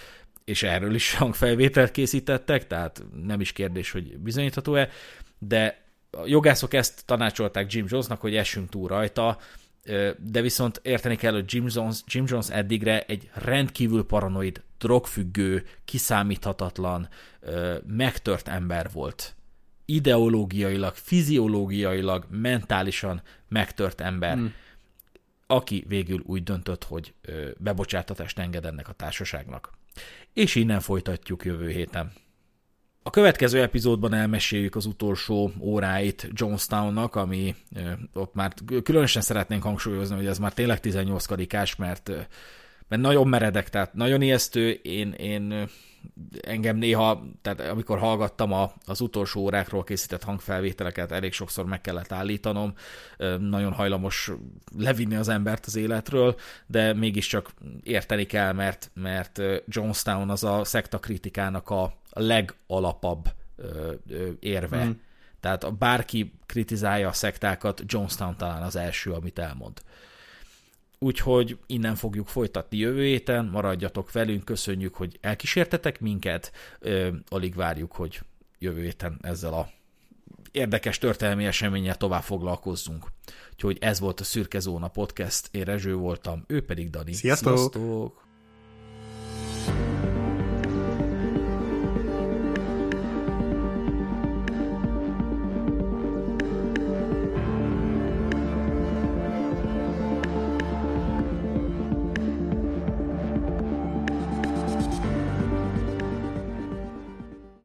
és 0.44 0.62
erről 0.62 0.94
is 0.94 1.14
hangfelvételt 1.14 1.90
készítettek, 1.90 2.66
tehát 2.66 3.04
nem 3.22 3.40
is 3.40 3.52
kérdés, 3.52 3.90
hogy 3.90 4.18
bizonyítható-e, 4.18 4.88
de 5.38 5.84
a 6.10 6.26
jogászok 6.26 6.74
ezt 6.74 7.06
tanácsolták 7.06 7.72
Jim 7.72 7.86
Jonesnak, 7.88 8.20
hogy 8.20 8.36
essünk 8.36 8.68
túl 8.68 8.88
rajta, 8.88 9.38
de 10.18 10.40
viszont 10.40 10.80
érteni 10.82 11.16
kell, 11.16 11.32
hogy 11.32 11.44
Jim 11.46 11.66
Jones, 11.68 11.96
Jim 12.06 12.24
Jones 12.28 12.50
eddigre 12.50 13.00
egy 13.00 13.30
rendkívül 13.32 14.04
paranoid, 14.04 14.62
drogfüggő, 14.78 15.64
kiszámíthatatlan, 15.84 17.08
megtört 17.86 18.48
ember 18.48 18.90
volt 18.92 19.36
ideológiailag, 19.86 20.94
fiziológiailag, 20.94 22.26
mentálisan 22.30 23.22
megtört 23.48 24.00
ember, 24.00 24.36
hmm. 24.36 24.54
aki 25.46 25.84
végül 25.88 26.22
úgy 26.26 26.42
döntött, 26.42 26.84
hogy 26.84 27.14
bebocsátatást 27.58 28.38
enged 28.38 28.64
ennek 28.64 28.88
a 28.88 28.92
társaságnak. 28.92 29.70
És 30.32 30.54
innen 30.54 30.80
folytatjuk 30.80 31.44
jövő 31.44 31.70
héten. 31.70 32.12
A 33.06 33.10
következő 33.10 33.62
epizódban 33.62 34.14
elmeséljük 34.14 34.76
az 34.76 34.86
utolsó 34.86 35.52
óráit 35.60 36.28
Jonestownnak, 36.32 37.14
ami 37.14 37.54
ott 38.12 38.34
már 38.34 38.54
különösen 38.82 39.22
szeretnénk 39.22 39.62
hangsúlyozni, 39.62 40.16
hogy 40.16 40.26
ez 40.26 40.38
már 40.38 40.52
tényleg 40.52 40.80
18 40.80 41.26
karikás, 41.26 41.76
mert, 41.76 42.08
mert 42.88 43.02
nagyon 43.02 43.28
meredek, 43.28 43.68
tehát 43.68 43.94
nagyon 43.94 44.22
ijesztő. 44.22 44.70
Én, 44.70 45.12
én 45.12 45.68
engem 46.40 46.76
néha, 46.76 47.22
tehát 47.42 47.60
amikor 47.60 47.98
hallgattam 47.98 48.52
a, 48.52 48.72
az 48.86 49.00
utolsó 49.00 49.40
órákról 49.40 49.84
készített 49.84 50.22
hangfelvételeket, 50.22 51.12
elég 51.12 51.32
sokszor 51.32 51.64
meg 51.64 51.80
kellett 51.80 52.12
állítanom, 52.12 52.74
nagyon 53.38 53.72
hajlamos 53.72 54.30
levinni 54.78 55.14
az 55.14 55.28
embert 55.28 55.66
az 55.66 55.76
életről, 55.76 56.36
de 56.66 56.92
mégiscsak 56.94 57.52
érteni 57.82 58.24
kell, 58.24 58.52
mert, 58.52 58.90
mert 58.94 59.40
Jonestown 59.66 60.30
az 60.30 60.44
a 60.44 60.64
szekta 60.64 60.98
kritikának 60.98 61.70
a 61.70 61.92
legalapabb 62.10 63.28
érve. 64.40 64.84
Mm. 64.84 64.90
Tehát 65.40 65.78
bárki 65.78 66.32
kritizálja 66.46 67.08
a 67.08 67.12
szektákat, 67.12 67.82
Jonestown 67.86 68.36
talán 68.36 68.62
az 68.62 68.76
első, 68.76 69.12
amit 69.12 69.38
elmond. 69.38 69.82
Úgyhogy 70.98 71.59
innen 71.66 71.94
fogjuk 71.94 72.28
folytatni 72.28 72.78
jövő 72.78 73.05
héten, 73.05 73.44
maradjatok 73.44 74.12
velünk, 74.12 74.44
köszönjük, 74.44 74.94
hogy 74.94 75.18
elkísértetek 75.20 76.01
minket, 76.01 76.52
ö, 76.78 77.09
alig 77.28 77.55
várjuk, 77.55 77.93
hogy 77.93 78.20
jövő 78.59 78.82
héten 78.82 79.18
ezzel 79.23 79.52
a 79.52 79.68
érdekes 80.56 80.98
történelmi 80.98 81.44
eseménnyel 81.44 81.97
tovább 81.97 82.23
foglalkozzunk. 82.23 83.06
Úgyhogy 83.52 83.78
ez 83.81 84.01
volt 84.01 84.20
a 84.20 84.24
Szürke 84.24 84.59
Zóna 84.59 84.89
Podcast, 84.89 85.48
én 85.51 85.64
Rezső 85.64 85.94
voltam, 85.94 86.44
ő 86.47 86.64
pedig 86.64 86.90
Dani. 86.90 87.12
Sziasztok! 87.12 87.56
Sziasztok! 87.56 88.24